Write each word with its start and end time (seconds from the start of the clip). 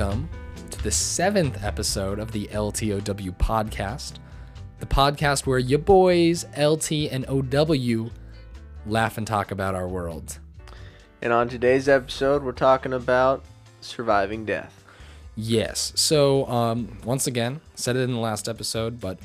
Welcome 0.00 0.30
to 0.70 0.82
the 0.82 0.90
seventh 0.90 1.62
episode 1.62 2.20
of 2.20 2.32
the 2.32 2.46
LTOW 2.46 3.36
podcast, 3.36 4.14
the 4.78 4.86
podcast 4.86 5.44
where 5.44 5.58
your 5.58 5.78
boys 5.78 6.46
LT 6.56 6.92
and 7.12 7.26
OW 7.28 8.10
laugh 8.86 9.18
and 9.18 9.26
talk 9.26 9.50
about 9.50 9.74
our 9.74 9.86
world. 9.86 10.38
And 11.20 11.34
on 11.34 11.50
today's 11.50 11.86
episode, 11.86 12.42
we're 12.42 12.52
talking 12.52 12.94
about 12.94 13.44
surviving 13.82 14.46
death. 14.46 14.84
Yes. 15.36 15.92
So, 15.96 16.46
um, 16.46 16.96
once 17.04 17.26
again, 17.26 17.60
said 17.74 17.94
it 17.94 18.00
in 18.00 18.14
the 18.14 18.20
last 18.20 18.48
episode, 18.48 19.02
but 19.02 19.18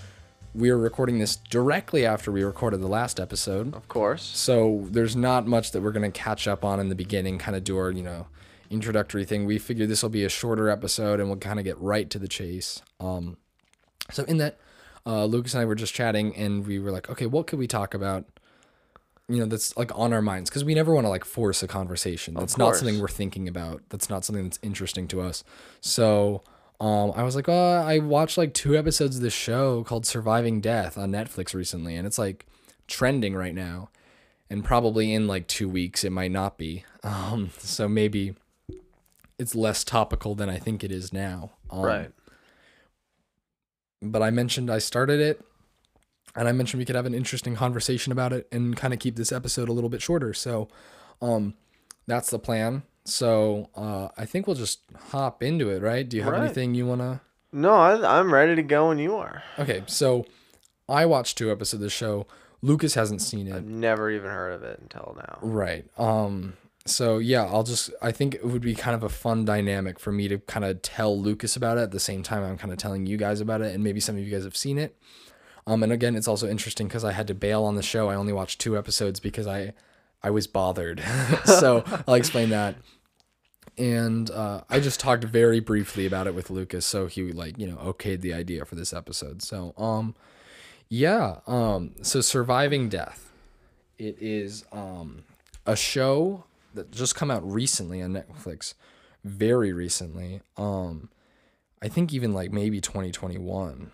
we 0.54 0.70
are 0.72 0.78
recording 0.78 1.20
this 1.20 1.38
directly 1.38 2.06
after 2.06 2.34
we 2.34 2.44
recorded 2.44 2.82
the 2.82 2.88
last 2.88 3.22
episode. 3.22 3.74
Of 3.74 3.88
course. 3.88 4.24
So 4.24 4.88
there's 4.90 5.16
not 5.16 5.48
much 5.48 5.72
that 5.72 5.82
we're 5.82 5.94
gonna 5.94 6.12
catch 6.12 6.50
up 6.50 6.66
on 6.66 6.82
in 6.82 6.90
the 6.90 6.96
beginning, 6.96 7.38
kind 7.38 7.56
of 7.56 7.64
do 7.64 7.78
our, 7.78 7.92
you 7.92 8.04
know, 8.04 8.28
introductory 8.76 9.26
thing. 9.26 9.46
We 9.46 9.58
figured 9.58 9.90
this 9.90 10.04
will 10.04 10.10
be 10.10 10.24
a 10.24 10.30
shorter 10.30 10.70
episode 10.70 11.20
and 11.20 11.30
we'll 11.30 11.38
kind 11.38 11.60
of 11.60 11.66
get 11.66 11.80
right 11.80 12.10
to 12.10 12.20
the 12.20 12.28
chase. 12.28 12.82
Um, 13.00 13.38
so 14.12 14.24
in 14.24 14.38
that, 14.38 14.58
uh, 15.06 15.26
Lucas 15.26 15.54
and 15.54 15.62
I 15.62 15.66
were 15.66 15.76
just 15.76 15.94
chatting 15.94 16.36
and 16.36 16.66
we 16.66 16.80
were 16.80 16.92
like, 16.92 17.10
okay, 17.10 17.26
what 17.26 17.48
could 17.48 17.60
we 17.60 17.68
talk 17.68 17.94
about? 17.94 18.26
You 19.28 19.40
know, 19.40 19.46
that's 19.46 19.76
like 19.76 19.92
on 19.98 20.14
our 20.14 20.22
minds 20.22 20.50
because 20.50 20.64
we 20.64 20.76
never 20.76 20.94
want 20.94 21.06
to 21.06 21.10
like 21.10 21.26
force 21.26 21.64
a 21.64 21.68
conversation. 21.68 22.36
That's 22.36 22.58
not 22.58 22.76
something 22.76 23.00
we're 23.00 23.08
thinking 23.08 23.48
about. 23.48 23.82
That's 23.90 24.10
not 24.10 24.24
something 24.24 24.44
that's 24.44 24.60
interesting 24.62 25.08
to 25.10 25.22
us. 25.22 25.44
So, 25.82 26.44
um, 26.80 27.12
I 27.16 27.24
was 27.24 27.36
like, 27.36 27.50
oh, 27.50 27.84
I 27.86 28.00
watched 28.00 28.38
like 28.38 28.54
two 28.54 28.78
episodes 28.78 29.16
of 29.16 29.22
this 29.24 29.34
show 29.34 29.84
called 29.84 30.06
Surviving 30.06 30.62
Death 30.62 30.98
on 30.98 31.12
Netflix 31.12 31.56
recently, 31.56 31.96
and 31.96 32.06
it's 32.06 32.20
like 32.20 32.46
trending 32.88 33.34
right 33.34 33.56
now 33.56 33.90
and 34.50 34.64
probably 34.64 35.14
in 35.14 35.28
like 35.28 35.48
two 35.48 35.68
weeks 35.70 36.04
it 36.04 36.12
might 36.12 36.32
not 36.32 36.58
be. 36.58 36.84
Um, 37.06 37.52
so 37.60 37.88
maybe 37.88 38.34
it's 39.40 39.56
less 39.56 39.84
topical 39.84 40.36
than 40.36 40.50
I 40.50 40.58
think 40.58 40.84
it 40.84 40.92
is 40.92 41.12
now. 41.14 41.52
Um, 41.70 41.82
right. 41.82 42.12
But 44.02 44.22
I 44.22 44.30
mentioned 44.30 44.70
I 44.70 44.78
started 44.80 45.20
it, 45.20 45.42
and 46.36 46.48
I 46.48 46.52
mentioned 46.52 46.80
we 46.80 46.86
could 46.86 46.96
have 46.96 47.06
an 47.06 47.14
interesting 47.16 47.56
conversation 47.56 48.12
about 48.12 48.34
it 48.34 48.48
and 48.52 48.76
kind 48.76 48.94
of 48.94 49.00
keep 49.00 49.16
this 49.16 49.32
episode 49.32 49.70
a 49.70 49.74
little 49.74 49.90
bit 49.90 50.02
shorter. 50.02 50.34
So, 50.34 50.68
um, 51.22 51.56
that's 52.08 52.30
the 52.30 52.40
plan. 52.40 52.84
So 53.06 53.70
uh, 53.76 54.10
I 54.18 54.26
think 54.26 54.48
we'll 54.48 54.56
just 54.56 54.82
hop 55.10 55.42
into 55.44 55.70
it, 55.70 55.82
right? 55.82 56.08
Do 56.08 56.18
you 56.18 56.24
have 56.24 56.34
Right. 56.34 56.44
anything 56.44 56.74
you 56.76 56.86
wanna? 56.86 57.22
No, 57.52 57.74
I, 57.74 58.20
I'm 58.20 58.34
ready 58.34 58.56
to 58.56 58.64
go 58.64 58.90
when 58.90 58.98
you 59.00 59.16
are. 59.16 59.44
Okay, 59.60 59.84
so 59.88 60.26
I 60.90 61.06
watched 61.06 61.38
two 61.38 61.52
episodes 61.52 61.76
of 61.76 61.80
the 61.82 61.90
show. 61.90 62.28
Lucas 62.62 62.96
hasn't 62.96 63.22
seen 63.22 63.48
it. 63.48 63.56
I've 63.56 63.66
never 63.66 64.10
even 64.10 64.30
heard 64.30 64.54
of 64.54 64.64
it 64.64 64.80
until 64.82 65.16
now. 65.18 65.38
Right. 65.42 65.86
Um 65.98 66.54
so 66.86 67.18
yeah, 67.18 67.46
I'll 67.46 67.64
just 67.64 67.90
I 68.02 68.12
think 68.12 68.36
it 68.36 68.46
would 68.46 68.62
be 68.62 68.76
kind 68.76 68.96
of 68.96 69.04
a 69.04 69.10
fun 69.10 69.44
dynamic 69.44 70.00
for 70.00 70.12
me 70.12 70.28
to 70.28 70.38
kind 70.40 70.64
of 70.64 70.82
tell 70.82 71.20
Lucas 71.20 71.56
about 71.56 71.78
it 71.78 71.82
at 71.82 71.92
the 71.92 72.00
same 72.00 72.22
time 72.22 72.44
I'm 72.44 72.58
kind 72.58 72.72
of 72.72 72.78
telling 72.78 73.06
you 73.06 73.18
guys 73.18 73.42
about 73.42 73.62
it 73.62 73.74
and 73.74 73.84
maybe 73.84 74.00
some 74.00 74.16
of 74.16 74.24
you 74.24 74.32
guys 74.32 74.44
have 74.44 74.56
seen 74.56 74.78
it. 74.78 74.96
Um 75.66 75.82
and 75.82 75.92
again, 75.92 76.16
it's 76.16 76.28
also 76.28 76.48
interesting 76.48 76.88
cuz 76.88 77.04
I 77.04 77.12
had 77.12 77.28
to 77.28 77.34
bail 77.34 77.64
on 77.64 77.76
the 77.76 77.82
show. 77.82 78.10
I 78.10 78.16
only 78.16 78.34
watched 78.34 78.62
two 78.62 78.78
episodes 78.78 79.20
because 79.20 79.48
I 79.48 79.74
I 80.22 80.30
was 80.30 80.48
bothered. 80.48 81.04
so, 81.46 81.84
I'll 82.08 82.16
explain 82.16 82.50
that. 82.50 82.76
And 83.78 84.32
uh, 84.32 84.62
I 84.70 84.80
just 84.80 85.00
talked 85.00 85.24
very 85.24 85.60
briefly 85.60 86.08
about 86.08 86.26
it 86.26 86.34
with 86.34 86.50
Lucas, 86.50 86.86
so 86.86 87.06
he 87.08 87.32
like 87.32 87.60
you 87.60 87.68
know 87.68 87.76
okayed 87.76 88.22
the 88.22 88.34
idea 88.34 88.66
for 88.66 88.76
this 88.76 88.94
episode. 88.94 89.44
So 89.44 89.74
um, 89.78 90.16
yeah, 90.90 91.42
um, 91.46 91.92
so 92.02 92.22
surviving 92.22 92.90
death, 92.90 93.32
it 94.00 94.18
is 94.20 94.64
um 94.72 95.26
a 95.66 95.76
show 95.76 96.46
that 96.76 96.92
just 96.92 97.16
come 97.16 97.32
out 97.32 97.50
recently 97.50 98.02
on 98.02 98.14
Netflix, 98.14 98.74
very 99.24 99.74
recently. 99.74 100.42
Um, 100.58 101.10
I 101.82 101.88
think 101.88 102.14
even 102.14 102.34
like 102.34 102.52
maybe 102.52 102.80
2021. 102.82 103.92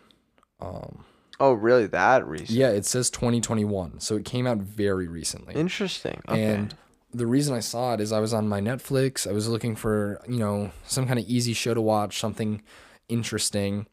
Um, 0.60 1.06
Oh, 1.42 1.54
really? 1.54 1.88
That 1.88 2.28
recent? 2.28 2.52
Yeah, 2.52 2.70
it 2.70 2.86
says 2.86 3.10
2021, 3.10 4.00
so 4.00 4.16
it 4.16 4.26
came 4.26 4.46
out 4.46 4.60
very 4.60 5.08
recently. 5.08 5.56
Interesting. 5.56 6.22
Okay. 6.30 6.44
And 6.44 6.76
the 7.12 7.26
reason 7.26 7.56
I 7.56 7.62
saw 7.62 7.96
it 7.96 8.00
is 8.00 8.12
I 8.12 8.20
was 8.20 8.32
on 8.32 8.48
my 8.48 8.62
Netflix. 8.62 9.28
I 9.28 9.32
was 9.32 9.48
looking 9.48 9.76
for, 9.76 10.22
you 10.28 10.38
know, 10.38 10.72
some 10.84 11.08
kind 11.08 11.18
of 11.18 11.26
easy 11.26 11.54
show 11.54 11.74
to 11.74 11.82
watch, 11.82 12.20
something 12.20 12.62
interesting. 13.10 13.88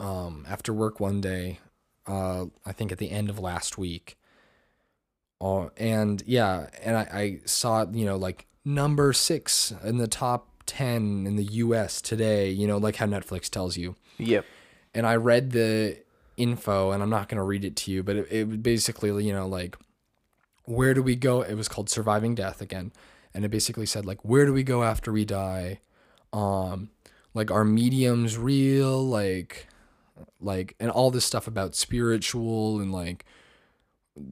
Um, 0.00 0.44
after 0.48 0.72
work 0.72 0.98
one 0.98 1.20
day, 1.20 1.60
uh, 2.08 2.46
I 2.66 2.72
think 2.72 2.90
at 2.90 2.98
the 2.98 3.12
end 3.12 3.30
of 3.30 3.38
last 3.38 3.78
week. 3.78 4.16
Uh, 5.42 5.68
and 5.76 6.22
yeah, 6.24 6.68
and 6.82 6.96
I, 6.96 7.00
I 7.12 7.40
saw 7.44 7.82
it, 7.82 7.92
you 7.92 8.06
know, 8.06 8.16
like 8.16 8.46
number 8.64 9.12
six 9.12 9.74
in 9.82 9.98
the 9.98 10.06
top 10.06 10.48
10 10.66 11.26
in 11.26 11.34
the 11.34 11.44
US 11.44 12.00
today, 12.00 12.48
you 12.48 12.66
know, 12.68 12.78
like 12.78 12.96
how 12.96 13.06
Netflix 13.06 13.50
tells 13.50 13.76
you 13.76 13.96
yep. 14.18 14.46
and 14.94 15.04
I 15.04 15.16
read 15.16 15.50
the 15.50 15.98
info, 16.36 16.92
and 16.92 17.02
I'm 17.02 17.10
not 17.10 17.28
gonna 17.28 17.44
read 17.44 17.64
it 17.64 17.76
to 17.76 17.90
you, 17.90 18.02
but 18.02 18.16
it, 18.16 18.28
it 18.30 18.62
basically, 18.62 19.24
you 19.24 19.32
know, 19.32 19.46
like 19.46 19.76
where 20.64 20.94
do 20.94 21.02
we 21.02 21.16
go? 21.16 21.42
It 21.42 21.54
was 21.54 21.68
called 21.68 21.90
Surviving 21.90 22.34
Death 22.34 22.60
again, 22.60 22.92
and 23.34 23.44
it 23.44 23.50
basically 23.50 23.86
said 23.86 24.06
like 24.06 24.24
where 24.24 24.46
do 24.46 24.52
we 24.52 24.62
go 24.62 24.84
after 24.84 25.12
we 25.12 25.24
die? 25.24 25.80
Um, 26.32 26.90
like 27.34 27.50
are 27.50 27.64
mediums 27.64 28.38
real? 28.38 29.04
Like, 29.04 29.66
like, 30.40 30.76
and 30.78 30.90
all 30.90 31.10
this 31.10 31.24
stuff 31.24 31.46
about 31.46 31.74
spiritual 31.74 32.80
and 32.80 32.92
like, 32.92 33.24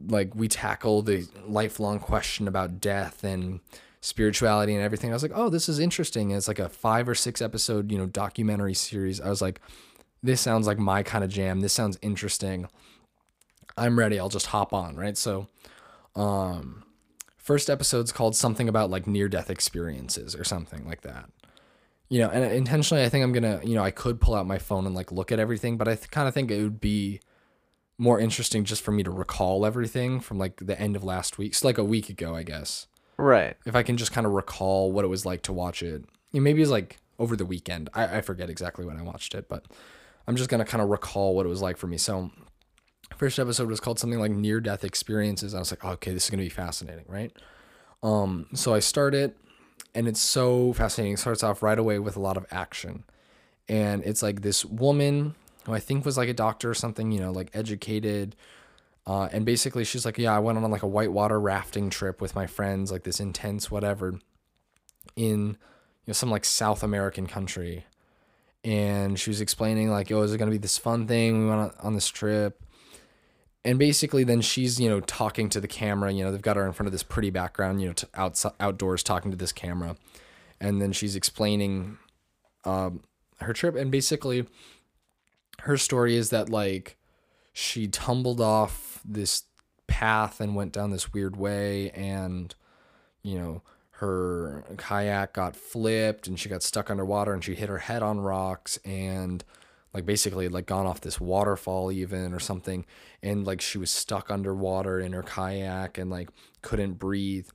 like 0.08 0.34
we 0.34 0.48
tackle 0.48 1.02
the 1.02 1.26
lifelong 1.46 1.98
question 1.98 2.46
about 2.46 2.80
death 2.80 3.24
and 3.24 3.60
spirituality 4.00 4.74
and 4.74 4.82
everything. 4.82 5.10
I 5.10 5.14
was 5.14 5.22
like, 5.22 5.32
oh, 5.34 5.48
this 5.48 5.68
is 5.68 5.78
interesting. 5.78 6.30
And 6.30 6.38
it's 6.38 6.48
like 6.48 6.58
a 6.58 6.68
five 6.68 7.08
or 7.08 7.14
six 7.14 7.40
episode, 7.42 7.90
you 7.90 7.98
know, 7.98 8.06
documentary 8.06 8.74
series. 8.74 9.20
I 9.20 9.28
was 9.28 9.42
like, 9.42 9.60
this 10.22 10.40
sounds 10.40 10.66
like 10.66 10.78
my 10.78 11.02
kind 11.02 11.24
of 11.24 11.30
jam. 11.30 11.60
This 11.60 11.72
sounds 11.72 11.98
interesting. 12.02 12.68
I'm 13.76 13.98
ready. 13.98 14.18
I'll 14.18 14.28
just 14.28 14.46
hop 14.46 14.72
on, 14.72 14.96
right? 14.96 15.16
So, 15.16 15.48
um, 16.14 16.84
first 17.36 17.70
episode's 17.70 18.12
called 18.12 18.36
something 18.36 18.68
about 18.68 18.90
like 18.90 19.06
near 19.06 19.28
death 19.28 19.50
experiences 19.50 20.34
or 20.34 20.44
something 20.44 20.86
like 20.86 21.02
that. 21.02 21.30
You 22.08 22.18
know, 22.18 22.28
and 22.28 22.44
intentionally, 22.52 23.04
I 23.04 23.08
think 23.08 23.22
I'm 23.22 23.32
gonna, 23.32 23.60
you 23.62 23.74
know, 23.74 23.84
I 23.84 23.92
could 23.92 24.20
pull 24.20 24.34
out 24.34 24.46
my 24.46 24.58
phone 24.58 24.84
and 24.84 24.94
like 24.94 25.12
look 25.12 25.30
at 25.30 25.38
everything, 25.38 25.76
but 25.76 25.88
I 25.88 25.94
th- 25.94 26.10
kind 26.10 26.26
of 26.26 26.34
think 26.34 26.50
it 26.50 26.62
would 26.62 26.80
be 26.80 27.20
more 28.00 28.18
interesting 28.18 28.64
just 28.64 28.82
for 28.82 28.92
me 28.92 29.02
to 29.02 29.10
recall 29.10 29.66
everything 29.66 30.20
from 30.20 30.38
like 30.38 30.64
the 30.64 30.80
end 30.80 30.96
of 30.96 31.04
last 31.04 31.36
week, 31.36 31.54
so 31.54 31.68
like 31.68 31.76
a 31.76 31.84
week 31.84 32.08
ago, 32.08 32.34
I 32.34 32.42
guess. 32.42 32.86
Right. 33.18 33.58
If 33.66 33.76
I 33.76 33.82
can 33.82 33.98
just 33.98 34.10
kind 34.10 34.26
of 34.26 34.32
recall 34.32 34.90
what 34.90 35.04
it 35.04 35.08
was 35.08 35.26
like 35.26 35.42
to 35.42 35.52
watch 35.52 35.82
it, 35.82 36.06
you 36.32 36.40
know, 36.40 36.44
maybe 36.44 36.62
it's 36.62 36.70
like 36.70 36.96
over 37.18 37.36
the 37.36 37.44
weekend. 37.44 37.90
I, 37.92 38.16
I 38.16 38.20
forget 38.22 38.48
exactly 38.48 38.86
when 38.86 38.96
I 38.96 39.02
watched 39.02 39.34
it, 39.34 39.50
but 39.50 39.66
I'm 40.26 40.34
just 40.34 40.48
gonna 40.48 40.64
kind 40.64 40.80
of 40.82 40.88
recall 40.88 41.36
what 41.36 41.44
it 41.44 41.50
was 41.50 41.60
like 41.60 41.76
for 41.76 41.88
me. 41.88 41.98
So, 41.98 42.30
first 43.16 43.38
episode 43.38 43.68
was 43.68 43.80
called 43.80 43.98
something 43.98 44.18
like 44.18 44.32
near 44.32 44.60
death 44.60 44.82
experiences. 44.82 45.54
I 45.54 45.58
was 45.58 45.70
like, 45.70 45.84
okay, 45.84 46.14
this 46.14 46.24
is 46.24 46.30
gonna 46.30 46.42
be 46.42 46.48
fascinating, 46.48 47.04
right? 47.06 47.36
Um, 48.02 48.46
so 48.54 48.72
I 48.72 48.78
start 48.78 49.14
it, 49.14 49.36
and 49.94 50.08
it's 50.08 50.22
so 50.22 50.72
fascinating. 50.72 51.14
It 51.14 51.18
starts 51.18 51.42
off 51.42 51.62
right 51.62 51.78
away 51.78 51.98
with 51.98 52.16
a 52.16 52.20
lot 52.20 52.38
of 52.38 52.46
action, 52.50 53.04
and 53.68 54.02
it's 54.04 54.22
like 54.22 54.40
this 54.40 54.64
woman 54.64 55.34
who 55.64 55.74
I 55.74 55.80
think 55.80 56.04
was 56.04 56.16
like 56.16 56.28
a 56.28 56.34
doctor 56.34 56.70
or 56.70 56.74
something, 56.74 57.12
you 57.12 57.20
know, 57.20 57.32
like 57.32 57.50
educated. 57.54 58.36
Uh, 59.06 59.28
and 59.32 59.44
basically, 59.44 59.84
she's 59.84 60.04
like, 60.04 60.18
yeah, 60.18 60.34
I 60.34 60.38
went 60.38 60.58
on 60.58 60.70
like 60.70 60.82
a 60.82 60.88
whitewater 60.88 61.40
rafting 61.40 61.90
trip 61.90 62.20
with 62.20 62.34
my 62.34 62.46
friends, 62.46 62.92
like 62.92 63.04
this 63.04 63.20
intense 63.20 63.70
whatever, 63.70 64.18
in 65.16 65.48
you 65.48 65.56
know 66.08 66.12
some 66.12 66.30
like 66.30 66.44
South 66.44 66.82
American 66.82 67.26
country, 67.26 67.86
and 68.62 69.18
she 69.18 69.30
was 69.30 69.40
explaining 69.40 69.90
like, 69.90 70.12
oh, 70.12 70.22
is 70.22 70.32
it 70.32 70.38
gonna 70.38 70.50
be 70.50 70.58
this 70.58 70.78
fun 70.78 71.06
thing? 71.06 71.40
We 71.40 71.46
went 71.48 71.60
on, 71.60 71.72
on 71.80 71.94
this 71.94 72.08
trip, 72.08 72.62
and 73.64 73.78
basically, 73.78 74.22
then 74.22 74.42
she's 74.42 74.78
you 74.78 74.88
know 74.88 75.00
talking 75.00 75.48
to 75.48 75.60
the 75.60 75.68
camera. 75.68 76.12
You 76.12 76.24
know, 76.24 76.30
they've 76.30 76.42
got 76.42 76.56
her 76.56 76.66
in 76.66 76.72
front 76.72 76.86
of 76.86 76.92
this 76.92 77.02
pretty 77.02 77.30
background, 77.30 77.80
you 77.80 77.88
know, 77.88 77.94
to 77.94 78.08
outside 78.14 78.52
outdoors 78.60 79.02
talking 79.02 79.30
to 79.30 79.36
this 79.36 79.52
camera, 79.52 79.96
and 80.60 80.80
then 80.80 80.92
she's 80.92 81.16
explaining 81.16 81.98
um, 82.64 83.00
her 83.40 83.54
trip, 83.54 83.74
and 83.76 83.90
basically, 83.90 84.46
her 85.62 85.76
story 85.76 86.16
is 86.16 86.30
that 86.30 86.48
like 86.48 86.96
she 87.52 87.88
tumbled 87.88 88.40
off 88.40 89.00
this 89.04 89.44
path 89.86 90.40
and 90.40 90.54
went 90.54 90.72
down 90.72 90.90
this 90.90 91.12
weird 91.12 91.36
way 91.36 91.90
and 91.90 92.54
you 93.22 93.38
know 93.38 93.62
her 94.00 94.64
kayak 94.78 95.34
got 95.34 95.54
flipped 95.54 96.26
and 96.26 96.38
she 96.40 96.48
got 96.48 96.62
stuck 96.62 96.90
underwater 96.90 97.34
and 97.34 97.44
she 97.44 97.54
hit 97.54 97.68
her 97.68 97.78
head 97.78 98.02
on 98.02 98.18
rocks 98.18 98.78
and 98.84 99.44
like 99.92 100.06
basically 100.06 100.48
like 100.48 100.64
gone 100.64 100.86
off 100.86 101.02
this 101.02 101.20
waterfall 101.20 101.92
even 101.92 102.32
or 102.32 102.40
something. 102.40 102.86
And 103.22 103.46
like 103.46 103.60
she 103.60 103.76
was 103.76 103.90
stuck 103.90 104.30
underwater 104.30 104.98
in 104.98 105.12
her 105.12 105.22
kayak 105.22 105.98
and 105.98 106.10
like 106.10 106.30
couldn't 106.62 106.94
breathe. 106.94 107.48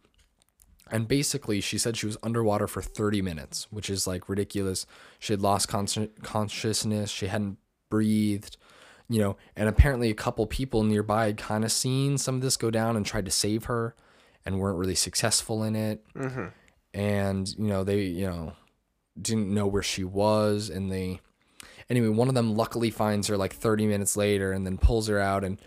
And 0.91 1.07
basically 1.07 1.61
she 1.61 1.79
said 1.79 1.97
she 1.97 2.05
was 2.05 2.17
underwater 2.21 2.67
for 2.67 2.81
30 2.81 3.23
minutes 3.23 3.67
which 3.71 3.89
is 3.89 4.05
like 4.05 4.29
ridiculous. 4.29 4.85
She 5.17 5.33
had 5.33 5.41
lost 5.41 5.67
con- 5.67 6.09
consciousness. 6.21 7.09
She 7.09 7.25
hadn't 7.25 7.57
breathed 7.95 8.57
you 9.09 9.19
know 9.19 9.37
and 9.55 9.69
apparently 9.69 10.09
a 10.09 10.15
couple 10.15 10.45
people 10.47 10.83
nearby 10.83 11.25
had 11.27 11.37
kind 11.37 11.63
of 11.63 11.71
seen 11.71 12.17
some 12.17 12.35
of 12.35 12.41
this 12.41 12.57
go 12.57 12.69
down 12.71 12.95
and 12.97 13.05
tried 13.05 13.25
to 13.25 13.31
save 13.31 13.65
her 13.65 13.95
and 14.45 14.59
weren't 14.59 14.77
really 14.77 14.95
successful 14.95 15.63
in 15.63 15.75
it 15.75 16.03
Mm-hmm. 16.15 16.45
and 16.93 17.49
you 17.57 17.67
know 17.67 17.83
they 17.83 18.01
you 18.03 18.27
know 18.27 18.53
didn't 19.21 19.53
know 19.53 19.67
where 19.67 19.83
she 19.83 20.03
was 20.03 20.69
and 20.69 20.91
they 20.91 21.19
anyway 21.89 22.09
one 22.09 22.27
of 22.29 22.35
them 22.35 22.55
luckily 22.55 22.89
finds 22.89 23.27
her 23.27 23.37
like 23.37 23.53
30 23.53 23.85
minutes 23.87 24.17
later 24.17 24.51
and 24.51 24.65
then 24.65 24.77
pulls 24.77 25.07
her 25.07 25.19
out 25.19 25.43
and 25.43 25.61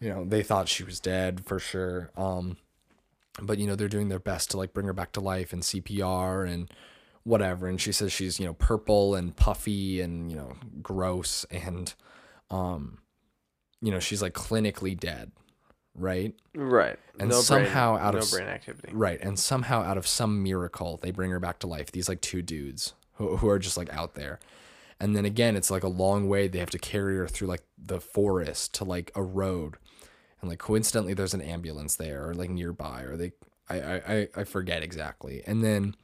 you 0.00 0.08
know 0.08 0.24
they 0.24 0.42
thought 0.42 0.68
she 0.68 0.82
was 0.84 0.98
dead 1.00 1.44
for 1.44 1.58
sure 1.58 2.10
um 2.16 2.56
but 3.40 3.58
you 3.58 3.66
know 3.66 3.76
they're 3.76 3.88
doing 3.88 4.08
their 4.08 4.18
best 4.18 4.50
to 4.50 4.56
like 4.56 4.72
bring 4.72 4.86
her 4.86 4.92
back 4.92 5.12
to 5.12 5.20
life 5.20 5.52
and 5.52 5.62
CPR 5.62 6.48
and 6.52 6.72
whatever 7.28 7.68
and 7.68 7.80
she 7.80 7.92
says 7.92 8.12
she's 8.12 8.40
you 8.40 8.46
know 8.46 8.54
purple 8.54 9.14
and 9.14 9.36
puffy 9.36 10.00
and 10.00 10.30
you 10.30 10.36
know 10.36 10.54
gross 10.82 11.44
and 11.50 11.94
um 12.50 12.98
you 13.80 13.90
know 13.92 14.00
she's 14.00 14.22
like 14.22 14.32
clinically 14.34 14.98
dead 14.98 15.30
right 15.94 16.34
Right. 16.54 16.98
And 17.20 17.30
no 17.30 17.40
somehow 17.40 17.94
brain, 17.94 18.06
out 18.06 18.14
no 18.14 18.20
of 18.20 18.30
brain 18.30 18.46
activity. 18.48 18.92
right 18.94 19.18
and 19.20 19.38
somehow 19.38 19.82
out 19.82 19.98
of 19.98 20.06
some 20.06 20.42
miracle 20.42 20.98
they 21.02 21.10
bring 21.10 21.30
her 21.30 21.40
back 21.40 21.58
to 21.60 21.66
life 21.66 21.92
these 21.92 22.08
like 22.08 22.20
two 22.20 22.40
dudes 22.42 22.94
who, 23.14 23.36
who 23.36 23.48
are 23.48 23.58
just 23.58 23.76
like 23.76 23.92
out 23.92 24.14
there 24.14 24.38
and 25.00 25.14
then 25.14 25.24
again 25.24 25.54
it's 25.56 25.70
like 25.70 25.82
a 25.82 25.88
long 25.88 26.28
way 26.28 26.48
they 26.48 26.58
have 26.60 26.70
to 26.70 26.78
carry 26.78 27.16
her 27.16 27.28
through 27.28 27.48
like 27.48 27.62
the 27.76 28.00
forest 28.00 28.72
to 28.74 28.84
like 28.84 29.10
a 29.14 29.22
road 29.22 29.76
and 30.40 30.48
like 30.48 30.58
coincidentally 30.60 31.14
there's 31.14 31.34
an 31.34 31.42
ambulance 31.42 31.96
there 31.96 32.28
or 32.28 32.34
like 32.34 32.50
nearby 32.50 33.02
or 33.02 33.16
they 33.16 33.32
I, 33.68 33.80
I 33.80 33.94
I- 34.14 34.28
I 34.36 34.44
forget 34.44 34.82
exactly 34.82 35.42
and 35.46 35.62
then 35.62 35.94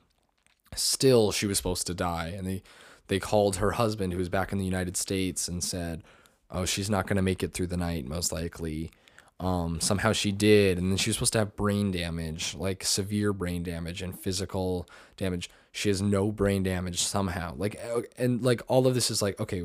still 0.76 1.32
she 1.32 1.46
was 1.46 1.56
supposed 1.56 1.86
to 1.86 1.94
die. 1.94 2.28
And 2.36 2.46
they 2.46 2.62
they 3.08 3.18
called 3.18 3.56
her 3.56 3.72
husband 3.72 4.12
who 4.12 4.18
was 4.18 4.28
back 4.28 4.52
in 4.52 4.58
the 4.58 4.64
United 4.64 4.96
States 4.96 5.48
and 5.48 5.62
said 5.62 6.02
oh 6.50 6.64
she's 6.64 6.88
not 6.90 7.06
going 7.06 7.16
to 7.16 7.22
make 7.22 7.42
it 7.42 7.52
through 7.52 7.66
the 7.66 7.76
night 7.76 8.06
most 8.06 8.32
likely. 8.32 8.90
Um 9.40 9.80
somehow 9.80 10.12
she 10.12 10.32
did. 10.32 10.78
And 10.78 10.90
then 10.90 10.96
she 10.96 11.10
was 11.10 11.16
supposed 11.16 11.32
to 11.34 11.40
have 11.40 11.56
brain 11.56 11.90
damage 11.90 12.54
like 12.54 12.84
severe 12.84 13.32
brain 13.32 13.62
damage 13.62 14.00
and 14.02 14.18
physical 14.18 14.88
damage. 15.16 15.50
She 15.72 15.88
has 15.88 16.00
no 16.00 16.30
brain 16.30 16.62
damage 16.62 17.02
somehow. 17.02 17.54
Like 17.56 17.80
uh, 17.94 18.02
and 18.16 18.42
like 18.42 18.62
all 18.68 18.86
of 18.86 18.94
this 18.94 19.10
is 19.10 19.20
like 19.22 19.38
okay 19.40 19.64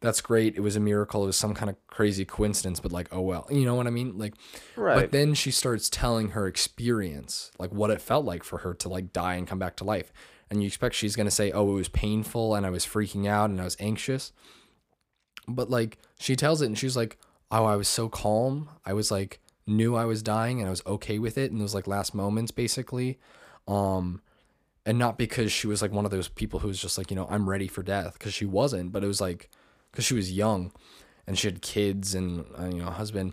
that's 0.00 0.20
great. 0.20 0.54
It 0.54 0.60
was 0.60 0.76
a 0.76 0.80
miracle. 0.80 1.22
It 1.22 1.26
was 1.28 1.36
some 1.36 1.54
kind 1.54 1.70
of 1.70 1.76
crazy 1.86 2.24
coincidence 2.26 2.80
but 2.80 2.92
like 2.92 3.08
oh 3.12 3.20
well. 3.20 3.46
You 3.50 3.64
know 3.64 3.74
what 3.74 3.86
i 3.86 3.90
mean? 3.90 4.18
Like 4.18 4.34
Right. 4.76 4.96
but 4.96 5.12
then 5.12 5.32
she 5.34 5.50
starts 5.50 5.88
telling 5.88 6.30
her 6.30 6.46
experience, 6.46 7.50
like 7.58 7.72
what 7.72 7.90
it 7.90 8.00
felt 8.02 8.24
like 8.24 8.42
for 8.44 8.58
her 8.58 8.74
to 8.74 8.88
like 8.88 9.12
die 9.12 9.34
and 9.34 9.46
come 9.46 9.58
back 9.58 9.76
to 9.76 9.84
life. 9.84 10.12
And 10.50 10.62
you 10.62 10.66
expect 10.66 10.94
she's 10.94 11.16
going 11.16 11.26
to 11.26 11.30
say, 11.30 11.50
"Oh, 11.50 11.70
it 11.72 11.74
was 11.74 11.88
painful 11.88 12.54
and 12.54 12.66
I 12.66 12.70
was 12.70 12.86
freaking 12.86 13.26
out 13.26 13.50
and 13.50 13.60
I 13.60 13.64
was 13.64 13.76
anxious." 13.80 14.32
But 15.48 15.70
like 15.70 15.98
she 16.18 16.36
tells 16.36 16.62
it 16.62 16.66
and 16.66 16.78
she's 16.78 16.96
like, 16.96 17.18
"Oh, 17.50 17.64
I 17.64 17.76
was 17.76 17.88
so 17.88 18.08
calm. 18.08 18.68
I 18.84 18.92
was 18.92 19.10
like 19.10 19.40
knew 19.66 19.96
I 19.96 20.04
was 20.04 20.22
dying 20.22 20.60
and 20.60 20.66
I 20.66 20.70
was 20.70 20.82
okay 20.86 21.18
with 21.18 21.38
it 21.38 21.50
in 21.50 21.58
those 21.58 21.74
like 21.74 21.86
last 21.86 22.14
moments 22.14 22.50
basically." 22.50 23.18
Um 23.66 24.20
and 24.86 24.98
not 24.98 25.16
because 25.16 25.50
she 25.50 25.66
was 25.66 25.80
like 25.80 25.92
one 25.92 26.04
of 26.04 26.10
those 26.10 26.28
people 26.28 26.60
who 26.60 26.68
was 26.68 26.78
just 26.78 26.98
like, 26.98 27.10
you 27.10 27.16
know, 27.16 27.26
I'm 27.30 27.48
ready 27.48 27.68
for 27.68 27.82
death 27.82 28.14
because 28.14 28.34
she 28.34 28.44
wasn't, 28.44 28.92
but 28.92 29.02
it 29.02 29.06
was 29.06 29.20
like 29.20 29.50
cuz 29.92 30.04
she 30.04 30.14
was 30.14 30.32
young 30.32 30.72
and 31.26 31.38
she 31.38 31.46
had 31.46 31.62
kids 31.62 32.14
and 32.14 32.44
uh, 32.58 32.66
you 32.66 32.82
know, 32.82 32.88
a 32.88 32.92
husband 32.92 33.32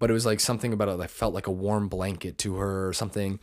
but 0.00 0.10
it 0.10 0.14
was 0.14 0.26
like 0.26 0.40
something 0.40 0.72
about 0.72 0.88
it 0.88 0.98
that 0.98 1.10
felt 1.10 1.34
like 1.34 1.46
a 1.46 1.52
warm 1.52 1.86
blanket 1.86 2.38
to 2.38 2.56
her 2.56 2.88
or 2.88 2.92
something. 2.92 3.38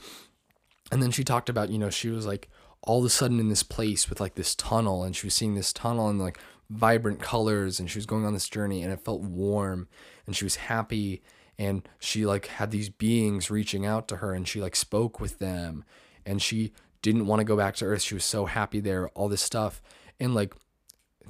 And 0.91 1.01
then 1.01 1.11
she 1.11 1.23
talked 1.23 1.49
about, 1.49 1.69
you 1.69 1.77
know, 1.77 1.91
she 1.91 2.09
was 2.09 2.25
like 2.25 2.49
all 2.83 2.99
of 2.99 3.05
a 3.05 3.09
sudden 3.09 3.39
in 3.39 3.49
this 3.49 3.63
place 3.63 4.09
with 4.09 4.19
like 4.19 4.35
this 4.35 4.55
tunnel 4.55 5.03
and 5.03 5.15
she 5.15 5.27
was 5.27 5.33
seeing 5.33 5.55
this 5.55 5.73
tunnel 5.73 6.07
and 6.09 6.19
like 6.19 6.39
vibrant 6.69 7.21
colors 7.21 7.79
and 7.79 7.89
she 7.89 7.97
was 7.97 8.05
going 8.05 8.25
on 8.25 8.33
this 8.33 8.49
journey 8.49 8.83
and 8.83 8.91
it 8.91 8.99
felt 8.99 9.21
warm 9.21 9.87
and 10.25 10.35
she 10.35 10.45
was 10.45 10.57
happy 10.57 11.21
and 11.57 11.87
she 11.99 12.25
like 12.25 12.47
had 12.47 12.71
these 12.71 12.89
beings 12.89 13.49
reaching 13.49 13.85
out 13.85 14.07
to 14.07 14.17
her 14.17 14.33
and 14.33 14.47
she 14.47 14.61
like 14.61 14.75
spoke 14.75 15.19
with 15.19 15.39
them 15.39 15.83
and 16.25 16.41
she 16.41 16.71
didn't 17.01 17.25
want 17.27 17.39
to 17.39 17.45
go 17.45 17.55
back 17.55 17.75
to 17.75 17.85
earth. 17.85 18.01
She 18.01 18.15
was 18.15 18.25
so 18.25 18.45
happy 18.45 18.79
there 18.79 19.07
all 19.09 19.29
this 19.29 19.41
stuff 19.41 19.81
and 20.19 20.35
like 20.35 20.53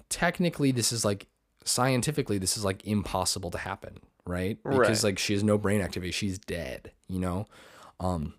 technically 0.10 0.72
this 0.72 0.92
is 0.92 1.04
like 1.06 1.28
scientifically 1.64 2.38
this 2.38 2.58
is 2.58 2.64
like 2.66 2.86
impossible 2.86 3.52
to 3.52 3.58
happen 3.58 4.00
right? 4.26 4.58
Because 4.64 5.04
Right. 5.04 5.12
like 5.12 5.20
she 5.20 5.34
has 5.34 5.44
no 5.44 5.58
brain 5.58 5.82
activity 5.82 6.12
she's 6.12 6.38
dead 6.38 6.92
you 7.08 7.20
know? 7.20 7.46
Um 8.00 8.34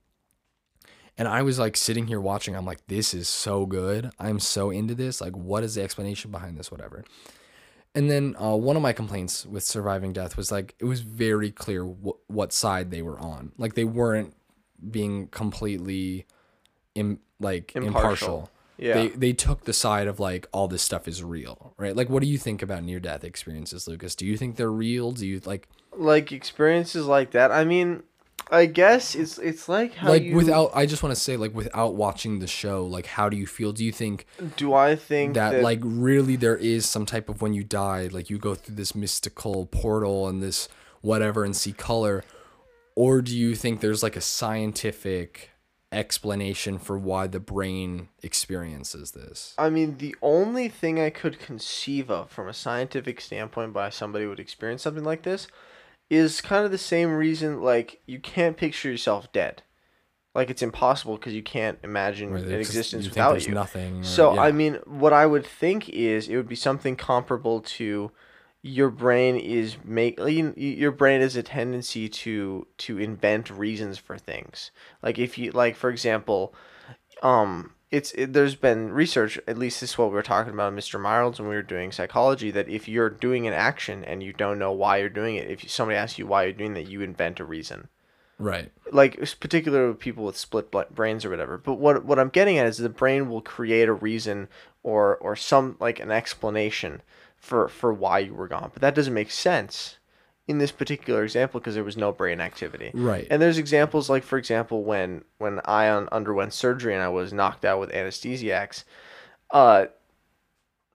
and 1.18 1.28
i 1.28 1.42
was 1.42 1.58
like 1.58 1.76
sitting 1.76 2.06
here 2.06 2.20
watching 2.20 2.56
i'm 2.56 2.64
like 2.64 2.86
this 2.86 3.12
is 3.12 3.28
so 3.28 3.66
good 3.66 4.10
i'm 4.18 4.38
so 4.40 4.70
into 4.70 4.94
this 4.94 5.20
like 5.20 5.36
what 5.36 5.62
is 5.64 5.74
the 5.74 5.82
explanation 5.82 6.30
behind 6.30 6.56
this 6.58 6.70
whatever 6.70 7.04
and 7.94 8.10
then 8.10 8.36
uh, 8.40 8.54
one 8.54 8.76
of 8.76 8.82
my 8.82 8.92
complaints 8.92 9.44
with 9.46 9.64
surviving 9.64 10.12
death 10.12 10.36
was 10.36 10.52
like 10.52 10.74
it 10.78 10.84
was 10.84 11.00
very 11.00 11.50
clear 11.50 11.84
wh- 11.84 12.30
what 12.30 12.52
side 12.52 12.90
they 12.90 13.02
were 13.02 13.18
on 13.18 13.52
like 13.58 13.74
they 13.74 13.84
weren't 13.84 14.34
being 14.90 15.26
completely 15.28 16.24
Im- 16.94 17.20
like 17.40 17.72
Impartial. 17.74 17.96
impartial 17.96 18.50
Yeah. 18.76 18.94
they 18.94 19.08
they 19.08 19.32
took 19.32 19.64
the 19.64 19.72
side 19.72 20.06
of 20.06 20.20
like 20.20 20.46
all 20.52 20.68
this 20.68 20.82
stuff 20.82 21.08
is 21.08 21.22
real, 21.22 21.74
right? 21.76 21.96
Like, 21.96 22.08
what 22.08 22.22
do 22.22 22.28
you 22.28 22.38
think 22.38 22.62
about 22.62 22.84
near 22.84 23.00
death 23.00 23.24
experiences, 23.24 23.88
Lucas? 23.88 24.14
Do 24.14 24.24
you 24.24 24.36
think 24.36 24.54
they're 24.56 24.70
real? 24.70 25.10
Do 25.12 25.26
you 25.26 25.40
like 25.44 25.68
like 25.96 26.30
experiences 26.30 27.06
like 27.06 27.32
that. 27.32 27.50
I 27.50 27.64
mean, 27.64 28.04
I 28.50 28.66
guess 28.66 29.14
it's 29.14 29.38
it's 29.38 29.68
like 29.68 29.94
how 29.94 30.08
like 30.08 30.22
you 30.22 30.34
without? 30.34 30.70
I 30.74 30.86
just 30.86 31.02
want 31.02 31.14
to 31.14 31.20
say 31.20 31.36
like 31.36 31.54
without 31.54 31.94
watching 31.94 32.38
the 32.38 32.46
show, 32.46 32.84
like 32.86 33.06
how 33.06 33.28
do 33.28 33.36
you 33.36 33.46
feel? 33.46 33.72
Do 33.72 33.84
you 33.84 33.92
think 33.92 34.26
do 34.56 34.72
I 34.74 34.96
think 34.96 35.34
that, 35.34 35.52
that, 35.52 35.62
like 35.62 35.80
really 35.82 36.36
there 36.36 36.56
is 36.56 36.86
some 36.86 37.06
type 37.06 37.28
of 37.28 37.42
when 37.42 37.52
you 37.52 37.64
die, 37.64 38.08
like 38.10 38.30
you 38.30 38.38
go 38.38 38.54
through 38.54 38.76
this 38.76 38.94
mystical 38.94 39.66
portal 39.66 40.28
and 40.28 40.42
this 40.42 40.68
whatever 41.00 41.44
and 41.44 41.54
see 41.54 41.72
color, 41.72 42.24
or 42.94 43.20
do 43.20 43.36
you 43.36 43.54
think 43.54 43.80
there's 43.80 44.02
like 44.02 44.16
a 44.16 44.20
scientific 44.20 45.50
explanation 45.90 46.78
for 46.78 46.98
why 46.98 47.26
the 47.26 47.40
brain 47.40 48.08
experiences 48.22 49.12
this? 49.12 49.54
I 49.58 49.70
mean, 49.70 49.98
the 49.98 50.16
only 50.22 50.68
thing 50.68 50.98
I 51.00 51.10
could 51.10 51.38
conceive 51.38 52.10
of 52.10 52.30
from 52.30 52.48
a 52.48 52.54
scientific 52.54 53.20
standpoint 53.20 53.72
by 53.72 53.90
somebody 53.90 54.26
would 54.26 54.40
experience 54.40 54.82
something 54.82 55.04
like 55.04 55.22
this 55.22 55.48
is 56.10 56.40
kind 56.40 56.64
of 56.64 56.70
the 56.70 56.78
same 56.78 57.10
reason 57.14 57.60
like 57.62 58.00
you 58.06 58.18
can't 58.18 58.56
picture 58.56 58.90
yourself 58.90 59.30
dead. 59.32 59.62
Like 60.34 60.50
it's 60.50 60.62
impossible 60.62 61.16
because 61.16 61.34
you 61.34 61.42
can't 61.42 61.78
imagine 61.82 62.34
an 62.36 62.52
existence 62.52 63.04
you 63.04 63.10
without 63.10 63.46
you. 63.46 63.54
nothing. 63.54 64.00
or- 64.00 64.04
So 64.04 64.34
yeah. 64.34 64.42
I 64.42 64.52
mean, 64.52 64.74
what 64.86 65.12
I 65.12 65.26
would 65.26 65.44
think 65.46 65.88
is 65.88 66.28
it 66.28 66.36
would 66.36 66.48
be 66.48 66.54
something 66.54 66.96
comparable 66.96 67.60
to 67.60 68.12
your 68.62 68.90
brain 68.90 69.36
is 69.36 69.76
make 69.84 70.18
your 70.56 70.90
brain 70.92 71.20
has 71.20 71.36
a 71.36 71.42
tendency 71.42 72.08
to 72.08 72.66
to 72.78 72.98
invent 72.98 73.50
reasons 73.50 73.98
for 73.98 74.18
things. 74.18 74.70
Like 75.02 75.18
if 75.18 75.38
you 75.38 75.50
like 75.52 75.76
for 75.76 75.90
example, 75.90 76.54
um 77.22 77.72
it's 77.90 78.12
it, 78.12 78.32
there's 78.32 78.54
been 78.54 78.92
research 78.92 79.38
at 79.46 79.58
least 79.58 79.80
this 79.80 79.90
is 79.90 79.98
what 79.98 80.08
we 80.08 80.14
were 80.14 80.22
talking 80.22 80.52
about 80.52 80.74
Mr. 80.74 81.00
Miles 81.00 81.38
when 81.38 81.48
we 81.48 81.54
were 81.54 81.62
doing 81.62 81.92
psychology 81.92 82.50
that 82.50 82.68
if 82.68 82.88
you're 82.88 83.10
doing 83.10 83.46
an 83.46 83.54
action 83.54 84.04
and 84.04 84.22
you 84.22 84.32
don't 84.32 84.58
know 84.58 84.72
why 84.72 84.98
you're 84.98 85.08
doing 85.08 85.36
it, 85.36 85.50
if 85.50 85.70
somebody 85.70 85.96
asks 85.96 86.18
you 86.18 86.26
why 86.26 86.44
you're 86.44 86.52
doing 86.52 86.74
that, 86.74 86.88
you 86.88 87.00
invent 87.00 87.40
a 87.40 87.44
reason 87.44 87.88
right. 88.38 88.70
like 88.92 89.18
particularly 89.40 89.88
with 89.88 89.98
people 89.98 90.24
with 90.24 90.36
split 90.36 90.70
brains 90.70 91.24
or 91.24 91.30
whatever. 91.30 91.58
But 91.58 91.74
what 91.74 92.04
what 92.04 92.18
I'm 92.18 92.28
getting 92.28 92.58
at 92.58 92.66
is 92.66 92.78
the 92.78 92.88
brain 92.88 93.28
will 93.28 93.42
create 93.42 93.88
a 93.88 93.94
reason 93.94 94.48
or 94.82 95.16
or 95.16 95.36
some 95.36 95.76
like 95.80 96.00
an 96.00 96.10
explanation 96.10 97.02
for 97.36 97.68
for 97.68 97.92
why 97.92 98.20
you 98.20 98.34
were 98.34 98.48
gone. 98.48 98.70
But 98.72 98.82
that 98.82 98.94
doesn't 98.94 99.14
make 99.14 99.30
sense 99.30 99.97
in 100.48 100.56
this 100.58 100.72
particular 100.72 101.22
example 101.22 101.60
because 101.60 101.74
there 101.74 101.84
was 101.84 101.96
no 101.96 102.10
brain 102.10 102.40
activity. 102.40 102.90
Right. 102.94 103.26
And 103.30 103.40
there's 103.40 103.58
examples 103.58 104.08
like 104.08 104.24
for 104.24 104.38
example 104.38 104.82
when 104.82 105.22
when 105.36 105.60
I 105.66 105.90
un- 105.90 106.08
underwent 106.10 106.54
surgery 106.54 106.94
and 106.94 107.02
I 107.02 107.08
was 107.08 107.32
knocked 107.32 107.64
out 107.64 107.78
with 107.78 107.92
anesthesiacs, 107.92 108.84
uh 109.50 109.86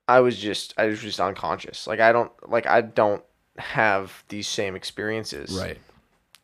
I 0.08 0.20
was 0.20 0.38
just 0.38 0.74
I 0.78 0.88
was 0.88 1.00
just 1.00 1.20
unconscious. 1.20 1.88
Like 1.88 2.00
I 2.00 2.12
don't 2.12 2.32
like 2.50 2.66
I 2.66 2.82
don't 2.82 3.24
have 3.60 4.24
these 4.28 4.48
same 4.48 4.76
experiences. 4.76 5.58
Right. 5.58 5.78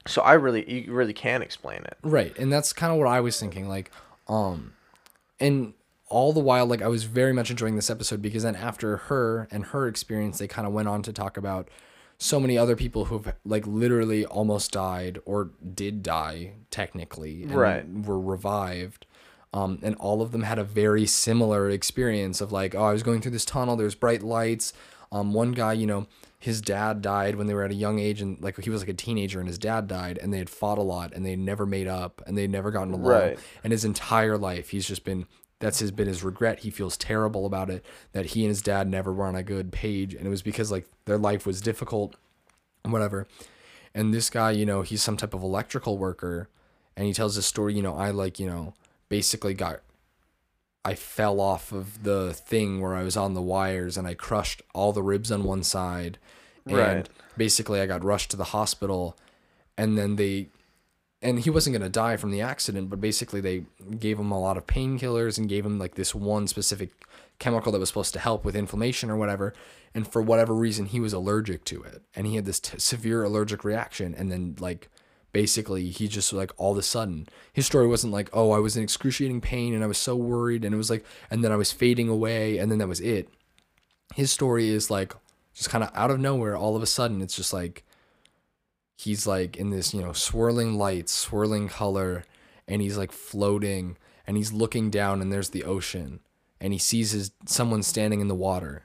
So 0.07 0.21
I 0.21 0.33
really 0.33 0.71
you 0.71 0.93
really 0.93 1.13
can 1.13 1.41
explain 1.41 1.79
it. 1.79 1.97
Right. 2.03 2.37
And 2.37 2.53
that's 2.53 2.71
kind 2.71 2.93
of 2.93 2.99
what 2.99 3.07
I 3.07 3.19
was 3.19 3.39
thinking. 3.39 3.67
Like, 3.67 3.91
um, 4.27 4.73
and 5.39 5.73
all 6.07 6.33
the 6.33 6.39
while, 6.39 6.65
like, 6.65 6.81
I 6.81 6.87
was 6.87 7.03
very 7.03 7.33
much 7.33 7.51
enjoying 7.51 7.75
this 7.75 7.89
episode 7.89 8.21
because 8.21 8.43
then 8.43 8.55
after 8.55 8.97
her 8.97 9.47
and 9.51 9.65
her 9.65 9.87
experience, 9.87 10.39
they 10.39 10.47
kind 10.47 10.65
of 10.65 10.73
went 10.73 10.87
on 10.87 11.03
to 11.03 11.13
talk 11.13 11.37
about 11.37 11.69
so 12.19 12.39
many 12.39 12.57
other 12.57 12.75
people 12.75 13.05
who've, 13.05 13.33
like, 13.45 13.65
literally 13.65 14.25
almost 14.25 14.71
died 14.71 15.19
or 15.25 15.51
did 15.73 16.03
die 16.03 16.51
technically 16.69 17.43
and 17.43 17.55
Right. 17.55 17.85
were 17.89 18.19
revived. 18.19 19.05
Um, 19.53 19.79
and 19.81 19.95
all 19.95 20.21
of 20.21 20.31
them 20.31 20.43
had 20.43 20.59
a 20.59 20.63
very 20.63 21.07
similar 21.07 21.69
experience 21.71 22.39
of 22.41 22.51
like, 22.51 22.75
oh, 22.75 22.83
I 22.83 22.93
was 22.93 23.01
going 23.01 23.21
through 23.21 23.31
this 23.31 23.45
tunnel. 23.45 23.75
There's 23.75 23.95
bright 23.95 24.21
lights. 24.21 24.73
Um, 25.11 25.33
one 25.33 25.53
guy, 25.53 25.73
you 25.73 25.88
know, 25.88 26.05
his 26.38 26.61
dad 26.61 27.01
died 27.01 27.35
when 27.35 27.47
they 27.47 27.53
were 27.53 27.63
at 27.63 27.71
a 27.71 27.75
young 27.75 27.99
age, 27.99 28.21
and 28.21 28.39
like 28.41 28.61
he 28.63 28.69
was 28.69 28.81
like 28.81 28.89
a 28.89 28.93
teenager, 28.93 29.39
and 29.39 29.47
his 29.47 29.57
dad 29.57 29.88
died, 29.88 30.19
and 30.21 30.31
they 30.31 30.38
had 30.38 30.49
fought 30.49 30.77
a 30.77 30.83
lot, 30.83 31.13
and 31.13 31.25
they 31.25 31.35
never 31.35 31.65
made 31.65 31.88
up, 31.88 32.21
and 32.27 32.38
they 32.38 32.47
never 32.47 32.69
gotten 32.69 32.93
along. 32.93 33.07
Right. 33.07 33.39
And 33.63 33.71
his 33.73 33.83
entire 33.83 34.38
life, 34.38 34.69
he's 34.69 34.88
just 34.88 35.03
been 35.03 35.25
that's 35.59 35.79
his 35.79 35.91
been 35.91 36.07
his 36.07 36.23
regret. 36.23 36.59
He 36.59 36.69
feels 36.69 36.97
terrible 36.97 37.45
about 37.45 37.69
it 37.69 37.85
that 38.13 38.27
he 38.27 38.41
and 38.41 38.49
his 38.49 38.61
dad 38.61 38.87
never 38.87 39.13
were 39.13 39.25
on 39.25 39.35
a 39.35 39.43
good 39.43 39.71
page, 39.71 40.13
and 40.13 40.25
it 40.25 40.29
was 40.29 40.41
because 40.41 40.71
like 40.71 40.87
their 41.05 41.17
life 41.17 41.45
was 41.45 41.61
difficult, 41.61 42.15
and 42.83 42.93
whatever. 42.93 43.27
And 43.93 44.13
this 44.13 44.29
guy, 44.29 44.51
you 44.51 44.65
know, 44.65 44.81
he's 44.81 45.01
some 45.01 45.17
type 45.17 45.33
of 45.33 45.43
electrical 45.43 45.97
worker, 45.97 46.49
and 46.95 47.05
he 47.05 47.13
tells 47.13 47.35
this 47.35 47.45
story. 47.45 47.73
You 47.73 47.81
know, 47.81 47.95
I 47.95 48.11
like, 48.11 48.39
you 48.39 48.47
know, 48.47 48.73
basically 49.09 49.53
got 49.53 49.81
I 50.85 50.95
fell 50.95 51.39
off 51.41 51.71
of 51.71 52.03
the 52.03 52.33
thing 52.33 52.79
where 52.79 52.95
I 52.95 53.03
was 53.03 53.17
on 53.17 53.33
the 53.33 53.41
wires 53.41 53.97
and 53.97 54.07
I 54.07 54.13
crushed 54.13 54.61
all 54.73 54.93
the 54.93 55.03
ribs 55.03 55.31
on 55.31 55.43
one 55.43 55.63
side. 55.63 56.17
And 56.65 56.77
Right. 56.77 57.09
basically 57.37 57.81
I 57.81 57.85
got 57.85 58.03
rushed 58.03 58.31
to 58.31 58.37
the 58.37 58.45
hospital 58.45 59.17
and 59.77 59.97
then 59.97 60.15
they 60.15 60.49
and 61.21 61.39
he 61.39 61.49
wasn't 61.49 61.73
going 61.73 61.83
to 61.83 61.89
die 61.89 62.15
from 62.15 62.31
the 62.31 62.41
accident, 62.41 62.89
but 62.89 63.01
basically 63.01 63.41
they 63.41 63.65
gave 63.99 64.17
him 64.17 64.31
a 64.31 64.39
lot 64.39 64.57
of 64.57 64.65
painkillers 64.65 65.38
and 65.38 65.49
gave 65.49 65.65
him 65.65 65.77
like 65.77 65.95
this 65.95 66.15
one 66.15 66.47
specific 66.47 66.91
chemical 67.39 67.71
that 67.71 67.79
was 67.79 67.89
supposed 67.89 68.13
to 68.13 68.19
help 68.19 68.45
with 68.45 68.55
inflammation 68.55 69.09
or 69.09 69.17
whatever. 69.17 69.53
And 69.93 70.07
for 70.07 70.21
whatever 70.21 70.53
reason, 70.53 70.85
he 70.85 70.99
was 70.99 71.13
allergic 71.13 71.65
to 71.65 71.81
it, 71.83 72.03
and 72.15 72.27
he 72.27 72.35
had 72.35 72.45
this 72.45 72.59
t- 72.59 72.77
severe 72.77 73.23
allergic 73.23 73.63
reaction. 73.63 74.13
And 74.15 74.31
then 74.31 74.55
like 74.59 74.89
basically 75.31 75.89
he 75.89 76.07
just 76.07 76.33
like 76.33 76.51
all 76.57 76.71
of 76.71 76.77
a 76.77 76.83
sudden 76.83 77.27
his 77.53 77.65
story 77.65 77.88
wasn't 77.88 78.11
like 78.11 78.29
oh 78.33 78.51
I 78.51 78.57
was 78.57 78.75
in 78.75 78.81
excruciating 78.83 79.41
pain 79.41 79.75
and 79.75 79.83
I 79.83 79.88
was 79.88 79.99
so 79.99 80.15
worried 80.15 80.65
and 80.65 80.73
it 80.73 80.77
was 80.77 80.89
like 80.89 81.05
and 81.29 81.43
then 81.43 81.51
I 81.51 81.55
was 81.55 81.71
fading 81.71 82.09
away 82.09 82.57
and 82.57 82.71
then 82.71 82.79
that 82.79 82.88
was 82.88 82.99
it. 82.99 83.29
His 84.15 84.31
story 84.31 84.69
is 84.69 84.89
like 84.89 85.13
just 85.53 85.69
kind 85.69 85.83
of 85.83 85.91
out 85.93 86.09
of 86.09 86.19
nowhere 86.19 86.57
all 86.57 86.75
of 86.75 86.81
a 86.81 86.88
sudden 86.88 87.21
it's 87.21 87.35
just 87.35 87.53
like 87.53 87.83
he's 89.00 89.25
like 89.25 89.56
in 89.56 89.70
this, 89.70 89.94
you 89.94 90.01
know, 90.01 90.12
swirling 90.12 90.77
lights, 90.77 91.13
swirling 91.13 91.70
color, 91.70 92.25
and 92.68 92.82
he's 92.82 92.98
like 92.98 93.12
floating 93.12 93.98
and 94.27 94.36
he's 94.36 94.51
looking 94.51 94.89
down 94.89 95.22
and 95.22 95.32
there's 95.32 95.50
the 95.50 95.63
ocean 95.63 96.20
and 96.60 96.74
he 96.74 96.79
sees 96.79 97.12
his 97.12 97.32
someone 97.46 97.82
standing 97.82 98.20
in 98.20 98.27
the 98.27 98.36
water, 98.36 98.84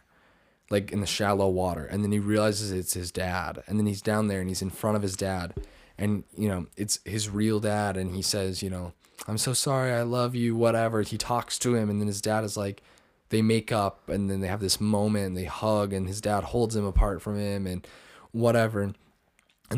like 0.70 0.92
in 0.92 1.00
the 1.00 1.06
shallow 1.06 1.48
water, 1.48 1.84
and 1.84 2.04
then 2.04 2.12
he 2.12 2.20
realizes 2.20 2.70
it's 2.70 2.94
his 2.94 3.10
dad. 3.10 3.62
And 3.66 3.78
then 3.78 3.86
he's 3.86 4.02
down 4.02 4.28
there 4.28 4.40
and 4.40 4.48
he's 4.48 4.62
in 4.62 4.70
front 4.70 4.96
of 4.96 5.02
his 5.02 5.16
dad 5.16 5.54
and 5.98 6.22
you 6.36 6.48
know, 6.48 6.66
it's 6.76 7.00
his 7.04 7.28
real 7.28 7.58
dad 7.58 7.96
and 7.96 8.14
he 8.14 8.22
says, 8.22 8.62
you 8.62 8.70
know, 8.70 8.92
I'm 9.26 9.38
so 9.38 9.52
sorry, 9.52 9.92
I 9.92 10.02
love 10.02 10.34
you, 10.36 10.54
whatever. 10.54 11.02
He 11.02 11.18
talks 11.18 11.58
to 11.60 11.74
him 11.74 11.90
and 11.90 12.00
then 12.00 12.06
his 12.06 12.20
dad 12.20 12.44
is 12.44 12.56
like 12.56 12.82
they 13.30 13.42
make 13.42 13.72
up 13.72 14.08
and 14.08 14.30
then 14.30 14.40
they 14.40 14.48
have 14.48 14.60
this 14.60 14.80
moment 14.80 15.26
and 15.26 15.36
they 15.36 15.44
hug 15.44 15.92
and 15.92 16.06
his 16.06 16.20
dad 16.20 16.44
holds 16.44 16.76
him 16.76 16.84
apart 16.84 17.20
from 17.20 17.36
him 17.36 17.66
and 17.66 17.84
whatever. 18.30 18.80
And 18.80 18.96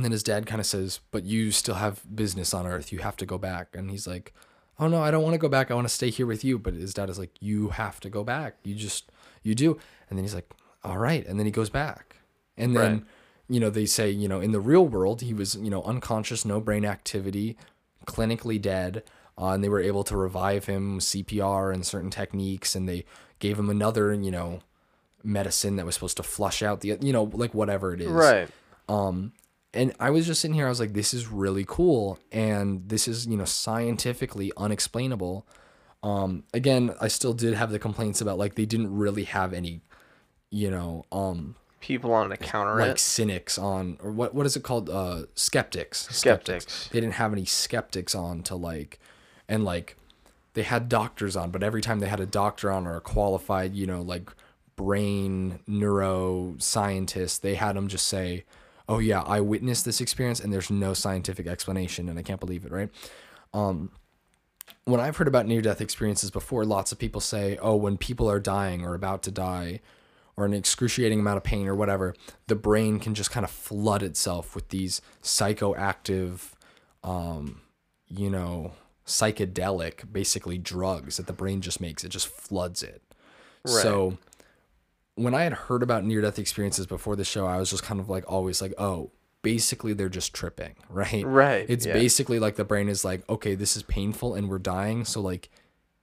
then 0.04 0.12
his 0.12 0.22
dad 0.22 0.46
kind 0.46 0.60
of 0.60 0.66
says, 0.66 1.00
But 1.10 1.24
you 1.24 1.50
still 1.50 1.76
have 1.76 2.02
business 2.14 2.52
on 2.54 2.66
earth. 2.66 2.92
You 2.92 2.98
have 3.00 3.16
to 3.18 3.26
go 3.26 3.38
back. 3.38 3.74
And 3.74 3.90
he's 3.90 4.06
like, 4.06 4.32
Oh 4.78 4.88
no, 4.88 5.00
I 5.02 5.10
don't 5.10 5.22
want 5.22 5.34
to 5.34 5.38
go 5.38 5.48
back. 5.48 5.70
I 5.70 5.74
want 5.74 5.88
to 5.88 5.94
stay 5.94 6.10
here 6.10 6.26
with 6.26 6.44
you. 6.44 6.58
But 6.58 6.74
his 6.74 6.94
dad 6.94 7.08
is 7.10 7.18
like, 7.18 7.30
You 7.40 7.68
have 7.70 8.00
to 8.00 8.10
go 8.10 8.24
back. 8.24 8.56
You 8.64 8.74
just, 8.74 9.10
you 9.42 9.54
do. 9.54 9.78
And 10.08 10.18
then 10.18 10.24
he's 10.24 10.34
like, 10.34 10.50
All 10.84 10.98
right. 10.98 11.26
And 11.26 11.38
then 11.38 11.46
he 11.46 11.52
goes 11.52 11.70
back. 11.70 12.16
And 12.56 12.74
then, 12.76 12.92
Right. 12.92 13.02
you 13.48 13.60
know, 13.60 13.70
they 13.70 13.86
say, 13.86 14.10
you 14.10 14.28
know, 14.28 14.40
in 14.40 14.52
the 14.52 14.60
real 14.60 14.86
world, 14.86 15.20
he 15.22 15.32
was, 15.34 15.54
you 15.56 15.70
know, 15.70 15.82
unconscious, 15.84 16.44
no 16.44 16.60
brain 16.60 16.84
activity, 16.84 17.56
clinically 18.06 18.60
dead. 18.60 19.02
Uh, 19.38 19.48
and 19.50 19.62
they 19.62 19.68
were 19.68 19.80
able 19.80 20.02
to 20.04 20.16
revive 20.16 20.64
him, 20.64 20.96
with 20.96 21.04
CPR 21.04 21.72
and 21.72 21.84
certain 21.86 22.10
techniques. 22.10 22.74
And 22.74 22.88
they 22.88 23.04
gave 23.38 23.58
him 23.58 23.68
another, 23.68 24.14
you 24.14 24.30
know, 24.30 24.60
medicine 25.22 25.76
that 25.76 25.84
was 25.84 25.94
supposed 25.94 26.16
to 26.16 26.22
flush 26.22 26.62
out 26.62 26.80
the, 26.80 26.96
you 27.00 27.12
know, 27.12 27.24
like 27.24 27.52
whatever 27.52 27.92
it 27.92 28.00
is 28.00 28.08
Right. 28.10 28.48
And 29.74 29.92
I 30.00 30.10
was 30.10 30.26
just 30.26 30.40
sitting 30.40 30.54
here, 30.54 30.66
I 30.66 30.70
was 30.70 30.80
like, 30.80 30.94
this 30.94 31.12
is 31.12 31.26
really 31.28 31.64
cool. 31.66 32.18
And 32.32 32.88
this 32.88 33.06
is, 33.08 33.26
you 33.26 33.36
know, 33.36 33.44
scientifically 33.44 34.52
unexplainable. 34.56 35.46
Um, 36.02 36.44
again, 36.54 36.94
I 37.00 37.08
still 37.08 37.32
did 37.34 37.54
have 37.54 37.70
the 37.70 37.78
complaints 37.78 38.20
about 38.20 38.38
like 38.38 38.54
they 38.54 38.66
didn't 38.66 38.94
really 38.96 39.24
have 39.24 39.52
any, 39.52 39.80
you 40.50 40.70
know, 40.70 41.04
um, 41.12 41.56
People 41.80 42.12
on 42.14 42.30
the 42.30 42.36
counter 42.36 42.76
like 42.80 42.92
it. 42.92 42.98
cynics 42.98 43.58
on 43.58 43.98
or 44.02 44.10
what 44.10 44.34
what 44.34 44.44
is 44.44 44.56
it 44.56 44.62
called? 44.64 44.90
Uh 44.90 45.24
skeptics. 45.34 46.08
Skeptics. 46.10 46.88
They 46.88 47.00
didn't 47.00 47.14
have 47.14 47.32
any 47.32 47.44
skeptics 47.44 48.12
on 48.14 48.42
to 48.44 48.56
like 48.56 48.98
and 49.48 49.64
like 49.64 49.96
they 50.54 50.62
had 50.64 50.88
doctors 50.88 51.36
on, 51.36 51.50
but 51.50 51.62
every 51.62 51.82
time 51.82 52.00
they 52.00 52.08
had 52.08 52.18
a 52.18 52.26
doctor 52.26 52.72
on 52.72 52.86
or 52.86 52.96
a 52.96 53.00
qualified, 53.00 53.74
you 53.74 53.86
know, 53.86 54.00
like 54.00 54.30
brain 54.74 55.60
neuroscientist, 55.68 57.40
they 57.42 57.54
had 57.54 57.76
them 57.76 57.88
just 57.88 58.06
say, 58.06 58.44
"Oh 58.88 58.98
yeah, 58.98 59.22
I 59.22 59.40
witnessed 59.40 59.84
this 59.84 60.00
experience 60.00 60.40
and 60.40 60.52
there's 60.52 60.70
no 60.70 60.94
scientific 60.94 61.46
explanation 61.46 62.08
and 62.08 62.18
I 62.18 62.22
can't 62.22 62.40
believe 62.40 62.64
it," 62.64 62.72
right? 62.72 62.90
Um 63.52 63.90
when 64.84 65.00
I've 65.00 65.16
heard 65.16 65.28
about 65.28 65.46
near 65.46 65.62
death 65.62 65.80
experiences 65.80 66.30
before, 66.30 66.64
lots 66.64 66.92
of 66.92 66.98
people 66.98 67.20
say, 67.20 67.56
"Oh, 67.60 67.76
when 67.76 67.96
people 67.96 68.30
are 68.30 68.40
dying 68.40 68.84
or 68.84 68.94
about 68.94 69.22
to 69.24 69.30
die 69.30 69.80
or 70.36 70.44
an 70.44 70.52
excruciating 70.52 71.20
amount 71.20 71.38
of 71.38 71.44
pain 71.44 71.66
or 71.66 71.74
whatever, 71.74 72.14
the 72.46 72.54
brain 72.56 73.00
can 73.00 73.14
just 73.14 73.30
kind 73.30 73.44
of 73.44 73.50
flood 73.50 74.02
itself 74.02 74.54
with 74.54 74.68
these 74.68 75.00
psychoactive 75.22 76.52
um, 77.02 77.62
you 78.08 78.28
know, 78.30 78.72
psychedelic 79.06 80.12
basically 80.12 80.58
drugs 80.58 81.16
that 81.16 81.26
the 81.26 81.32
brain 81.32 81.60
just 81.60 81.80
makes. 81.80 82.04
It 82.04 82.08
just 82.08 82.26
floods 82.28 82.82
it. 82.82 83.02
So 83.82 84.18
when 85.16 85.34
I 85.34 85.42
had 85.42 85.52
heard 85.52 85.82
about 85.82 86.04
near 86.04 86.20
death 86.20 86.38
experiences 86.38 86.86
before 86.86 87.16
the 87.16 87.24
show, 87.24 87.46
I 87.46 87.58
was 87.58 87.70
just 87.70 87.82
kind 87.82 88.00
of 88.00 88.08
like 88.08 88.24
always 88.30 88.62
like, 88.62 88.72
oh, 88.78 89.10
basically 89.42 89.92
they're 89.92 90.08
just 90.08 90.32
tripping, 90.32 90.74
right? 90.88 91.24
Right, 91.26 91.66
It's 91.68 91.84
yeah. 91.86 91.92
basically 91.92 92.38
like 92.38 92.56
the 92.56 92.64
brain 92.64 92.88
is 92.88 93.04
like, 93.04 93.28
okay, 93.28 93.54
this 93.54 93.76
is 93.76 93.82
painful 93.82 94.34
and 94.34 94.48
we're 94.48 94.58
dying, 94.58 95.04
so 95.04 95.20
like 95.20 95.48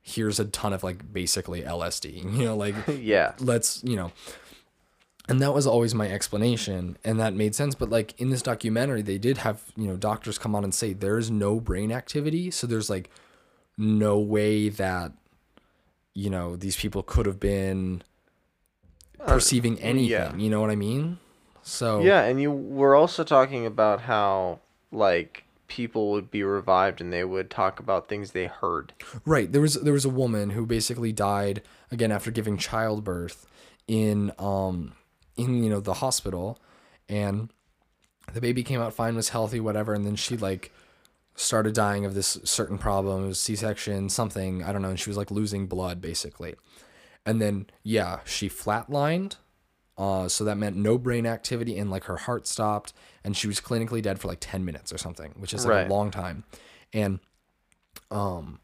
here's 0.01 0.38
a 0.39 0.46
ton 0.46 0.74
of 0.74 0.84
like 0.84 1.13
basically 1.13 1.62
LSD, 1.62 2.24
you 2.38 2.43
know, 2.46 2.58
like 2.58 2.75
Yeah. 3.00 3.34
let's 3.39 3.82
you 3.86 3.96
know 3.96 4.12
and 5.29 5.39
that 5.41 5.53
was 5.53 5.65
always 5.65 5.96
my 5.96 6.10
explanation 6.12 6.98
and 7.05 7.17
that 7.22 7.34
made 7.34 7.55
sense 7.55 7.74
but 7.75 7.89
like 7.89 8.13
in 8.20 8.29
this 8.29 8.41
documentary 8.41 9.01
they 9.01 9.17
did 9.17 9.38
have 9.38 9.62
you 9.77 9.88
know 9.88 9.96
doctors 9.96 10.38
come 10.38 10.53
on 10.53 10.65
and 10.65 10.75
say 10.75 10.91
there 10.91 11.17
is 11.17 11.32
no 11.32 11.62
brain 11.62 11.93
activity 11.93 12.51
so 12.51 12.67
there's 12.67 12.89
like 12.89 13.10
no 13.77 14.20
way 14.20 14.67
that 14.67 15.13
you 16.13 16.29
know 16.29 16.58
these 16.58 16.75
people 16.75 17.01
could 17.01 17.25
have 17.25 17.39
been 17.39 18.03
perceiving 19.27 19.80
anything 19.80 20.18
Uh, 20.18 20.32
yeah. 20.34 20.36
you 20.36 20.50
know 20.50 20.62
what 20.62 20.70
i 20.70 20.75
mean 20.75 21.18
so 21.65 22.01
Yeah, 22.01 22.24
and 22.24 22.42
you 22.42 22.51
were 22.51 22.94
also 22.94 23.24
talking 23.24 23.65
about 23.65 24.01
how 24.01 24.60
like 24.92 25.46
people 25.68 26.12
would 26.12 26.30
be 26.30 26.44
revived 26.44 27.00
and 27.00 27.12
they 27.12 27.24
would 27.24 27.50
talk 27.50 27.80
about 27.80 28.10
things 28.10 28.32
they 28.32 28.48
heard. 28.48 28.92
Right. 29.25 29.50
There 29.50 29.62
was 29.62 29.75
there 29.75 29.94
was 29.94 30.03
a 30.03 30.10
woman 30.10 30.50
who 30.50 30.65
basically 30.65 31.13
died 31.13 31.62
again 31.89 32.12
after 32.12 32.32
giving 32.32 32.58
childbirth 32.58 33.48
in 33.88 34.34
um 34.38 34.92
in 35.38 35.63
you 35.63 35.70
know 35.70 35.80
the 35.80 35.96
hospital 35.96 36.60
and 37.08 37.50
the 38.34 38.42
baby 38.42 38.62
came 38.62 38.82
out 38.82 38.94
fine 38.94 39.15
was 39.15 39.30
healthy 39.30 39.60
whatever 39.62 39.94
and 39.94 40.06
then 40.06 40.15
she 40.18 40.36
like 40.36 40.72
started 41.36 41.74
dying 41.74 42.06
of 42.06 42.13
this 42.13 42.38
certain 42.44 42.77
problem 42.77 43.24
it 43.24 43.27
was 43.27 43.39
c-section 43.39 44.10
something 44.10 44.63
i 44.63 44.72
don't 44.72 44.82
know 44.82 44.89
and 44.89 45.00
she 45.00 45.10
was 45.10 45.18
like 45.18 45.32
losing 45.32 45.65
blood 45.68 46.00
basically 46.00 46.56
and 47.25 47.42
then 47.42 47.65
yeah 47.84 48.20
she 48.25 48.50
flatlined 48.50 49.36
uh, 49.96 50.27
so 50.27 50.44
that 50.44 50.58
meant 50.58 50.75
no 50.75 50.98
brain 50.98 51.25
activity 51.27 51.77
and 51.77 51.92
like 51.92 52.06
her 52.06 52.18
heart 52.18 52.48
stopped 52.48 52.94
and 53.24 53.38
she 53.38 53.46
was 53.48 53.60
clinically 53.62 54.01
dead 54.01 54.20
for 54.20 54.27
like 54.27 54.39
10 54.42 54.65
minutes 54.65 54.92
or 54.92 54.98
something 54.98 55.34
which 55.38 55.53
is 55.53 55.65
like 55.65 55.74
Right. 55.75 55.88
a 55.88 55.94
long 55.94 56.10
time 56.12 56.44
and 56.92 57.20
um 58.12 58.60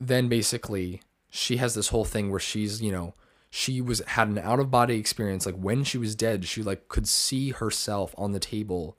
then 0.00 0.28
basically 0.28 1.02
she 1.28 1.58
has 1.58 1.74
this 1.74 1.88
whole 1.88 2.04
thing 2.04 2.30
where 2.30 2.40
she's 2.40 2.82
you 2.82 2.90
know 2.92 3.14
she 3.50 3.80
was 3.80 4.00
had 4.06 4.28
an 4.28 4.38
out 4.38 4.60
of 4.60 4.70
body 4.70 4.96
experience 4.98 5.46
like 5.46 5.56
when 5.56 5.84
she 5.84 5.98
was 5.98 6.14
dead 6.14 6.44
she 6.44 6.62
like 6.62 6.88
could 6.88 7.06
see 7.08 7.50
herself 7.50 8.14
on 8.18 8.32
the 8.32 8.40
table 8.40 8.98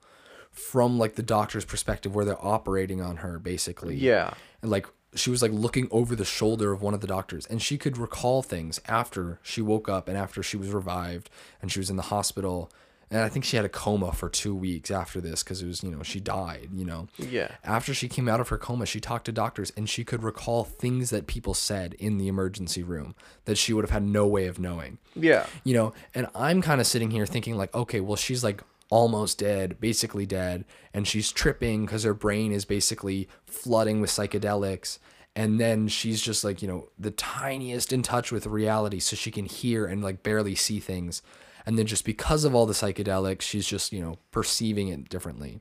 from 0.50 0.98
like 0.98 1.14
the 1.16 1.22
doctor's 1.22 1.64
perspective 1.64 2.14
where 2.14 2.24
they're 2.24 2.44
operating 2.44 3.00
on 3.00 3.18
her 3.18 3.38
basically 3.38 3.96
Yeah. 3.96 4.34
and 4.60 4.70
like 4.70 4.86
she 5.14 5.30
was 5.30 5.42
like 5.42 5.52
looking 5.52 5.88
over 5.90 6.16
the 6.16 6.24
shoulder 6.24 6.72
of 6.72 6.80
one 6.82 6.94
of 6.94 7.00
the 7.00 7.06
doctors 7.06 7.46
and 7.46 7.60
she 7.60 7.76
could 7.78 7.98
recall 7.98 8.42
things 8.42 8.80
after 8.86 9.38
she 9.42 9.60
woke 9.60 9.88
up 9.88 10.08
and 10.08 10.16
after 10.16 10.42
she 10.42 10.56
was 10.56 10.70
revived 10.70 11.28
and 11.60 11.70
she 11.70 11.78
was 11.78 11.90
in 11.90 11.96
the 11.96 12.02
hospital 12.04 12.70
and 13.10 13.20
i 13.20 13.28
think 13.28 13.44
she 13.44 13.56
had 13.56 13.64
a 13.66 13.68
coma 13.68 14.10
for 14.12 14.30
two 14.30 14.54
weeks 14.54 14.90
after 14.90 15.20
this 15.20 15.42
because 15.42 15.60
it 15.60 15.66
was 15.66 15.82
you 15.82 15.90
know 15.90 16.02
she 16.02 16.18
died 16.18 16.68
you 16.72 16.84
know 16.84 17.08
Yeah. 17.18 17.50
after 17.62 17.92
she 17.92 18.08
came 18.08 18.26
out 18.26 18.40
of 18.40 18.48
her 18.48 18.56
coma 18.56 18.86
she 18.86 19.00
talked 19.00 19.26
to 19.26 19.32
doctors 19.32 19.70
and 19.76 19.86
she 19.88 20.02
could 20.02 20.22
recall 20.22 20.64
things 20.64 21.10
that 21.10 21.26
people 21.26 21.52
said 21.52 21.92
in 21.98 22.16
the 22.16 22.28
emergency 22.28 22.82
room 22.82 23.14
that 23.44 23.58
she 23.58 23.74
would 23.74 23.84
have 23.84 23.90
had 23.90 24.02
no 24.04 24.26
way 24.26 24.46
of 24.46 24.58
knowing 24.58 24.96
Yeah. 25.14 25.44
you 25.62 25.74
know 25.74 25.92
and 26.14 26.26
i'm 26.34 26.62
kind 26.62 26.80
of 26.80 26.86
sitting 26.86 27.10
here 27.10 27.26
thinking 27.26 27.56
like 27.58 27.74
okay 27.74 28.00
well 28.00 28.16
she's 28.16 28.42
like 28.42 28.62
almost 28.92 29.38
dead 29.38 29.80
basically 29.80 30.26
dead 30.26 30.64
and 30.92 31.08
she's 31.08 31.32
tripping 31.32 31.86
because 31.86 32.02
her 32.02 32.12
brain 32.12 32.52
is 32.52 32.66
basically 32.66 33.26
flooding 33.46 34.00
with 34.02 34.10
psychedelics 34.10 34.98
and 35.34 35.58
then 35.58 35.88
she's 35.88 36.20
just 36.20 36.44
like 36.44 36.60
you 36.60 36.68
know 36.68 36.88
the 36.98 37.10
tiniest 37.10 37.90
in 37.90 38.02
touch 38.02 38.30
with 38.30 38.46
reality 38.46 38.98
so 39.00 39.16
she 39.16 39.30
can 39.30 39.46
hear 39.46 39.86
and 39.86 40.02
like 40.02 40.22
barely 40.22 40.54
see 40.54 40.78
things 40.78 41.22
and 41.64 41.78
then 41.78 41.86
just 41.86 42.04
because 42.04 42.44
of 42.44 42.54
all 42.54 42.66
the 42.66 42.72
psychedelics 42.72 43.42
she's 43.42 43.66
just 43.66 43.92
you 43.92 44.00
know 44.00 44.18
perceiving 44.30 44.88
it 44.88 45.08
differently. 45.08 45.60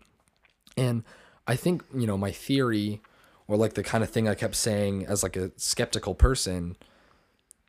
And 0.77 1.03
I 1.47 1.55
think, 1.55 1.83
you 1.93 2.07
know, 2.07 2.17
my 2.17 2.31
theory 2.31 3.01
or 3.47 3.57
like 3.57 3.73
the 3.73 3.83
kind 3.83 4.03
of 4.03 4.09
thing 4.09 4.27
I 4.27 4.35
kept 4.35 4.55
saying 4.55 5.05
as 5.05 5.23
like 5.23 5.35
a 5.35 5.51
skeptical 5.57 6.15
person, 6.15 6.77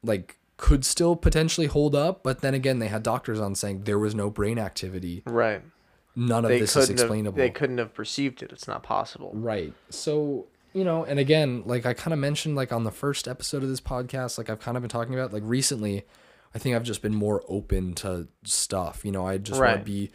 like 0.03 0.39
could 0.63 0.85
still 0.85 1.17
potentially 1.17 1.67
hold 1.67 1.97
up. 1.97 2.23
But 2.23 2.41
then 2.41 2.55
again, 2.55 2.79
they 2.79 2.87
had 2.87 3.03
doctors 3.03 3.41
on 3.41 3.57
saying 3.57 3.83
there 3.83 3.99
was 3.99 4.15
no 4.15 4.31
brain 4.31 4.61
activity. 4.61 5.25
Right. 5.27 5.61
None 6.15 6.45
of 6.45 6.51
They 6.51 6.61
this 6.61 6.77
is 6.77 6.87
couldn't 6.87 6.99
have, 6.99 7.05
explainable. 7.05 7.37
they 7.37 7.51
couldn't 7.51 7.79
have 7.79 7.93
perceived 7.93 8.45
it. 8.45 8.53
It's 8.53 8.69
not 8.69 8.85
possible. 8.85 9.33
Right. 9.35 9.73
So 9.91 10.47
you 10.73 10.85
know, 10.85 11.05
and 11.05 11.19
again, 11.19 11.65
like 11.67 11.85
I 11.85 11.95
kind 11.95 12.15
of 12.15 12.21
mentioned, 12.21 12.55
like 12.55 12.73
on 12.73 12.85
the 12.85 12.93
first 12.93 13.27
episode 13.27 13.65
of 13.65 13.69
this 13.69 13.81
podcast, 13.81 14.39
like 14.39 14.49
I've 14.49 14.61
kind 14.61 14.77
of 14.77 14.83
been 14.83 14.89
talking 14.89 15.15
about, 15.15 15.33
like 15.33 15.43
recently, 15.45 16.05
I 16.55 16.59
think 16.59 16.77
I've 16.77 16.85
just 16.85 17.03
been 17.03 17.15
more 17.15 17.43
open 17.49 17.93
to 17.95 18.29
stuff. 18.45 19.05
You 19.05 19.11
know, 19.11 19.27
I 19.27 19.39
just 19.39 19.61
want 19.61 19.81
to 19.81 19.85
be 19.85 20.13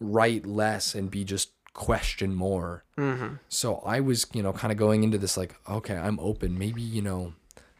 write 0.00 0.46
less 0.46 0.94
and 0.94 1.10
be 1.10 1.24
just 1.24 1.50
question 1.74 2.34
more. 2.34 2.84
Mm-hmm. 2.96 3.34
So 3.48 3.82
I 3.84 3.98
was, 4.00 4.26
you 4.32 4.42
know, 4.44 4.52
kind 4.52 4.70
of 4.70 4.78
going 4.78 5.02
into 5.02 5.18
this 5.18 5.36
like, 5.36 5.56
okay, 5.68 5.96
I'm 5.96 6.20
open. 6.20 6.56
Maybe, 6.56 6.82
you 6.82 7.02
know, 7.02 7.34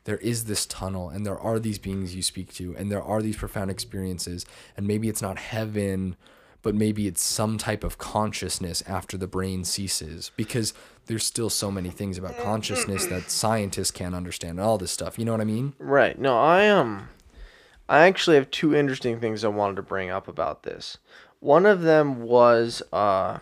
there 0.08 0.16
is 0.16 0.46
this 0.46 0.64
tunnel 0.64 1.10
and 1.10 1.26
there 1.26 1.38
are 1.38 1.58
these 1.58 1.78
beings 1.78 2.16
you 2.16 2.22
speak 2.22 2.50
to 2.54 2.74
and 2.78 2.90
there 2.90 3.02
are 3.02 3.20
these 3.20 3.36
profound 3.36 3.70
experiences 3.70 4.46
and 4.74 4.86
maybe 4.86 5.06
it's 5.06 5.20
not 5.20 5.38
heaven, 5.38 6.16
but 6.62 6.74
maybe 6.74 7.06
it's 7.06 7.20
some 7.20 7.58
type 7.58 7.84
of 7.84 7.98
consciousness 7.98 8.82
after 8.86 9.18
the 9.18 9.26
brain 9.26 9.64
ceases 9.64 10.30
because 10.34 10.72
there's 11.08 11.26
still 11.26 11.50
so 11.50 11.70
many 11.70 11.90
things 11.90 12.16
about 12.16 12.38
consciousness 12.38 13.04
that 13.04 13.30
scientists 13.30 13.90
can't 13.90 14.14
understand 14.14 14.52
and 14.52 14.66
all 14.66 14.78
this 14.78 14.90
stuff. 14.90 15.18
You 15.18 15.26
know 15.26 15.32
what 15.32 15.42
I 15.42 15.44
mean? 15.44 15.74
Right. 15.78 16.18
No, 16.18 16.38
I 16.38 16.70
um 16.70 17.10
I 17.86 18.06
actually 18.06 18.36
have 18.36 18.50
two 18.50 18.74
interesting 18.74 19.20
things 19.20 19.44
I 19.44 19.48
wanted 19.48 19.76
to 19.76 19.82
bring 19.82 20.08
up 20.08 20.26
about 20.26 20.62
this. 20.62 20.96
One 21.40 21.66
of 21.66 21.82
them 21.82 22.22
was 22.22 22.82
uh 22.94 23.40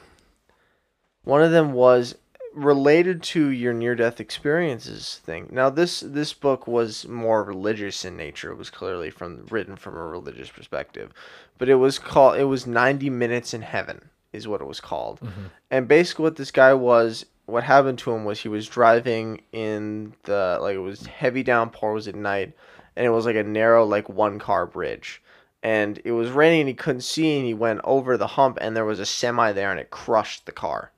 one 1.23 1.45
of 1.45 1.53
them 1.53 1.75
was 1.75 2.17
related 2.57 3.23
to 3.23 3.49
your 3.49 3.75
near 3.75 3.95
death 3.95 4.19
experiences 4.19 5.21
thing. 5.23 5.49
Now 5.53 5.69
this 5.69 6.01
this 6.01 6.33
book 6.33 6.67
was 6.67 7.07
more 7.07 7.45
religious 7.45 8.05
in 8.05 8.17
nature. 8.17 8.51
It 8.51 8.57
was 8.57 8.71
clearly 8.71 9.11
from 9.11 9.47
written 9.51 9.77
from 9.77 9.95
a 9.95 10.07
religious 10.07 10.49
perspective. 10.49 11.13
But 11.59 11.69
it 11.69 11.75
was 11.75 11.99
called 11.99 12.39
it 12.39 12.45
was 12.45 12.67
90 12.67 13.11
minutes 13.11 13.53
in 13.53 13.63
heaven 13.63 14.09
is 14.33 14.49
what 14.49 14.63
it 14.63 14.67
was 14.67 14.81
called. 14.81 15.21
Mm-hmm. 15.21 15.47
And 15.71 15.87
basically 15.87 16.25
what 16.25 16.37
this 16.37 16.51
guy 16.51 16.73
was 16.73 17.27
what 17.45 17.63
happened 17.63 17.99
to 18.01 18.13
him 18.13 18.25
was 18.25 18.41
he 18.41 18.49
was 18.49 18.67
driving 18.67 19.43
in 19.53 20.15
the 20.25 20.59
like 20.61 20.77
it 20.77 20.81
was 20.81 21.07
heavy 21.07 21.43
downpour 21.43 21.93
was 21.93 22.09
at 22.09 22.15
night 22.15 22.55
and 22.97 23.05
it 23.05 23.11
was 23.11 23.27
like 23.27 23.37
a 23.37 23.43
narrow 23.43 23.85
like 23.85 24.09
one 24.09 24.39
car 24.39 24.67
bridge 24.67 25.23
and 25.63 26.01
it 26.05 26.13
was 26.13 26.31
raining 26.31 26.61
and 26.61 26.69
he 26.69 26.75
couldn't 26.75 27.03
see 27.03 27.37
and 27.37 27.47
he 27.47 27.55
went 27.55 27.81
over 27.85 28.17
the 28.17 28.27
hump 28.27 28.57
and 28.61 28.75
there 28.75 28.85
was 28.85 28.99
a 28.99 29.07
semi 29.07 29.53
there 29.53 29.71
and 29.71 29.79
it 29.79 29.91
crushed 29.91 30.47
the 30.47 30.53
car 30.53 30.91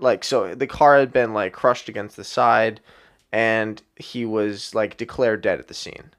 like 0.00 0.24
so 0.24 0.54
the 0.54 0.66
car 0.66 0.98
had 0.98 1.12
been 1.12 1.34
like 1.34 1.52
crushed 1.52 1.88
against 1.88 2.16
the 2.16 2.24
side 2.24 2.80
and 3.32 3.82
he 3.96 4.24
was 4.24 4.74
like 4.74 4.96
declared 4.96 5.42
dead 5.42 5.58
at 5.58 5.68
the 5.68 5.74
scene. 5.74 6.12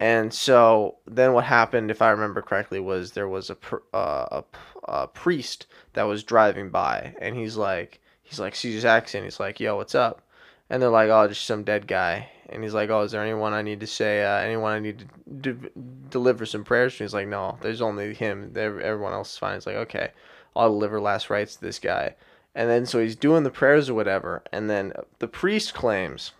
And 0.00 0.32
so 0.32 0.98
then 1.06 1.32
what 1.32 1.44
happened 1.44 1.90
if 1.90 2.00
i 2.02 2.10
remember 2.10 2.40
correctly 2.40 2.78
was 2.78 3.12
there 3.12 3.28
was 3.28 3.50
a 3.50 3.56
uh, 3.92 4.42
a, 4.42 4.44
a 4.84 5.06
priest 5.08 5.66
that 5.94 6.04
was 6.04 6.22
driving 6.22 6.70
by 6.70 7.16
and 7.20 7.36
he's 7.36 7.56
like 7.56 8.00
he's 8.22 8.38
like 8.38 8.54
sees 8.54 8.74
his 8.74 8.84
accident 8.84 9.24
he's 9.24 9.40
like 9.40 9.60
yo 9.60 9.76
what's 9.76 9.94
up? 9.94 10.22
And 10.70 10.82
they're 10.82 10.90
like 10.90 11.10
oh 11.10 11.28
just 11.28 11.46
some 11.46 11.64
dead 11.64 11.86
guy. 11.86 12.30
And 12.50 12.62
he's 12.62 12.74
like 12.74 12.90
oh 12.90 13.02
is 13.02 13.12
there 13.12 13.22
anyone 13.22 13.52
i 13.52 13.62
need 13.62 13.80
to 13.80 13.86
say 13.86 14.24
uh, 14.24 14.38
anyone 14.38 14.72
i 14.72 14.78
need 14.78 15.00
to 15.42 15.52
de- 15.52 15.70
deliver 16.10 16.46
some 16.46 16.64
prayers 16.64 16.96
to? 16.96 17.04
He's 17.04 17.14
like 17.14 17.28
no 17.28 17.58
there's 17.60 17.82
only 17.82 18.14
him. 18.14 18.52
Ev- 18.56 18.80
everyone 18.80 19.12
else 19.12 19.32
is 19.32 19.38
fine. 19.38 19.54
He's 19.54 19.66
like 19.66 19.76
okay 19.76 20.10
i'll 20.56 20.70
deliver 20.70 21.00
last 21.00 21.30
rites 21.30 21.56
to 21.56 21.60
this 21.60 21.78
guy 21.78 22.14
and 22.54 22.68
then 22.68 22.86
so 22.86 22.98
he's 22.98 23.16
doing 23.16 23.42
the 23.42 23.50
prayers 23.50 23.88
or 23.88 23.94
whatever 23.94 24.42
and 24.52 24.68
then 24.68 24.92
the 25.18 25.28
priest 25.28 25.74
claims 25.74 26.32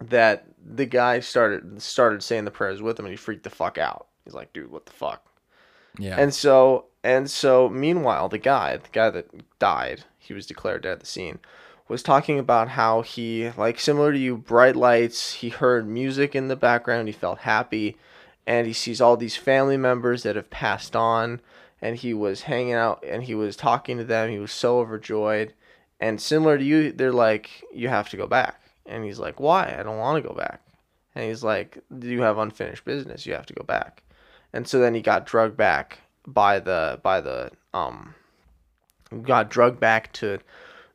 that 0.00 0.44
the 0.64 0.86
guy 0.86 1.20
started 1.20 1.80
started 1.80 2.22
saying 2.22 2.44
the 2.44 2.50
prayers 2.50 2.82
with 2.82 2.98
him 2.98 3.04
and 3.06 3.12
he 3.12 3.16
freaked 3.16 3.44
the 3.44 3.50
fuck 3.50 3.78
out 3.78 4.06
he's 4.24 4.34
like 4.34 4.52
dude 4.52 4.70
what 4.70 4.86
the 4.86 4.92
fuck 4.92 5.24
Yeah. 5.98 6.16
and 6.18 6.32
so 6.34 6.86
and 7.04 7.28
so 7.30 7.68
meanwhile 7.68 8.28
the 8.28 8.38
guy, 8.38 8.76
the 8.76 8.88
guy 8.92 9.10
that 9.10 9.58
died, 9.58 10.04
he 10.18 10.32
was 10.34 10.46
declared 10.46 10.82
dead 10.82 10.92
at 10.92 11.00
the 11.00 11.06
scene, 11.06 11.40
was 11.88 12.00
talking 12.00 12.38
about 12.38 12.68
how 12.68 13.02
he 13.02 13.50
like 13.56 13.80
similar 13.80 14.12
to 14.12 14.18
you, 14.18 14.36
bright 14.36 14.76
lights, 14.76 15.32
he 15.34 15.48
heard 15.48 15.88
music 15.88 16.36
in 16.36 16.46
the 16.46 16.54
background, 16.54 17.08
he 17.08 17.12
felt 17.12 17.38
happy, 17.40 17.96
and 18.46 18.68
he 18.68 18.72
sees 18.72 19.00
all 19.00 19.16
these 19.16 19.34
family 19.36 19.76
members 19.76 20.22
that 20.22 20.36
have 20.36 20.48
passed 20.48 20.94
on 20.94 21.40
and 21.82 21.96
he 21.96 22.14
was 22.14 22.42
hanging 22.42 22.74
out 22.74 23.04
and 23.06 23.24
he 23.24 23.34
was 23.34 23.56
talking 23.56 23.98
to 23.98 24.04
them, 24.04 24.30
he 24.30 24.38
was 24.38 24.52
so 24.52 24.78
overjoyed. 24.78 25.52
And 26.00 26.20
similar 26.20 26.56
to 26.56 26.64
you, 26.64 26.92
they're 26.92 27.12
like, 27.12 27.50
You 27.74 27.88
have 27.88 28.08
to 28.10 28.16
go 28.16 28.26
back. 28.26 28.60
And 28.86 29.04
he's 29.04 29.18
like, 29.18 29.40
Why? 29.40 29.76
I 29.78 29.82
don't 29.82 29.98
want 29.98 30.22
to 30.22 30.28
go 30.28 30.34
back. 30.34 30.62
And 31.14 31.24
he's 31.24 31.44
like, 31.44 31.78
You 32.00 32.22
have 32.22 32.38
unfinished 32.38 32.84
business, 32.84 33.26
you 33.26 33.34
have 33.34 33.46
to 33.46 33.54
go 33.54 33.64
back. 33.64 34.02
And 34.52 34.66
so 34.66 34.78
then 34.78 34.94
he 34.94 35.02
got 35.02 35.26
drugged 35.26 35.56
back 35.56 35.98
by 36.26 36.60
the 36.60 37.00
by 37.02 37.20
the 37.20 37.50
um 37.74 38.14
got 39.22 39.50
drugged 39.50 39.80
back 39.80 40.12
to 40.12 40.38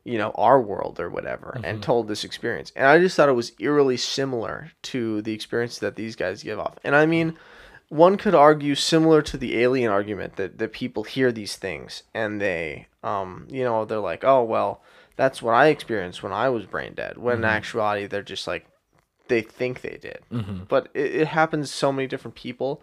you 0.04 0.16
know 0.16 0.30
our 0.36 0.60
world 0.60 0.98
or 0.98 1.10
whatever 1.10 1.60
and 1.62 1.82
told 1.82 2.08
this 2.08 2.24
experience 2.24 2.72
and 2.74 2.86
i 2.86 2.98
just 2.98 3.14
thought 3.14 3.28
it 3.28 3.32
was 3.32 3.52
eerily 3.58 3.96
similar 3.96 4.70
to 4.80 5.20
the 5.22 5.34
experience 5.34 5.78
that 5.78 5.96
these 5.96 6.16
guys 6.16 6.42
give 6.42 6.58
off 6.58 6.78
and 6.82 6.96
i 6.96 7.04
mean 7.04 7.36
one 7.88 8.16
could 8.16 8.34
argue 8.34 8.74
similar 8.74 9.22
to 9.22 9.36
the 9.38 9.58
alien 9.58 9.90
argument 9.90 10.36
that, 10.36 10.58
that 10.58 10.72
people 10.72 11.04
hear 11.04 11.32
these 11.32 11.56
things 11.56 12.02
and 12.14 12.40
they 12.40 12.86
um 13.02 13.46
you 13.50 13.64
know 13.64 13.84
they're 13.84 13.98
like 13.98 14.24
oh 14.24 14.42
well 14.42 14.82
that's 15.16 15.40
what 15.40 15.54
i 15.54 15.68
experienced 15.68 16.22
when 16.22 16.32
i 16.32 16.48
was 16.48 16.66
brain 16.66 16.92
dead 16.94 17.16
when 17.16 17.38
in 17.38 17.44
actuality 17.44 18.06
they're 18.06 18.22
just 18.22 18.46
like 18.46 18.66
they 19.28 19.42
think 19.42 19.82
they 19.82 19.98
did. 20.00 20.20
But 20.68 20.88
it, 20.94 21.14
it 21.14 21.28
happens 21.28 21.70
to 21.70 21.76
so 21.76 21.92
many 21.92 22.08
different 22.08 22.34
people 22.34 22.82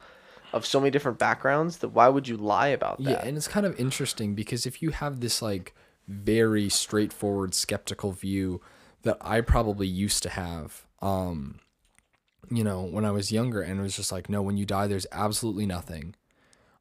of 0.54 0.66
so 0.66 0.80
many 0.80 0.92
different 0.92 1.20
backgrounds 1.20 1.78
that 1.78 1.90
why 1.90 2.08
would 2.08 2.28
you 2.28 2.38
lie 2.38 2.68
about 2.68 3.04
that? 3.04 3.10
Yeah, 3.10 3.22
and 3.24 3.36
it's 3.36 3.48
kind 3.48 3.66
of 3.66 3.78
interesting 3.80 4.36
because 4.36 4.66
if 4.66 4.82
you 4.82 4.92
have 4.92 5.20
this 5.20 5.42
like 5.42 5.76
very 6.08 6.70
straightforward 6.70 7.54
skeptical 7.54 8.12
view 8.12 8.62
that 9.02 9.18
I 9.22 9.42
probably 9.42 9.88
used 9.88 10.24
to 10.24 10.30
have, 10.30 10.86
um, 11.02 11.60
you 12.50 12.64
know, 12.64 12.82
when 12.84 13.06
I 13.06 13.12
was 13.12 13.32
younger, 13.32 13.62
and 13.62 13.80
it 13.80 13.84
was 13.84 13.96
just 13.96 14.12
like, 14.12 14.30
no, 14.30 14.42
when 14.42 14.58
you 14.58 14.66
die, 14.66 14.88
there's 14.88 15.08
absolutely 15.12 15.66
nothing, 15.66 16.16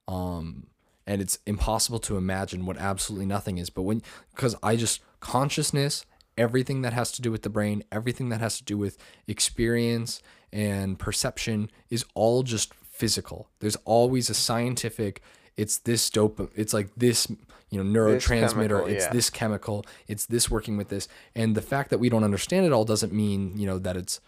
um, 0.09 0.67
and 1.07 1.21
it's 1.21 1.39
impossible 1.47 1.99
to 2.01 2.17
imagine 2.17 2.67
what 2.67 2.79
absolutely 2.79 3.27
nothing 3.27 3.59
is. 3.59 3.71
But 3.71 3.83
when, 3.83 4.03
because 4.35 4.55
I 4.63 4.77
just 4.77 5.01
consciousness, 5.21 6.05
everything 6.37 6.83
that 6.83 6.93
has 6.93 7.13
to 7.13 7.23
do 7.23 7.31
with 7.31 7.43
the 7.43 7.51
brain, 7.51 7.85
everything 7.93 8.29
that 8.31 8.41
has 8.41 8.59
to 8.59 8.65
do 8.65 8.77
with 8.79 8.97
experience 9.27 10.23
and 10.53 10.99
perception 10.99 11.71
is 11.91 12.05
all 12.15 12.43
just 12.43 12.73
physical. 12.75 13.49
There's 13.61 13.77
always 13.85 14.31
a 14.31 14.35
scientific. 14.35 15.21
It's 15.57 15.79
this 15.79 16.09
dope. 16.11 16.51
It's 16.57 16.73
like 16.73 16.89
this, 16.97 17.29
you 17.71 17.83
know, 17.83 18.07
This 18.11 18.27
neurotransmitter. 18.27 18.55
chemical, 18.55 18.87
it's 18.87 19.05
yeah. 19.05 19.13
this 19.13 19.31
chemical. 19.31 19.85
It's 20.09 20.27
this 20.27 20.51
working 20.51 20.77
with 20.77 20.89
this. 20.89 21.09
And 21.35 21.55
the 21.55 21.63
fact 21.63 21.91
that 21.91 21.99
we 21.99 22.09
don't 22.09 22.25
understand 22.25 22.67
it 22.67 22.73
all 22.73 22.85
doesn't 22.85 23.13
mean 23.13 23.57
you 23.57 23.67
know 23.67 23.79
that 23.79 23.97
it's 23.97 24.21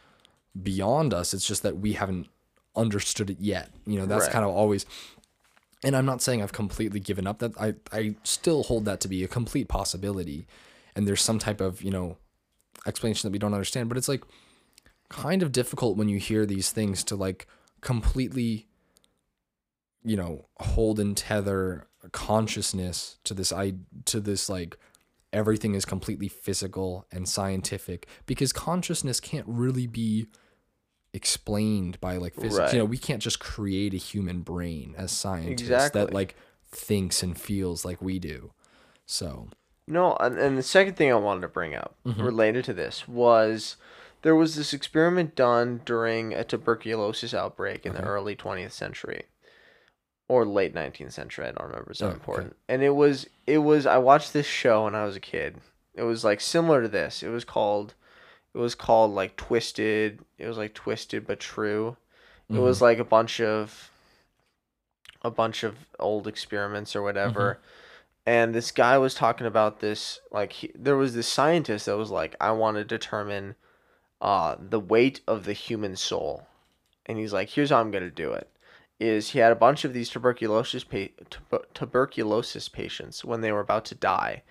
beyond 0.62 1.12
us. 1.14 1.35
It's 1.35 1.47
just 1.47 1.62
that 1.62 1.79
we 1.79 1.92
haven't 1.95 2.29
understood 2.75 3.31
it 3.31 3.38
yet. 3.40 3.71
You 3.87 3.99
know, 3.99 4.07
that's 4.07 4.25
Right. 4.25 4.33
kind 4.33 4.45
of 4.45 4.51
always. 4.55 4.87
And 5.85 5.97
I'm 5.97 6.07
not 6.07 6.23
saying 6.23 6.42
I've 6.42 6.53
completely 6.53 7.01
given 7.01 7.27
up. 7.27 7.38
That 7.38 7.53
I 7.61 7.75
I 7.92 8.16
still 8.25 8.62
hold 8.64 8.85
that 8.87 9.01
to 9.01 9.09
be 9.09 9.23
a 9.25 9.29
complete 9.29 9.69
possibility. 9.69 10.47
And 10.95 11.07
there's 11.07 11.23
some 11.23 11.38
type 11.38 11.61
of 11.61 11.83
you 11.83 11.90
know 11.90 12.16
explanation 12.87 13.29
that 13.29 13.33
we 13.33 13.38
don't 13.38 13.55
understand. 13.55 13.88
But 13.88 13.99
it's 13.99 14.09
like 14.09 14.25
kind 15.09 15.42
of 15.42 15.53
difficult 15.53 15.97
when 15.97 16.09
you 16.09 16.19
hear 16.19 16.45
these 16.47 16.71
things 16.71 17.05
to 17.05 17.14
like 17.16 17.47
completely 17.81 18.66
you 20.05 20.16
know 20.16 20.47
hold 20.61 20.99
and 20.99 21.16
tether 21.16 21.87
consciousness 22.12 23.19
to 23.25 23.35
this 23.35 23.53
i 23.53 23.73
to 24.05 24.19
this 24.21 24.49
like 24.49 24.77
everything 25.33 25.75
is 25.75 25.85
completely 25.85 26.29
physical 26.29 27.07
and 27.12 27.29
scientific 27.29 28.07
because 28.27 28.53
consciousness 28.53 29.21
can't 29.21 29.47
really 29.49 29.87
be 29.87 30.27
explained 31.12 32.01
by 32.01 32.16
like 32.16 32.35
physics 32.35 32.59
Right. 32.59 32.73
you 32.73 32.79
know 32.81 32.85
we 32.85 32.99
can't 32.99 33.23
just 33.23 33.40
create 33.40 33.95
a 33.95 33.99
human 33.99 34.40
brain 34.42 34.95
as 34.99 35.11
scientists 35.12 35.90
that 35.90 36.12
like 36.12 36.37
thinks 36.71 37.23
and 37.23 37.38
feels 37.40 37.85
like 37.85 38.03
we 38.03 38.19
do 38.19 38.53
so 39.07 39.49
No, 39.88 40.16
and, 40.21 40.37
and 40.38 40.59
the 40.59 40.62
second 40.62 40.95
thing 40.97 41.11
I 41.12 41.14
wanted 41.16 41.42
to 41.42 41.49
bring 41.49 41.75
up 41.75 41.95
Mm-hmm. 42.05 42.23
related 42.23 42.64
to 42.66 42.75
this 42.75 43.07
was 43.09 43.77
there 44.23 44.35
was 44.37 44.57
this 44.57 44.73
experiment 44.75 45.35
done 45.37 45.81
during 45.85 46.35
a 46.35 46.42
tuberculosis 46.45 47.33
outbreak 47.33 47.87
in 47.87 47.95
the 47.95 48.03
early 48.03 48.35
20th 48.35 48.73
century 48.73 49.23
or 50.29 50.45
late 50.45 50.75
19th 50.75 51.12
century. 51.12 51.47
I 51.47 51.53
don't 51.53 51.69
remember. 51.69 51.92
It's 51.92 52.03
Oh, 52.03 52.07
not 52.07 52.14
okay. 52.16 52.21
important. 52.21 52.57
And 52.69 52.83
it 52.83 52.97
was 52.97 53.29
it 53.47 53.59
was 53.59 53.87
I 53.87 53.99
watched 53.99 54.33
this 54.33 54.47
show 54.47 54.85
when 54.85 54.95
I 54.97 55.05
was 55.05 55.14
a 55.16 55.21
kid. 55.21 55.59
It 55.95 56.03
was 56.03 56.25
like 56.25 56.40
similar 56.40 56.83
to 56.83 56.88
this. 56.88 57.23
It 57.23 57.29
was 57.29 57.45
called 57.45 57.95
it 58.57 58.61
was 58.61 58.75
called 58.75 59.12
like 59.12 59.37
Twisted. 59.37 60.21
It 60.38 60.47
was 60.47 60.57
like 60.57 60.73
Twisted 60.73 61.27
but 61.27 61.40
True. 61.40 61.99
It 62.49 62.59
was 62.59 62.81
like 62.81 62.99
a 62.99 63.05
bunch 63.05 63.38
of 63.38 63.90
a 65.21 65.31
bunch 65.31 65.62
of 65.62 65.77
old 65.99 66.27
experiments 66.27 66.97
or 66.97 67.03
whatever. 67.03 67.59
And 68.25 68.55
this 68.55 68.73
guy 68.73 68.97
was 68.97 69.14
talking 69.14 69.47
about 69.47 69.81
this 69.81 70.21
like 70.31 70.53
he, 70.53 70.73
there 70.75 70.97
was 70.97 71.14
this 71.14 71.29
scientist 71.29 71.85
that 71.85 71.99
was 71.99 72.11
like 72.11 72.35
I 72.40 72.53
want 72.53 72.79
to 72.79 72.85
determine 72.85 73.57
uh 74.23 74.57
the 74.59 74.81
weight 74.81 75.21
of 75.27 75.45
the 75.45 75.53
human 75.53 75.95
soul. 75.95 76.47
And 77.05 77.19
he's 77.19 77.35
like 77.35 77.51
here's 77.51 77.69
how 77.69 77.81
I'm 77.81 77.90
going 77.90 78.05
to 78.05 78.11
do 78.11 78.33
it. 78.33 78.49
Is 78.99 79.31
he 79.31 79.40
had 79.40 79.53
a 79.53 79.57
bunch 79.57 79.85
of 79.85 79.92
these 79.92 80.09
tuberculosis 80.09 80.83
pa- 80.83 81.12
tuber- 81.29 81.66
tuberculosis 81.75 82.71
patients 82.71 83.23
when 83.23 83.42
they 83.42 83.53
were 83.53 83.61
about 83.61 83.85
to 83.87 83.95
die. 83.95 84.45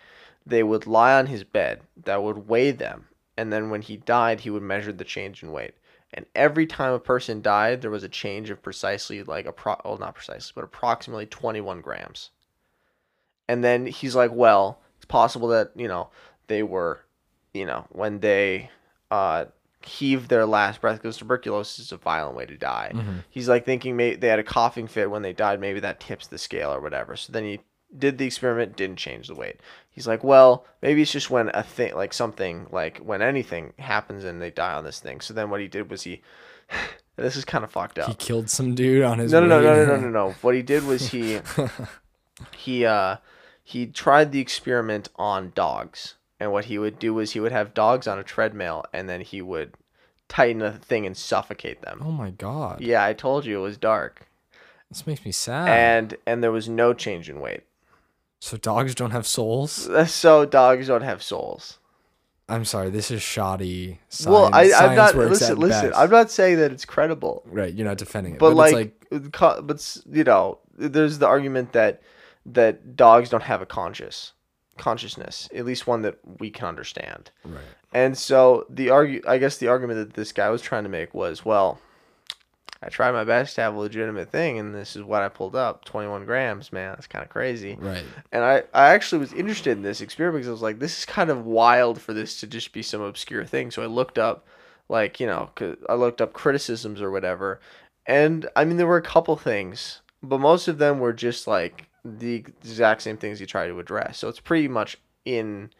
They 0.46 0.62
would 0.62 0.86
lie 0.86 1.18
on 1.18 1.26
his 1.26 1.44
bed 1.44 1.82
that 2.04 2.22
would 2.22 2.48
weigh 2.48 2.70
them 2.70 3.08
and 3.38 3.52
then 3.52 3.69
when 3.69 3.82
he 3.82 3.98
died, 3.98 4.41
he 4.41 4.50
would 4.50 4.63
measure 4.63 4.93
the 4.93 5.04
change 5.04 5.43
in 5.43 5.52
weight. 5.52 5.74
And 6.13 6.26
every 6.36 6.65
time 6.65 6.93
a 6.93 7.00
person 7.00 7.41
died, 7.41 7.82
there 7.82 7.91
was 7.91 8.04
a 8.04 8.10
change 8.10 8.50
of 8.50 8.63
precisely 8.63 9.24
like 9.24 9.45
a 9.45 9.52
pro 9.52 9.76
well 9.84 9.98
not 9.98 10.15
precisely, 10.15 10.54
but 10.56 10.63
approximately 10.63 11.26
21 11.26 11.82
grams. 11.82 12.30
And 13.48 13.63
then 13.63 13.86
he's 13.86 14.15
like, 14.15 14.32
well, 14.32 14.80
it's 14.95 15.06
possible 15.06 15.50
that, 15.50 15.71
you 15.76 15.88
know, 15.88 16.10
they 16.48 16.63
were, 16.63 17.02
you 17.54 17.65
know, 17.65 17.86
when 17.89 18.19
they 18.19 18.69
uh 19.12 19.45
heaved 19.86 20.30
their 20.30 20.45
last 20.45 20.82
breath 20.82 20.98
because 20.98 21.17
tuberculosis 21.17 21.80
is 21.80 21.91
a 21.91 21.98
violent 21.98 22.36
way 22.36 22.45
to 22.45 22.58
die. 22.58 22.91
Mm-hmm. 22.93 23.17
He's 23.30 23.48
like 23.48 23.65
thinking 23.65 23.95
maybe 23.95 24.15
they 24.15 24.30
had 24.30 24.39
a 24.39 24.43
coughing 24.43 24.88
fit 24.88 25.12
when 25.12 25.21
they 25.21 25.34
died, 25.34 25.60
maybe 25.60 25.80
that 25.82 26.00
tips 26.00 26.28
the 26.28 26.38
scale 26.38 26.74
or 26.74 26.82
whatever. 26.82 27.15
So 27.15 27.34
then 27.34 27.43
he 27.43 27.60
did 27.98 28.18
the 28.18 28.26
experiment, 28.26 28.76
didn't 28.76 28.98
change 28.98 29.28
the 29.28 29.36
weight. 29.36 29.60
He's 29.90 30.08
like, 30.08 30.24
well, 30.24 30.66
maybe 30.82 31.02
it's 31.02 31.12
just 31.12 31.30
when 31.30 31.50
a 31.54 31.64
thing, 31.64 31.96
like 31.96 32.14
something, 32.14 32.68
like 32.72 32.98
when 33.00 33.22
anything 33.22 33.74
happens 33.80 34.24
and 34.24 34.42
they 34.42 34.52
die 34.52 34.74
on 34.74 34.84
this 34.84 35.00
thing. 35.00 35.22
So 35.22 35.34
then 35.34 35.50
what 35.50 35.62
he 35.62 35.68
did 35.68 35.90
was 35.90 36.04
he, 36.04 36.22
this 37.16 37.36
is 37.36 37.46
kind 37.46 37.64
of 37.64 37.72
fucked 37.72 38.00
up. 38.00 38.08
He 38.08 38.16
killed 38.16 38.50
some 38.50 38.76
dude 38.76 39.04
on 39.04 39.20
his 39.20 39.32
No, 39.32 39.40
no, 39.40 39.48
no, 39.48 39.62
no, 39.62 39.74
no, 39.74 39.86
no, 39.86 40.02
no, 40.02 40.10
no. 40.10 40.32
What 40.42 40.56
he 40.56 40.62
did 40.62 40.86
was 40.86 41.10
he, 41.10 41.40
he, 42.58 42.86
uh, 42.86 43.18
he 43.64 43.88
tried 43.88 44.32
the 44.32 44.40
experiment 44.40 45.10
on 45.16 45.52
dogs. 45.56 46.16
And 46.40 46.52
what 46.52 46.66
he 46.66 46.78
would 46.78 47.00
do 47.00 47.14
was 47.14 47.32
he 47.32 47.40
would 47.40 47.54
have 47.54 47.74
dogs 47.74 48.08
on 48.08 48.20
a 48.20 48.24
treadmill 48.24 48.84
and 48.92 49.08
then 49.08 49.22
he 49.22 49.42
would 49.42 49.74
tighten 50.28 50.62
a 50.62 50.74
thing 50.74 51.06
and 51.06 51.16
suffocate 51.16 51.82
them. 51.82 52.02
Oh 52.04 52.12
my 52.12 52.32
god. 52.32 52.82
Yeah, 52.82 53.04
I 53.06 53.14
told 53.14 53.46
you 53.46 53.60
it 53.60 53.62
was 53.62 53.78
dark. 53.78 54.28
This 54.90 55.08
makes 55.08 55.26
me 55.26 55.32
sad. 55.32 55.70
And 55.70 56.18
and 56.26 56.44
there 56.44 56.52
was 56.52 56.70
no 56.70 56.94
change 56.94 57.30
in 57.30 57.40
weight. 57.40 57.64
So 58.46 58.58
dogs 58.58 58.94
don't 58.94 59.12
have 59.12 59.26
souls? 59.26 59.90
Uh, 59.90 60.06
so 60.06 60.46
dogs 60.46 60.88
don't 60.88 61.02
have 61.02 61.24
souls. 61.24 61.80
I'm 62.48 62.64
sorry, 62.64 62.92
this 62.92 63.10
is 63.10 63.24
shoddy 63.24 64.00
science. 64.08 64.32
well, 64.32 64.50
I, 64.54 64.66
I'm 64.66 64.70
science 64.70 64.98
not. 64.98 65.16
Listen, 65.16 65.58
listen. 65.58 65.90
best. 65.90 66.00
I'm 66.00 66.12
not 66.12 66.30
saying 66.30 66.58
that 66.58 66.72
it's 66.72 66.86
credible, 66.86 67.42
Right, 67.48 67.74
you're 67.74 67.88
not 67.88 67.98
defending 67.98 68.36
it. 68.36 68.40
but, 68.40 68.52
But, 68.52 68.56
like, 68.56 69.06
it's 69.10 69.42
like 69.42 69.66
but 69.66 69.98
you 70.12 70.24
know, 70.24 70.60
there's 70.78 71.18
the 71.18 71.26
argument 71.26 71.74
that 71.74 72.04
that 72.46 72.96
dogs 72.96 73.30
don't 73.30 73.42
have 73.42 73.64
a 73.64 73.66
conscious 73.66 74.34
consciousness, 74.78 75.50
at 75.56 75.66
least 75.66 75.88
one 75.88 76.04
that 76.04 76.20
we 76.40 76.52
can 76.52 76.68
understand. 76.68 77.32
right. 77.46 77.64
And 77.94 78.16
so 78.18 78.66
the 78.70 78.90
argue, 78.90 79.22
I 79.26 79.38
guess 79.38 79.58
the 79.58 79.70
argument 79.70 79.98
that 80.00 80.14
this 80.16 80.34
guy 80.34 80.50
was 80.50 80.62
trying 80.62 80.84
to 80.84 80.90
make 80.90 81.14
was, 81.14 81.46
well, 81.46 81.80
I 82.82 82.90
tried 82.90 83.12
my 83.12 83.24
best 83.24 83.56
to 83.56 83.62
have 83.62 83.76
a 83.76 83.80
legitimate 83.80 84.30
thing, 84.30 84.60
and 84.60 84.76
this 84.76 84.96
is 84.96 85.04
what 85.04 85.22
I 85.22 85.30
pulled 85.30 85.56
up: 85.56 85.86
21 85.86 86.26
grams. 86.26 86.72
Man, 86.72 86.92
that's 86.92 87.08
kind 87.08 87.24
of 87.24 87.30
crazy. 87.30 87.78
Right. 87.80 88.04
And 88.32 88.44
I, 88.44 88.64
I 88.74 88.94
actually 88.94 89.20
was 89.20 89.34
interested 89.34 89.72
in 89.72 89.82
this 89.84 90.02
experiment 90.02 90.42
because 90.42 90.50
I 90.50 90.52
was 90.52 90.62
like, 90.62 90.80
this 90.80 91.00
is 91.00 91.06
kind 91.06 91.30
of 91.30 91.46
wild 91.46 92.02
for 92.02 92.14
this 92.14 92.40
to 92.42 92.48
just 92.48 92.74
be 92.74 92.82
some 92.82 93.02
obscure 93.02 93.46
thing. 93.46 93.72
So 93.72 93.82
I 93.82 93.88
looked 93.88 94.20
up, 94.20 94.46
like, 94.90 95.20
you 95.20 95.28
know, 95.28 95.50
I 95.90 95.96
looked 95.96 96.22
up 96.22 96.34
criticisms 96.34 97.02
or 97.02 97.12
whatever. 97.12 97.60
And 98.06 98.48
I 98.56 98.66
mean, 98.66 98.78
there 98.78 98.88
were 98.88 98.98
a 98.98 99.02
couple 99.02 99.36
things, 99.36 100.02
but 100.22 100.40
most 100.40 100.68
of 100.68 100.78
them 100.78 101.00
were 101.00 101.14
just 101.14 101.48
like 101.48 101.88
the 102.04 102.36
exact 102.36 103.02
same 103.02 103.18
things 103.18 103.40
you 103.40 103.48
try 103.48 103.68
to 103.68 103.80
address. 103.80 104.20
So 104.20 104.28
it's 104.28 104.40
pretty 104.40 104.68
much 104.68 104.98
in, 105.24 105.72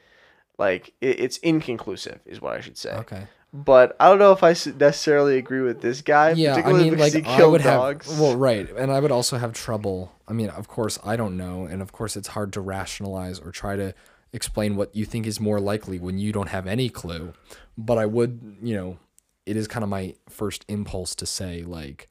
like, 0.58 0.94
it, 1.02 1.20
it's 1.20 1.38
inconclusive, 1.38 2.20
is 2.26 2.42
what 2.42 2.54
I 2.54 2.62
should 2.62 2.78
say. 2.78 2.94
Okay. 2.94 3.28
But 3.64 3.96
I 4.02 4.10
don't 4.10 4.20
know 4.20 4.34
if 4.34 4.44
I 4.44 4.50
necessarily 4.78 5.38
agree 5.38 5.62
with 5.62 5.80
this 5.80 6.02
guy, 6.02 6.32
Yeah, 6.32 6.52
I 6.52 6.56
particularly 6.56 6.84
mean, 6.84 6.94
because 6.96 7.14
like 7.14 7.26
he 7.26 7.32
I 7.32 7.38
killed 7.38 7.52
would 7.54 7.64
dogs. 7.64 8.10
have. 8.10 8.20
Well, 8.20 8.36
right, 8.36 8.70
and 8.76 8.92
I 8.92 9.00
would 9.00 9.12
also 9.12 9.38
have 9.38 9.54
trouble. 9.54 10.12
I 10.28 10.34
mean, 10.34 10.50
of 10.50 10.68
course, 10.68 11.00
I 11.06 11.16
don't 11.16 11.38
know, 11.38 11.64
and 11.66 11.82
of 11.82 11.94
course, 11.94 12.18
it's 12.18 12.30
hard 12.30 12.52
to 12.54 12.62
rationalize 12.62 13.40
or 13.40 13.52
try 13.52 13.78
to 13.78 13.94
explain 14.34 14.76
what 14.76 14.94
you 14.94 15.06
think 15.06 15.26
is 15.26 15.40
more 15.40 15.62
likely 15.62 16.00
when 16.00 16.18
you 16.20 16.34
don't 16.34 16.50
have 16.50 16.68
any 16.68 16.90
clue. 16.90 17.32
But 17.78 17.98
I 17.98 18.06
would, 18.06 18.58
you 18.62 18.76
know, 18.76 18.98
it 19.46 19.56
is 19.56 19.70
kind 19.70 19.84
of 19.84 19.90
my 19.90 20.16
first 20.28 20.66
impulse 20.68 21.16
to 21.16 21.26
say, 21.26 21.64
like, 21.64 22.10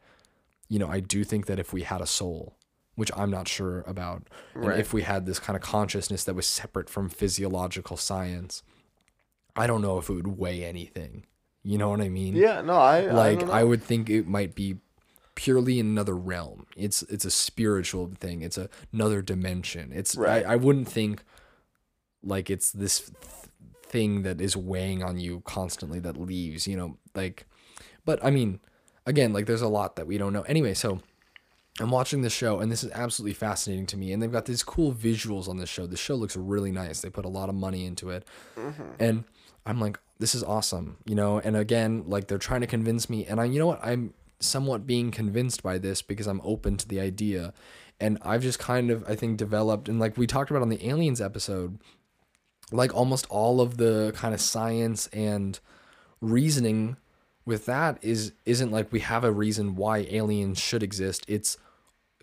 you 0.70 0.78
know, 0.78 0.88
I 0.88 1.00
do 1.00 1.24
think 1.24 1.44
that 1.44 1.59
if 1.59 1.74
we 1.74 1.83
had 1.83 2.00
a 2.00 2.07
soul, 2.07 2.57
which 2.94 3.11
I'm 3.14 3.30
not 3.30 3.48
sure 3.48 3.85
about, 3.87 4.28
and 4.54 4.80
if 4.80 4.94
we 4.94 5.02
had 5.02 5.26
this 5.26 5.38
kind 5.38 5.57
of 5.57 5.62
consciousness 5.62 6.24
that 6.24 6.35
was 6.35 6.46
separate 6.46 6.88
from 6.88 7.11
physiological 7.11 7.98
science, 7.98 8.62
I 9.54 9.66
don't 9.66 9.83
know 9.83 9.98
if 9.98 10.09
it 10.09 10.14
would 10.14 10.38
weigh 10.38 10.64
anything. 10.64 11.26
You 11.64 11.79
know 11.79 11.88
what 11.88 12.00
I 12.00 12.09
mean? 12.11 12.37
yeah, 12.37 12.61
no, 12.61 12.74
I 12.74 13.05
I, 13.05 13.11
like 13.11 13.40
don't 13.40 13.50
I, 13.50 13.64
would 13.64 13.83
think 13.83 14.11
it 14.11 14.29
might 14.29 14.55
be 14.55 14.77
purely 15.35 15.79
in 15.79 15.87
another 15.87 16.14
realm. 16.14 16.66
It's 16.77 17.03
it's 17.03 17.24
a 17.24 17.31
spiritual 17.31 18.12
thing. 18.20 18.42
It's 18.42 18.59
a, 18.59 18.68
another 18.92 19.22
dimension. 19.22 19.90
It's 19.92 20.14
Right. 20.14 20.44
I, 20.44 20.53
I 20.53 20.57
wouldn't 20.57 20.88
think 20.88 21.24
like 22.22 22.50
it's 22.50 22.70
this 22.70 23.00
th- 23.00 23.14
thing 23.83 24.22
that 24.22 24.40
is 24.40 24.57
weighing 24.57 25.03
on 25.03 25.18
you 25.18 25.40
constantly 25.46 25.98
that 26.00 26.18
leaves, 26.18 26.66
you 26.68 26.77
know, 26.77 26.98
like 27.14 27.46
but 28.05 28.22
I 28.22 28.31
mean, 28.31 28.61
again, 29.07 29.33
like 29.33 29.46
there's 29.46 29.62
a 29.62 29.68
lot 29.68 29.96
that 29.96 30.07
we 30.07 30.18
don't 30.18 30.33
know. 30.33 30.42
Anyway, 30.42 30.74
so 30.74 31.00
I'm 31.81 31.90
watching 31.90 32.22
this 32.22 32.33
show 32.33 32.61
and 32.61 32.70
this 32.70 32.85
is 32.85 32.92
absolutely 32.92 33.35
fascinating 33.35 33.87
to 33.87 33.96
me. 33.96 34.12
And 34.12 34.22
they've 34.22 34.31
got 34.31 34.44
these 34.44 34.62
cool 34.62 34.92
visuals 34.92 35.48
on 35.48 35.57
this 35.57 35.68
show. 35.68 35.87
The 35.87 35.96
show 35.96 36.14
looks 36.14 36.37
really 36.37 36.70
nice. 36.70 37.00
They 37.00 37.11
put 37.11 37.24
a 37.24 37.29
lot 37.29 37.48
of 37.48 37.55
money 37.55 37.85
into 37.85 38.11
it. 38.11 38.27
Mm-hmm. 38.57 38.83
And 39.00 39.24
I'm 39.66 39.81
like, 39.81 39.98
this 40.24 40.34
is 40.34 40.42
awesome, 40.42 40.96
you 41.04 41.14
know? 41.14 41.38
And 41.38 41.54
again, 41.54 42.04
like 42.06 42.28
they're 42.28 42.38
trying 42.38 42.62
to 42.62 42.66
convince 42.66 43.10
me. 43.10 43.26
And 43.26 43.38
I, 43.38 43.44
you 43.44 43.58
know 43.58 43.66
what? 43.66 43.84
I'm 43.84 44.14
somewhat 44.40 44.87
being 44.87 45.10
convinced 45.10 45.62
by 45.62 45.76
this 45.76 46.00
because 46.00 46.26
I'm 46.26 46.40
open 46.42 46.78
to 46.78 46.88
the 46.88 46.98
idea. 46.98 47.52
And 48.00 48.16
I've 48.22 48.40
just 48.40 48.58
kind 48.58 48.90
of, 48.90 49.04
I 49.06 49.16
think, 49.16 49.37
developed, 49.37 49.87
and 49.87 50.00
like 50.00 50.16
we 50.16 50.26
talked 50.26 50.50
about 50.50 50.62
on 50.62 50.70
the 50.70 50.88
aliens 50.88 51.20
episode, 51.20 51.78
like 52.72 52.94
almost 52.94 53.26
all 53.28 53.60
of 53.60 53.76
the 53.76 54.14
kind 54.16 54.32
of 54.32 54.40
science 54.40 55.08
and 55.08 55.60
reasoning 56.22 56.96
with 57.44 57.66
that 57.66 57.98
is 58.00 58.32
isn't 58.46 58.70
like 58.70 58.90
we 58.90 59.00
have 59.00 59.24
a 59.24 59.30
reason 59.30 59.76
why 59.76 59.98
aliens 60.08 60.58
should 60.58 60.82
exist 60.82 61.22
it's 61.28 61.58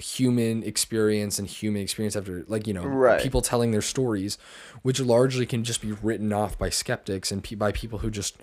human 0.02 0.64
experience 0.64 1.40
and 1.40 1.48
human 1.48 1.82
experience 1.82 2.16
after 2.16 2.44
like 2.48 2.68
you 2.68 2.74
know 2.74 2.84
Right. 2.86 3.22
people 3.22 3.42
telling 3.42 3.72
their 3.72 3.82
stories 3.82 4.38
which 4.82 5.00
largely 5.00 5.46
can 5.46 5.64
just 5.64 5.82
be 5.82 5.92
written 5.94 6.34
off 6.34 6.58
by 6.58 6.70
skeptics 6.70 7.32
and 7.32 7.44
pe- 7.44 7.56
by 7.56 7.72
people 7.72 8.00
who 8.00 8.10
just 8.12 8.36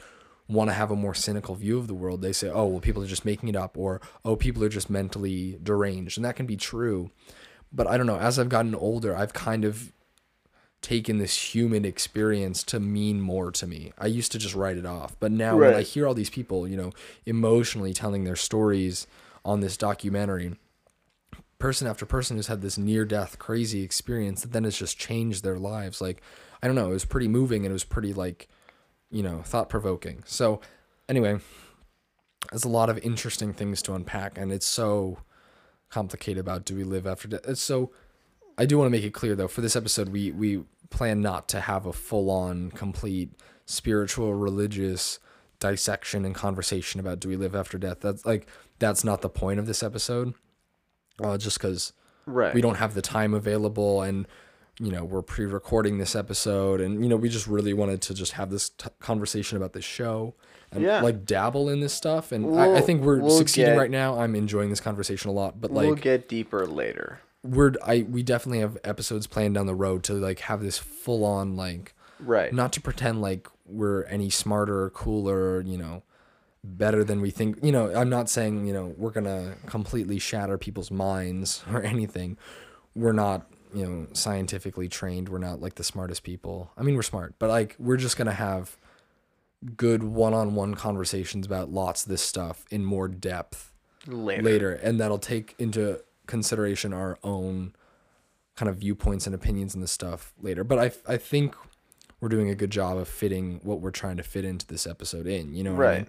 want 0.48 0.70
to 0.70 0.74
have 0.74 0.90
a 0.90 0.96
more 0.96 1.14
cynical 1.14 1.54
view 1.54 1.76
of 1.78 1.86
the 1.88 1.94
world 1.94 2.22
they 2.22 2.32
say 2.32 2.48
oh 2.48 2.66
well 2.66 2.80
people 2.80 3.02
are 3.02 3.06
just 3.06 3.24
making 3.24 3.48
it 3.48 3.56
up 3.56 3.76
or 3.76 4.00
oh 4.24 4.36
people 4.36 4.64
are 4.64 4.68
just 4.70 4.88
mentally 4.88 5.58
deranged 5.62 6.16
and 6.16 6.24
that 6.24 6.36
can 6.36 6.46
be 6.46 6.56
true 6.56 7.10
but 7.72 7.86
i 7.86 7.96
don't 7.96 8.06
know 8.06 8.18
as 8.18 8.38
i've 8.38 8.48
gotten 8.48 8.74
older 8.74 9.14
i've 9.16 9.34
kind 9.34 9.64
of 9.64 9.92
taken 10.80 11.18
this 11.18 11.54
human 11.54 11.84
experience 11.84 12.62
to 12.62 12.78
mean 12.78 13.20
more 13.20 13.50
to 13.50 13.66
me. 13.66 13.92
I 13.98 14.06
used 14.06 14.30
to 14.30 14.38
just 14.38 14.54
write 14.54 14.76
it 14.76 14.86
off, 14.86 15.16
but 15.18 15.32
now 15.32 15.56
when 15.56 15.74
I 15.78 15.82
hear 15.82 16.06
all 16.06 16.14
these 16.14 16.30
people, 16.30 16.68
you 16.68 16.76
know, 16.76 16.92
emotionally 17.26 17.92
telling 17.92 18.22
their 18.22 18.36
stories 18.36 19.08
on 19.44 19.58
this 19.58 19.76
documentary, 19.76 20.54
person 21.58 21.86
after 21.86 22.06
person 22.06 22.36
who's 22.36 22.46
had 22.46 22.62
this 22.62 22.78
near 22.78 23.04
death 23.04 23.38
crazy 23.38 23.82
experience 23.82 24.42
that 24.42 24.52
then 24.52 24.64
has 24.64 24.76
just 24.76 24.98
changed 24.98 25.42
their 25.42 25.58
lives. 25.58 26.00
Like, 26.00 26.22
I 26.62 26.66
don't 26.66 26.76
know, 26.76 26.90
it 26.90 26.94
was 26.94 27.04
pretty 27.04 27.28
moving 27.28 27.64
and 27.64 27.70
it 27.70 27.72
was 27.72 27.84
pretty 27.84 28.12
like, 28.12 28.48
you 29.10 29.22
know, 29.22 29.42
thought 29.42 29.68
provoking. 29.68 30.22
So, 30.26 30.60
anyway, 31.08 31.38
there's 32.50 32.64
a 32.64 32.68
lot 32.68 32.90
of 32.90 32.98
interesting 32.98 33.52
things 33.52 33.82
to 33.82 33.94
unpack 33.94 34.38
and 34.38 34.52
it's 34.52 34.66
so 34.66 35.18
complicated 35.90 36.40
about 36.40 36.64
do 36.64 36.76
we 36.76 36.84
live 36.84 37.06
after 37.06 37.28
death. 37.28 37.40
It's 37.48 37.60
so 37.60 37.90
I 38.58 38.66
do 38.66 38.76
want 38.76 38.86
to 38.86 38.90
make 38.90 39.04
it 39.04 39.14
clear 39.14 39.36
though, 39.36 39.48
for 39.48 39.60
this 39.60 39.76
episode, 39.76 40.08
we 40.08 40.32
we 40.32 40.64
plan 40.90 41.20
not 41.20 41.48
to 41.48 41.60
have 41.60 41.86
a 41.86 41.92
full 41.92 42.30
on, 42.30 42.70
complete 42.72 43.30
spiritual, 43.66 44.34
religious 44.34 45.18
dissection 45.60 46.24
and 46.24 46.34
conversation 46.34 47.00
about 47.00 47.20
do 47.20 47.28
we 47.28 47.36
live 47.36 47.54
after 47.54 47.78
death. 47.78 48.00
That's 48.00 48.26
like 48.26 48.48
that's 48.78 49.04
not 49.04 49.22
the 49.22 49.28
point 49.28 49.60
of 49.60 49.66
this 49.66 49.82
episode. 49.82 50.34
Uh, 51.22 51.36
just 51.38 51.58
because 51.58 51.92
right. 52.26 52.54
we 52.54 52.60
don't 52.60 52.76
have 52.76 52.94
the 52.94 53.02
time 53.02 53.34
available 53.34 54.02
and 54.02 54.26
you 54.80 54.92
know 54.92 55.02
we're 55.04 55.22
pre-recording 55.22 55.98
this 55.98 56.14
episode 56.14 56.80
and 56.80 57.02
you 57.02 57.08
know 57.08 57.16
we 57.16 57.28
just 57.28 57.46
really 57.48 57.72
wanted 57.72 58.00
to 58.00 58.14
just 58.14 58.32
have 58.32 58.50
this 58.50 58.68
t- 58.70 58.88
conversation 59.00 59.56
about 59.56 59.72
this 59.72 59.84
show 59.84 60.34
and 60.70 60.84
Yeah. 60.84 61.00
like 61.02 61.24
dabble 61.24 61.68
in 61.68 61.80
this 61.80 61.92
stuff 61.92 62.30
and 62.30 62.56
I, 62.56 62.76
I 62.76 62.80
think 62.80 63.02
we're 63.02 63.18
we'll 63.18 63.36
succeeding 63.36 63.72
get- 63.72 63.78
right 63.78 63.90
now 63.90 64.20
i'm 64.20 64.36
enjoying 64.36 64.70
this 64.70 64.78
conversation 64.80 65.30
a 65.30 65.32
lot 65.32 65.60
but 65.60 65.72
like 65.72 65.86
we'll 65.86 65.96
get 65.96 66.28
deeper 66.28 66.64
later. 66.64 67.18
we're 67.42 67.72
I 67.84 68.06
we 68.08 68.22
definitely 68.22 68.60
have 68.60 68.78
episodes 68.84 69.26
planned 69.26 69.54
down 69.54 69.66
the 69.66 69.74
road 69.74 70.04
to 70.04 70.12
like 70.12 70.38
have 70.40 70.62
this 70.62 70.78
full 70.78 71.24
on 71.24 71.56
like 71.56 71.94
Right. 72.20 72.52
not 72.52 72.72
to 72.74 72.80
pretend 72.80 73.20
like 73.20 73.48
we're 73.66 74.04
any 74.04 74.30
smarter 74.30 74.82
or 74.82 74.90
cooler, 74.90 75.60
you 75.62 75.76
know, 75.78 76.02
better 76.76 77.02
than 77.04 77.20
we 77.20 77.30
think. 77.30 77.58
You 77.62 77.72
know, 77.72 77.94
I'm 77.94 78.10
not 78.10 78.28
saying, 78.28 78.66
you 78.66 78.72
know, 78.72 78.94
we're 78.96 79.10
going 79.10 79.24
to 79.24 79.54
completely 79.66 80.18
shatter 80.18 80.58
people's 80.58 80.90
minds 80.90 81.62
or 81.72 81.82
anything. 81.82 82.36
We're 82.94 83.12
not, 83.12 83.46
you 83.74 83.86
know, 83.86 84.06
scientifically 84.12 84.88
trained. 84.88 85.28
We're 85.28 85.38
not 85.38 85.60
like 85.60 85.76
the 85.76 85.84
smartest 85.84 86.22
people. 86.22 86.70
I 86.76 86.82
mean, 86.82 86.94
we're 86.96 87.02
smart, 87.02 87.34
but 87.38 87.48
like 87.48 87.76
we're 87.78 87.96
just 87.96 88.16
going 88.16 88.26
to 88.26 88.32
have 88.32 88.76
good 89.76 90.02
one-on-one 90.04 90.74
conversations 90.74 91.44
about 91.46 91.70
lots 91.70 92.04
of 92.04 92.10
this 92.10 92.22
stuff 92.22 92.64
in 92.70 92.84
more 92.84 93.08
depth 93.08 93.72
later. 94.06 94.42
later 94.42 94.72
and 94.72 95.00
that'll 95.00 95.18
take 95.18 95.56
into 95.58 96.00
consideration 96.28 96.92
our 96.92 97.18
own 97.24 97.74
kind 98.54 98.68
of 98.68 98.76
viewpoints 98.76 99.26
and 99.26 99.34
opinions 99.34 99.74
and 99.74 99.82
this 99.82 99.90
stuff 99.90 100.32
later 100.40 100.62
but 100.62 100.78
i 100.78 101.12
i 101.12 101.16
think 101.16 101.56
we're 102.20 102.28
doing 102.28 102.48
a 102.48 102.54
good 102.54 102.70
job 102.70 102.96
of 102.98 103.08
fitting 103.08 103.58
what 103.64 103.80
we're 103.80 103.90
trying 103.90 104.16
to 104.16 104.22
fit 104.22 104.44
into 104.44 104.66
this 104.66 104.86
episode 104.88 105.26
in. 105.26 105.54
You 105.54 105.62
know, 105.64 105.72
what 105.74 105.86
I 105.86 105.88
Right. 105.88 105.98
mean? 105.98 106.08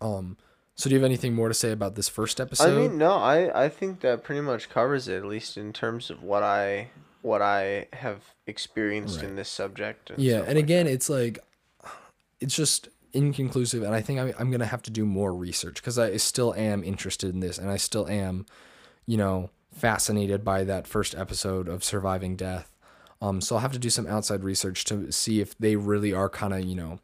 Um. 0.00 0.36
So 0.78 0.90
do 0.90 0.94
you 0.94 1.00
have 1.00 1.06
anything 1.06 1.32
more 1.32 1.48
to 1.48 1.54
say 1.54 1.72
about 1.72 1.94
this 1.94 2.06
first 2.06 2.38
episode? 2.38 2.76
I 2.76 2.76
mean, 2.76 2.98
no, 2.98 3.12
I 3.12 3.64
I 3.64 3.68
think 3.70 4.00
that 4.00 4.22
pretty 4.22 4.42
much 4.42 4.68
covers 4.68 5.08
it, 5.08 5.16
at 5.16 5.24
least 5.24 5.56
in 5.56 5.72
terms 5.72 6.10
of 6.10 6.22
what 6.22 6.42
I 6.42 6.90
what 7.22 7.42
I 7.42 7.88
have 7.92 8.22
experienced 8.46 9.22
in 9.22 9.36
this 9.36 9.48
subject. 9.48 10.10
And 10.10 10.18
yeah, 10.18 10.40
and 10.40 10.54
like 10.54 10.58
again, 10.58 10.86
it's 10.86 11.08
like, 11.08 11.38
it's 12.40 12.54
just 12.54 12.88
inconclusive, 13.12 13.82
and 13.82 13.94
I 13.94 14.02
think 14.02 14.20
I, 14.20 14.34
I'm 14.38 14.50
gonna 14.50 14.66
have 14.66 14.82
to 14.82 14.90
do 14.90 15.06
more 15.06 15.34
research 15.34 15.76
because 15.76 15.98
I 15.98 16.18
still 16.18 16.54
am 16.54 16.84
interested 16.84 17.32
in 17.32 17.40
this, 17.40 17.58
and 17.58 17.70
I 17.70 17.78
still 17.78 18.06
am, 18.06 18.46
you 19.06 19.16
know, 19.16 19.50
fascinated 19.72 20.44
by 20.44 20.62
that 20.64 20.86
first 20.86 21.14
episode 21.14 21.68
of 21.68 21.82
surviving 21.82 22.36
death. 22.36 22.76
Um, 23.20 23.40
so 23.40 23.56
I'll 23.56 23.62
have 23.62 23.72
to 23.72 23.78
do 23.78 23.90
some 23.90 24.06
outside 24.06 24.44
research 24.44 24.84
to 24.84 25.10
see 25.10 25.40
if 25.40 25.56
they 25.58 25.74
really 25.76 26.12
are 26.12 26.28
kind 26.28 26.52
of, 26.52 26.60
you 26.60 26.74
know, 26.76 27.00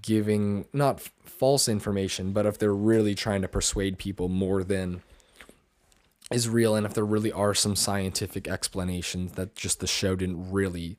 giving 0.00 0.66
not 0.72 1.00
false 1.24 1.68
information, 1.68 2.32
but 2.32 2.46
if 2.46 2.58
they're 2.58 2.74
really 2.74 3.14
trying 3.14 3.42
to 3.42 3.48
persuade 3.48 3.98
people 3.98 4.28
more 4.28 4.62
than 4.62 5.02
is 6.30 6.48
real, 6.48 6.74
and 6.74 6.86
if 6.86 6.94
there 6.94 7.04
really 7.04 7.32
are 7.32 7.54
some 7.54 7.76
scientific 7.76 8.48
explanations 8.48 9.32
that 9.32 9.54
just 9.54 9.80
the 9.80 9.86
show 9.86 10.16
didn't 10.16 10.50
really 10.50 10.96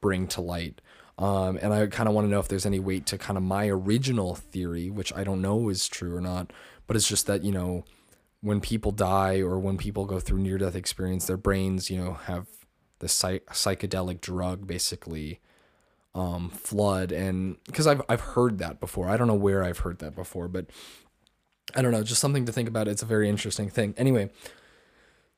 bring 0.00 0.26
to 0.28 0.40
light. 0.40 0.80
Um, 1.18 1.58
and 1.62 1.72
I 1.72 1.86
kind 1.86 2.08
of 2.08 2.14
want 2.14 2.26
to 2.26 2.30
know 2.30 2.40
if 2.40 2.48
there's 2.48 2.66
any 2.66 2.80
weight 2.80 3.06
to 3.06 3.18
kind 3.18 3.36
of 3.36 3.42
my 3.42 3.68
original 3.68 4.34
theory, 4.34 4.90
which 4.90 5.12
I 5.14 5.24
don't 5.24 5.42
know 5.42 5.68
is 5.68 5.86
true 5.86 6.16
or 6.16 6.20
not, 6.20 6.52
but 6.86 6.96
it's 6.96 7.06
just 7.06 7.26
that, 7.26 7.44
you 7.44 7.52
know, 7.52 7.84
when 8.40 8.60
people 8.60 8.90
die 8.90 9.40
or 9.40 9.58
when 9.58 9.78
people 9.78 10.04
go 10.04 10.18
through 10.18 10.40
near 10.40 10.58
death 10.58 10.74
experience, 10.74 11.26
their 11.26 11.36
brains, 11.36 11.90
you 11.90 12.02
know, 12.02 12.14
have 12.14 12.48
the 12.98 13.08
psych- 13.08 13.46
psychedelic 13.46 14.20
drug 14.20 14.66
basically 14.66 15.40
um, 16.14 16.50
flood. 16.50 17.12
And 17.12 17.56
because 17.64 17.86
I've, 17.86 18.02
I've 18.08 18.20
heard 18.20 18.58
that 18.58 18.80
before. 18.80 19.08
I 19.08 19.16
don't 19.16 19.26
know 19.26 19.34
where 19.34 19.64
I've 19.64 19.78
heard 19.78 19.98
that 20.00 20.14
before, 20.14 20.48
but 20.48 20.66
I 21.74 21.82
don't 21.82 21.92
know, 21.92 22.02
just 22.02 22.20
something 22.20 22.44
to 22.46 22.52
think 22.52 22.68
about. 22.68 22.88
It's 22.88 23.02
a 23.02 23.06
very 23.06 23.28
interesting 23.28 23.70
thing. 23.70 23.94
Anyway, 23.96 24.30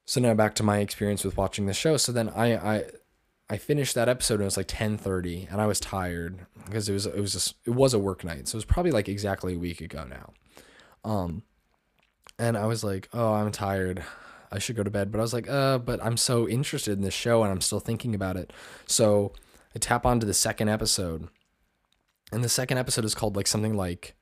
so 0.05 0.21
now 0.21 0.35
back 0.35 0.55
to 0.57 0.63
my 0.63 0.79
experience 0.79 1.25
with 1.25 1.37
watching 1.37 1.67
the 1.67 1.75
show. 1.75 1.97
So 1.97 2.13
then 2.13 2.29
I, 2.31 2.57
I, 2.57 2.85
I 3.49 3.57
finished 3.57 3.95
that 3.95 4.09
episode 4.09 4.35
and 4.35 4.43
it 4.43 4.47
was 4.47 4.57
like 4.57 4.69
10:30 4.69 5.53
and 5.53 5.61
I 5.61 5.67
was 5.67 5.79
tired 5.79 6.47
because 6.65 6.89
it 6.89 6.93
was 6.93 7.07
it 7.07 7.21
was 7.21 7.33
just, 7.35 7.55
it 7.67 7.71
was 7.71 7.93
a 7.93 7.99
work 7.99 8.25
night. 8.25 8.49
So 8.49 8.57
it 8.57 8.59
was 8.59 8.65
probably 8.65 8.91
like 8.91 9.09
exactly 9.09 9.55
a 9.55 9.59
week 9.59 9.81
ago 9.81 10.05
now. 10.09 10.33
Um 11.05 11.43
and 12.39 12.57
I 12.57 12.67
was 12.67 12.83
like, 12.83 13.09
"Oh, 13.13 13.35
I'm 13.35 13.53
tired. 13.53 14.03
I 14.51 14.59
should 14.59 14.77
go 14.77 14.83
to 14.83 14.91
bed." 14.91 15.13
But 15.13 15.19
I 15.19 15.23
was 15.23 15.33
like, 15.33 15.49
"Uh, 15.49 15.79
but 15.79 16.05
I'm 16.05 16.17
so 16.17 16.49
interested 16.49 16.95
in 16.95 17.03
this 17.03 17.15
show 17.15 17.43
and 17.43 17.53
I'm 17.53 17.61
still 17.61 17.81
thinking 17.81 18.15
about 18.15 18.37
it." 18.37 18.53
So 18.87 19.33
I 19.75 19.79
tap 19.79 20.07
onto 20.07 20.27
the 20.27 20.35
second 20.35 20.69
episode. 20.69 21.29
And 22.33 22.43
the 22.43 22.49
second 22.49 22.79
episode 22.79 23.05
is 23.05 23.15
called 23.15 23.37
like 23.37 23.47
something 23.47 23.77
like 23.77 24.15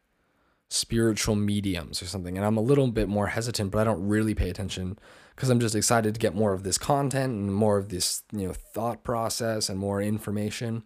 spiritual 0.69 1.35
mediums 1.35 2.03
or 2.03 2.07
something. 2.07 2.37
And 2.37 2.47
I'm 2.47 2.57
a 2.57 2.63
little 2.63 2.89
bit 2.89 3.09
more 3.09 3.29
hesitant, 3.29 3.71
but 3.71 3.81
I 3.81 3.85
don't 3.85 4.07
really 4.07 4.35
pay 4.35 4.49
attention 4.49 4.99
because 5.35 5.51
I'm 5.51 5.61
just 5.61 5.75
excited 5.75 6.15
to 6.15 6.21
get 6.21 6.35
more 6.35 6.53
of 6.53 6.63
this 6.63 6.79
content 6.79 7.33
and 7.33 7.55
more 7.55 7.79
of 7.79 7.91
this, 7.91 8.23
you 8.33 8.49
know, 8.49 8.55
thought 8.55 9.05
process 9.05 9.69
and 9.69 9.79
more 9.79 10.01
information. 10.01 10.83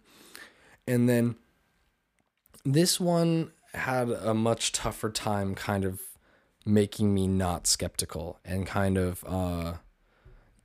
And 0.85 1.07
then 1.07 1.35
this 2.65 2.99
one 2.99 3.51
had 3.73 4.09
a 4.09 4.33
much 4.33 4.71
tougher 4.71 5.09
time 5.09 5.55
kind 5.55 5.85
of 5.85 6.01
making 6.65 7.13
me 7.13 7.27
not 7.27 7.65
skeptical 7.65 8.39
and 8.43 8.67
kind 8.67 8.97
of 8.97 9.23
uh 9.25 9.75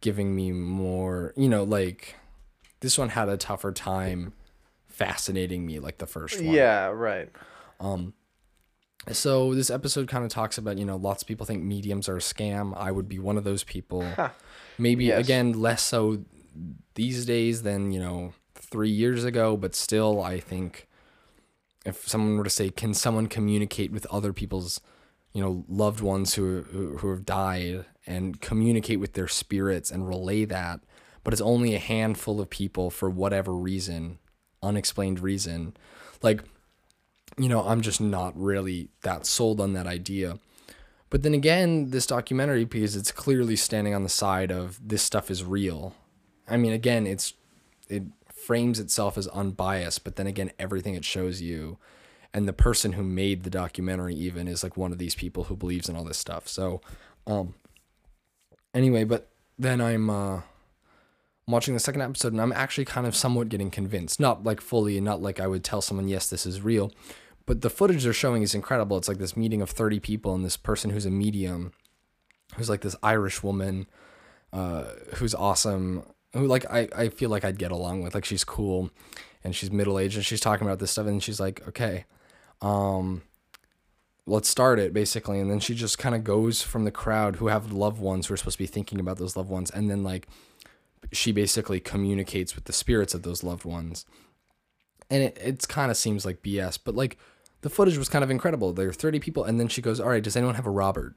giving 0.00 0.34
me 0.34 0.50
more, 0.50 1.32
you 1.36 1.48
know, 1.48 1.62
like 1.62 2.16
this 2.82 2.98
one 2.98 3.08
had 3.08 3.28
a 3.30 3.36
tougher 3.38 3.72
time 3.72 4.34
fascinating 4.88 5.64
me 5.64 5.78
like 5.78 5.96
the 5.98 6.06
first 6.06 6.40
one. 6.42 6.54
Yeah, 6.54 6.86
right. 6.88 7.30
Um 7.80 8.12
So 9.10 9.54
this 9.54 9.70
episode 9.70 10.06
kind 10.08 10.24
of 10.24 10.30
talks 10.30 10.58
about, 10.58 10.78
you 10.78 10.84
know, 10.84 10.96
lots 10.96 11.22
of 11.22 11.28
people 11.28 11.46
think 11.46 11.62
mediums 11.64 12.08
are 12.08 12.16
a 12.16 12.20
scam. 12.20 12.76
I 12.76 12.92
would 12.92 13.08
be 13.08 13.18
one 13.18 13.36
of 13.38 13.44
those 13.44 13.64
people. 13.64 14.06
Maybe 14.78 15.06
Yes. 15.06 15.24
again 15.24 15.52
less 15.54 15.82
so 15.82 16.24
these 16.94 17.24
days 17.24 17.62
than, 17.62 17.90
you 17.92 17.98
know, 18.00 18.34
3 18.54 18.90
years 18.90 19.24
ago, 19.24 19.56
but 19.56 19.74
still 19.74 20.22
I 20.22 20.38
think 20.38 20.86
if 21.84 22.06
someone 22.08 22.36
were 22.36 22.44
to 22.44 22.50
say 22.50 22.70
can 22.70 22.94
someone 22.94 23.26
communicate 23.26 23.90
with 23.90 24.06
other 24.06 24.32
people's, 24.32 24.80
you 25.32 25.42
know, 25.42 25.64
loved 25.68 26.00
ones 26.00 26.34
who 26.34 26.62
who, 26.70 26.98
who 26.98 27.10
have 27.10 27.24
died 27.24 27.86
and 28.06 28.40
communicate 28.40 29.00
with 29.00 29.14
their 29.14 29.28
spirits 29.28 29.90
and 29.90 30.06
relay 30.08 30.44
that, 30.44 30.80
but 31.24 31.32
it's 31.32 31.42
only 31.42 31.74
a 31.74 31.78
handful 31.78 32.40
of 32.40 32.50
people 32.50 32.90
for 32.90 33.10
whatever 33.10 33.52
reason, 33.52 34.18
unexplained 34.62 35.20
reason. 35.20 35.76
Like 36.22 36.42
you 37.38 37.48
know, 37.48 37.62
I'm 37.62 37.80
just 37.80 38.00
not 38.00 38.38
really 38.38 38.88
that 39.02 39.24
sold 39.26 39.60
on 39.60 39.72
that 39.72 39.86
idea. 39.86 40.38
But 41.08 41.22
then 41.22 41.34
again, 41.34 41.90
this 41.90 42.06
documentary 42.06 42.64
because 42.64 42.96
it's 42.96 43.12
clearly 43.12 43.56
standing 43.56 43.94
on 43.94 44.02
the 44.02 44.08
side 44.08 44.50
of 44.50 44.80
this 44.86 45.02
stuff 45.02 45.30
is 45.30 45.44
real. 45.44 45.94
I 46.48 46.56
mean, 46.56 46.72
again, 46.72 47.06
it's 47.06 47.34
it 47.88 48.04
frames 48.32 48.80
itself 48.80 49.16
as 49.16 49.28
unbiased, 49.28 50.04
but 50.04 50.16
then 50.16 50.26
again, 50.26 50.50
everything 50.58 50.94
it 50.94 51.04
shows 51.04 51.40
you 51.40 51.78
and 52.34 52.48
the 52.48 52.52
person 52.52 52.92
who 52.92 53.02
made 53.02 53.42
the 53.42 53.50
documentary 53.50 54.14
even 54.14 54.48
is 54.48 54.62
like 54.62 54.76
one 54.76 54.92
of 54.92 54.98
these 54.98 55.14
people 55.14 55.44
who 55.44 55.56
believes 55.56 55.88
in 55.88 55.96
all 55.96 56.04
this 56.04 56.18
stuff. 56.18 56.48
So, 56.48 56.80
um 57.26 57.54
anyway, 58.74 59.04
but 59.04 59.28
then 59.58 59.80
I'm 59.80 60.08
uh 60.08 60.40
I'm 61.46 61.52
watching 61.52 61.74
the 61.74 61.80
second 61.80 62.02
episode 62.02 62.32
and 62.32 62.40
I'm 62.40 62.52
actually 62.52 62.84
kind 62.84 63.06
of 63.06 63.16
somewhat 63.16 63.48
getting 63.48 63.70
convinced. 63.70 64.20
Not 64.20 64.44
like 64.44 64.60
fully 64.60 64.96
and 64.96 65.04
not 65.04 65.20
like 65.20 65.40
I 65.40 65.46
would 65.46 65.64
tell 65.64 65.82
someone, 65.82 66.08
yes, 66.08 66.28
this 66.30 66.46
is 66.46 66.60
real. 66.60 66.92
But 67.46 67.62
the 67.62 67.70
footage 67.70 68.04
they're 68.04 68.12
showing 68.12 68.42
is 68.42 68.54
incredible. 68.54 68.96
It's 68.96 69.08
like 69.08 69.18
this 69.18 69.36
meeting 69.36 69.60
of 69.60 69.70
30 69.70 69.98
people 69.98 70.34
and 70.34 70.44
this 70.44 70.56
person 70.56 70.90
who's 70.90 71.06
a 71.06 71.10
medium, 71.10 71.72
who's 72.54 72.70
like 72.70 72.82
this 72.82 72.94
Irish 73.02 73.42
woman, 73.42 73.86
uh, 74.52 74.84
who's 75.16 75.34
awesome, 75.34 76.04
who 76.32 76.46
like 76.46 76.70
I, 76.70 76.88
I 76.94 77.08
feel 77.08 77.30
like 77.30 77.44
I'd 77.44 77.58
get 77.58 77.72
along 77.72 78.02
with. 78.02 78.14
Like 78.14 78.24
she's 78.24 78.44
cool 78.44 78.90
and 79.42 79.54
she's 79.54 79.72
middle 79.72 79.98
aged 79.98 80.16
and 80.16 80.24
she's 80.24 80.40
talking 80.40 80.66
about 80.66 80.78
this 80.78 80.92
stuff 80.92 81.06
and 81.06 81.22
she's 81.22 81.40
like, 81.40 81.66
okay, 81.66 82.04
um, 82.60 83.22
let's 84.26 84.48
start 84.48 84.78
it 84.78 84.92
basically. 84.92 85.40
And 85.40 85.50
then 85.50 85.60
she 85.60 85.74
just 85.74 85.98
kind 85.98 86.14
of 86.14 86.22
goes 86.22 86.62
from 86.62 86.84
the 86.84 86.90
crowd 86.92 87.36
who 87.36 87.48
have 87.48 87.72
loved 87.72 88.00
ones 88.00 88.26
who 88.26 88.34
are 88.34 88.36
supposed 88.36 88.58
to 88.58 88.62
be 88.62 88.66
thinking 88.66 89.00
about 89.00 89.18
those 89.18 89.36
loved 89.36 89.50
ones. 89.50 89.70
And 89.70 89.90
then 89.90 90.04
like 90.04 90.28
she 91.12 91.32
basically 91.32 91.80
communicates 91.80 92.54
with 92.54 92.64
the 92.64 92.72
spirits 92.72 93.14
of 93.14 93.22
those 93.22 93.42
loved 93.42 93.64
ones. 93.64 94.06
And 95.10 95.22
it, 95.22 95.38
it's 95.40 95.66
kind 95.66 95.90
of 95.90 95.96
seems 95.96 96.24
like 96.24 96.42
BS, 96.42 96.78
but 96.82 96.94
like 96.94 97.18
the 97.60 97.70
footage 97.70 97.98
was 97.98 98.08
kind 98.08 98.24
of 98.24 98.30
incredible. 98.30 98.72
There 98.72 98.88
are 98.88 98.92
30 98.92 99.20
people, 99.20 99.44
and 99.44 99.60
then 99.60 99.68
she 99.68 99.82
goes, 99.82 100.00
All 100.00 100.08
right, 100.08 100.22
does 100.22 100.36
anyone 100.36 100.54
have 100.54 100.66
a 100.66 100.70
Robert? 100.70 101.16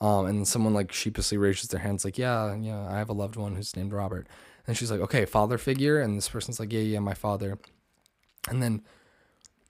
Um, 0.00 0.26
and 0.26 0.48
someone 0.48 0.74
like 0.74 0.92
sheepishly 0.92 1.38
raises 1.38 1.68
their 1.68 1.80
hands, 1.80 2.04
like, 2.04 2.18
Yeah, 2.18 2.54
yeah, 2.54 2.86
I 2.88 2.98
have 2.98 3.08
a 3.08 3.14
loved 3.14 3.36
one 3.36 3.56
who's 3.56 3.76
named 3.76 3.92
Robert. 3.92 4.26
And 4.66 4.76
she's 4.76 4.90
like, 4.90 5.00
Okay, 5.00 5.24
father 5.24 5.58
figure. 5.58 6.00
And 6.00 6.16
this 6.16 6.28
person's 6.28 6.60
like, 6.60 6.72
Yeah, 6.72 6.80
yeah, 6.80 7.00
my 7.00 7.14
father. 7.14 7.58
And 8.48 8.62
then 8.62 8.82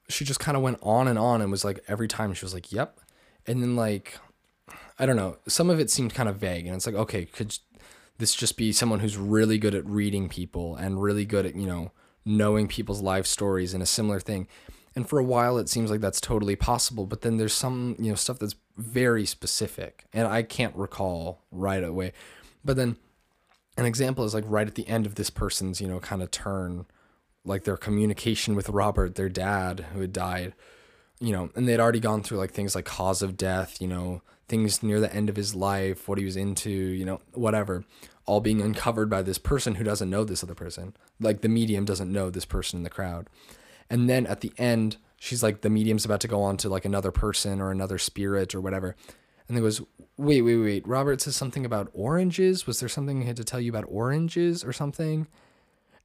she 0.09 0.25
just 0.25 0.41
kind 0.41 0.57
of 0.57 0.63
went 0.63 0.79
on 0.83 1.07
and 1.07 1.19
on 1.19 1.41
and 1.41 1.51
was 1.51 1.65
like, 1.65 1.81
every 1.89 2.09
time 2.09 2.35
she 2.35 2.45
was 2.45 2.55
like, 2.55 2.73
Yep. 2.73 2.99
And 3.47 3.63
then 3.63 3.77
like, 3.77 4.19
I 4.99 5.07
don't 5.07 5.17
know, 5.17 5.39
some 5.49 5.71
of 5.71 5.81
it 5.81 5.91
seemed 5.91 6.15
kind 6.15 6.29
of 6.29 6.37
vague. 6.37 6.67
And 6.67 6.77
it's 6.77 6.87
like, 6.87 6.95
okay, 6.95 7.25
could 7.25 7.57
this 8.19 8.35
just 8.35 8.57
be 8.57 8.73
someone 8.73 9.01
who's 9.01 9.17
really 9.17 9.59
good 9.59 9.75
at 9.75 9.87
reading 9.87 10.29
people 10.29 10.77
and 10.77 11.03
really 11.03 11.25
good 11.25 11.47
at, 11.47 11.57
you 11.57 11.67
know, 11.67 11.93
knowing 12.25 12.69
people's 12.69 13.03
life 13.03 13.27
stories 13.27 13.75
and 13.75 13.83
a 13.83 13.87
similar 13.87 14.21
thing. 14.21 14.47
And 14.95 15.09
for 15.09 15.19
a 15.19 15.25
while 15.25 15.59
it 15.59 15.69
seems 15.69 15.91
like 15.91 16.01
that's 16.01 16.21
totally 16.21 16.57
possible, 16.57 17.07
but 17.07 17.23
then 17.23 17.37
there's 17.37 17.55
some, 17.55 17.97
you 17.99 18.11
know, 18.11 18.15
stuff 18.15 18.39
that's 18.39 18.55
very 18.77 19.27
specific 19.27 20.05
and 20.13 20.29
I 20.29 20.43
can't 20.43 20.77
recall 20.77 21.43
right 21.51 21.83
away. 21.83 22.13
But 22.65 22.77
then 22.77 22.97
an 23.77 23.87
example 23.87 24.25
is 24.25 24.35
like 24.35 24.45
right 24.47 24.67
at 24.67 24.75
the 24.75 24.89
end 24.89 25.07
of 25.07 25.15
this 25.15 25.31
person's, 25.31 25.81
you 25.81 25.89
know, 25.89 25.99
kind 25.99 26.23
of 26.23 26.31
turn, 26.31 26.87
like 27.45 27.65
their 27.65 27.77
communication 27.77 28.55
with 28.55 28.69
Robert, 28.69 29.15
their 29.15 29.29
dad 29.29 29.87
who 29.93 30.01
had 30.01 30.13
died, 30.13 30.55
you 31.23 31.33
know, 31.33 31.51
and 31.55 31.69
they'd 31.69 31.79
already 31.79 32.01
gone 32.01 32.21
through 32.21 32.39
like 32.39 32.51
things 32.51 32.75
like 32.75 32.85
cause 32.85 33.23
of 33.23 33.37
death, 33.37 33.81
you 33.81 33.87
know, 33.87 34.23
things 34.49 34.83
near 34.83 34.99
the 34.99 35.15
end 35.15 35.29
of 35.29 35.37
his 35.37 35.55
life, 35.55 36.09
what 36.09 36.19
he 36.19 36.25
was 36.25 36.37
into, 36.37 36.69
you 36.69 37.05
know, 37.05 37.21
whatever, 37.33 37.85
all 38.27 38.41
being 38.41 38.61
uncovered 38.61 39.09
by 39.09 39.23
this 39.23 39.39
person 39.39 39.77
who 39.77 39.85
doesn't 39.85 40.11
know 40.11 40.25
this 40.25 40.43
other 40.43 40.57
person. 40.57 40.97
Like 41.21 41.41
the 41.41 41.49
medium 41.49 41.85
doesn't 41.85 42.13
know 42.13 42.29
this 42.29 42.45
person 42.45 42.79
in 42.79 42.83
the 42.83 42.91
crowd. 42.91 43.29
And 43.89 44.11
then 44.11 44.27
at 44.27 44.41
the 44.41 44.53
end, 44.59 44.97
she's 45.17 45.45
like, 45.45 45.61
the 45.61 45.71
medium's 45.71 46.05
about 46.05 46.21
to 46.23 46.29
go 46.29 46.43
on 46.43 46.57
to 46.57 46.69
like 46.69 46.85
another 46.85 47.13
person 47.13 47.61
or 47.61 47.71
another 47.71 47.99
spirit 47.99 48.53
or 48.53 48.61
whatever. 48.61 48.97
And 49.47 49.57
there 49.57 49.63
goes, 49.63 49.81
wait, 50.17 50.43
wait, 50.43 50.57
wait. 50.57 50.89
Robert 50.89 51.21
says 51.21 51.37
something 51.37 51.65
about 51.65 51.89
oranges. 51.93 52.67
Was 52.67 52.81
there 52.81 52.89
something 52.89 53.21
he 53.21 53.29
had 53.29 53.37
to 53.37 53.45
tell 53.45 53.61
you 53.61 53.71
about 53.71 53.85
oranges 53.87 54.65
or 54.65 54.73
something? 54.73 55.29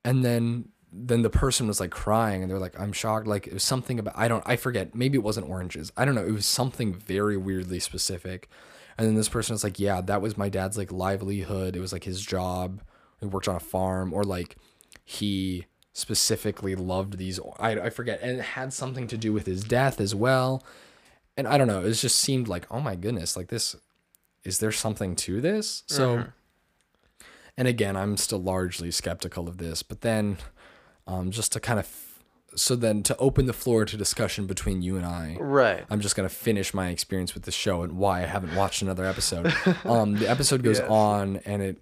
And 0.05 0.23
then 0.23 0.69
then 0.91 1.21
the 1.21 1.29
person 1.29 1.67
was 1.67 1.79
like 1.79 1.91
crying 1.91 2.41
and 2.41 2.51
they're 2.51 2.59
like, 2.59 2.79
I'm 2.79 2.93
shocked. 2.93 3.27
Like 3.27 3.47
it 3.47 3.53
was 3.53 3.63
something 3.63 3.99
about 3.99 4.17
I 4.17 4.27
don't 4.27 4.43
I 4.45 4.55
forget. 4.55 4.95
Maybe 4.95 5.17
it 5.17 5.23
wasn't 5.23 5.49
oranges. 5.49 5.91
I 5.97 6.05
don't 6.05 6.15
know. 6.15 6.25
It 6.25 6.31
was 6.31 6.45
something 6.45 6.93
very 6.93 7.37
weirdly 7.37 7.79
specific. 7.79 8.49
And 8.97 9.05
then 9.05 9.15
this 9.15 9.29
person 9.29 9.53
was 9.53 9.63
like, 9.63 9.79
Yeah, 9.79 10.01
that 10.01 10.21
was 10.21 10.37
my 10.37 10.49
dad's 10.49 10.77
like 10.77 10.91
livelihood. 10.91 11.75
It 11.75 11.79
was 11.79 11.93
like 11.93 12.05
his 12.05 12.21
job. 12.21 12.81
He 13.19 13.25
worked 13.25 13.47
on 13.47 13.55
a 13.55 13.59
farm, 13.59 14.13
or 14.13 14.23
like 14.23 14.57
he 15.03 15.65
specifically 15.93 16.75
loved 16.75 17.17
these. 17.17 17.39
I, 17.59 17.71
I 17.71 17.89
forget, 17.89 18.19
and 18.21 18.39
it 18.39 18.43
had 18.43 18.71
something 18.71 19.07
to 19.07 19.17
do 19.17 19.33
with 19.33 19.47
his 19.47 19.63
death 19.63 19.99
as 19.99 20.13
well. 20.13 20.63
And 21.35 21.47
I 21.47 21.57
don't 21.57 21.67
know, 21.67 21.83
it 21.83 21.93
just 21.93 22.17
seemed 22.17 22.47
like, 22.47 22.67
oh 22.69 22.79
my 22.79 22.95
goodness, 22.95 23.35
like 23.35 23.47
this, 23.47 23.75
is 24.43 24.59
there 24.59 24.71
something 24.71 25.15
to 25.17 25.41
this? 25.41 25.83
So, 25.87 26.17
mm-hmm. 26.17 26.29
and 27.57 27.67
again, 27.67 27.95
I'm 27.95 28.17
still 28.17 28.41
largely 28.41 28.91
skeptical 28.91 29.47
of 29.47 29.57
this, 29.57 29.81
but 29.81 30.01
then 30.01 30.37
um, 31.07 31.31
just 31.31 31.51
to 31.53 31.59
kind 31.59 31.79
of, 31.79 31.87
so 32.55 32.75
then 32.75 33.03
to 33.03 33.15
open 33.17 33.45
the 33.45 33.53
floor 33.53 33.85
to 33.85 33.97
discussion 33.97 34.45
between 34.47 34.81
you 34.81 34.97
and 34.97 35.05
I, 35.05 35.37
Right. 35.39 35.85
I'm 35.89 35.99
just 36.01 36.15
gonna 36.15 36.29
finish 36.29 36.73
my 36.73 36.89
experience 36.89 37.33
with 37.33 37.43
the 37.43 37.51
show 37.51 37.83
and 37.83 37.93
why 37.93 38.23
I 38.23 38.25
haven't 38.25 38.55
watched 38.55 38.81
another 38.81 39.05
episode. 39.05 39.53
um, 39.85 40.15
the 40.17 40.29
episode 40.29 40.63
goes 40.63 40.79
Yes. 40.79 40.89
on 40.89 41.37
and 41.45 41.61
it 41.61 41.77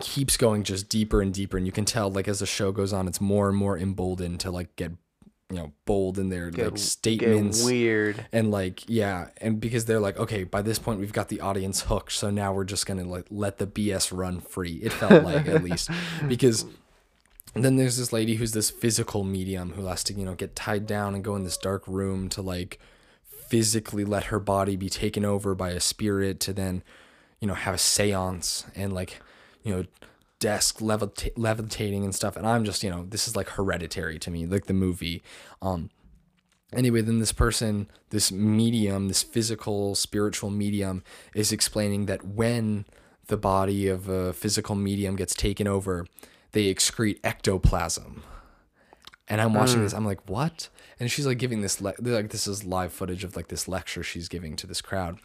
keeps 0.00 0.36
going 0.36 0.62
just 0.62 0.88
deeper 0.88 1.20
and 1.20 1.34
deeper, 1.34 1.56
and 1.56 1.66
you 1.66 1.72
can 1.72 1.84
tell 1.84 2.10
like 2.10 2.28
as 2.28 2.38
the 2.38 2.46
show 2.46 2.70
goes 2.72 2.92
on, 2.92 3.08
it's 3.08 3.20
more 3.20 3.48
and 3.48 3.56
more 3.56 3.76
emboldened 3.76 4.40
to 4.40 4.50
like 4.50 4.74
get 4.76 4.92
you 5.50 5.56
know 5.56 5.72
bold 5.84 6.16
in 6.16 6.28
their 6.28 6.48
Get, 6.50 6.64
like 6.66 6.74
get 6.74 6.80
statements 6.80 7.64
weird. 7.64 8.24
and 8.32 8.52
like 8.52 8.88
yeah 8.88 9.30
and 9.38 9.58
because 9.60 9.84
they're 9.84 9.98
like 9.98 10.16
okay 10.16 10.44
by 10.44 10.62
this 10.62 10.78
point 10.78 11.00
we've 11.00 11.12
got 11.12 11.28
the 11.28 11.40
audience 11.40 11.80
hooked 11.80 12.12
so 12.12 12.30
now 12.30 12.52
we're 12.52 12.62
just 12.62 12.86
gonna 12.86 13.02
like 13.02 13.24
let 13.30 13.58
the 13.58 13.66
bs 13.66 14.16
run 14.16 14.38
free 14.38 14.74
it 14.74 14.92
felt 14.92 15.24
like 15.24 15.48
at 15.48 15.64
least 15.64 15.90
because 16.28 16.66
then 17.54 17.76
there's 17.76 17.96
this 17.96 18.12
lady 18.12 18.36
who's 18.36 18.52
this 18.52 18.70
physical 18.70 19.24
medium 19.24 19.72
who 19.72 19.86
has 19.86 20.04
to 20.04 20.14
you 20.14 20.24
know 20.24 20.34
get 20.34 20.54
tied 20.54 20.86
down 20.86 21.14
and 21.14 21.24
go 21.24 21.36
in 21.36 21.44
this 21.44 21.56
dark 21.56 21.82
room 21.86 22.28
to 22.28 22.42
like 22.42 22.78
physically 23.48 24.04
let 24.04 24.24
her 24.24 24.38
body 24.38 24.76
be 24.76 24.88
taken 24.88 25.24
over 25.24 25.54
by 25.54 25.70
a 25.70 25.80
spirit 25.80 26.38
to 26.40 26.52
then 26.52 26.82
you 27.40 27.48
know 27.48 27.54
have 27.54 27.74
a 27.74 27.78
seance 27.78 28.64
and 28.74 28.92
like 28.92 29.20
you 29.64 29.74
know 29.74 29.84
desk 30.38 30.78
levita- 30.78 31.32
levitating 31.36 32.04
and 32.04 32.14
stuff. 32.14 32.36
And 32.36 32.46
i'm 32.46 32.64
just 32.64 32.82
you 32.82 32.90
know 32.90 33.04
this 33.08 33.26
is 33.26 33.36
like 33.36 33.50
hereditary 33.50 34.18
to 34.20 34.30
me 34.30 34.46
like 34.46 34.66
the 34.66 34.72
movie. 34.72 35.22
Um 35.60 35.90
anyway 36.72 37.00
then 37.00 37.18
this 37.18 37.32
person 37.32 37.88
this 38.10 38.30
medium 38.30 39.08
this 39.08 39.24
physical 39.24 39.96
spiritual 39.96 40.50
medium 40.50 41.02
is 41.34 41.50
explaining 41.50 42.06
that 42.06 42.24
when 42.24 42.84
the 43.26 43.36
body 43.36 43.88
of 43.88 44.08
a 44.08 44.32
physical 44.32 44.76
medium 44.76 45.16
gets 45.16 45.34
taken 45.34 45.66
over 45.66 46.06
they 46.52 46.72
excrete 46.72 47.18
ectoplasm. 47.24 48.22
And 49.28 49.40
i'm 49.40 49.54
watching 49.54 49.82
this 49.82 49.92
i'm 49.92 50.04
like 50.04 50.28
what? 50.28 50.68
And 50.98 51.10
she's 51.10 51.26
like 51.26 51.38
giving 51.38 51.60
this 51.62 51.80
le- 51.80 51.94
like 52.00 52.30
this 52.30 52.46
is 52.46 52.64
live 52.64 52.92
footage 52.92 53.22
of 53.24 53.36
like 53.36 53.48
this 53.48 53.66
lecture 53.68 54.02
she's 54.02 54.28
giving 54.28 54.56
to 54.56 54.66
this 54.66 54.80
crowd. 54.82 55.18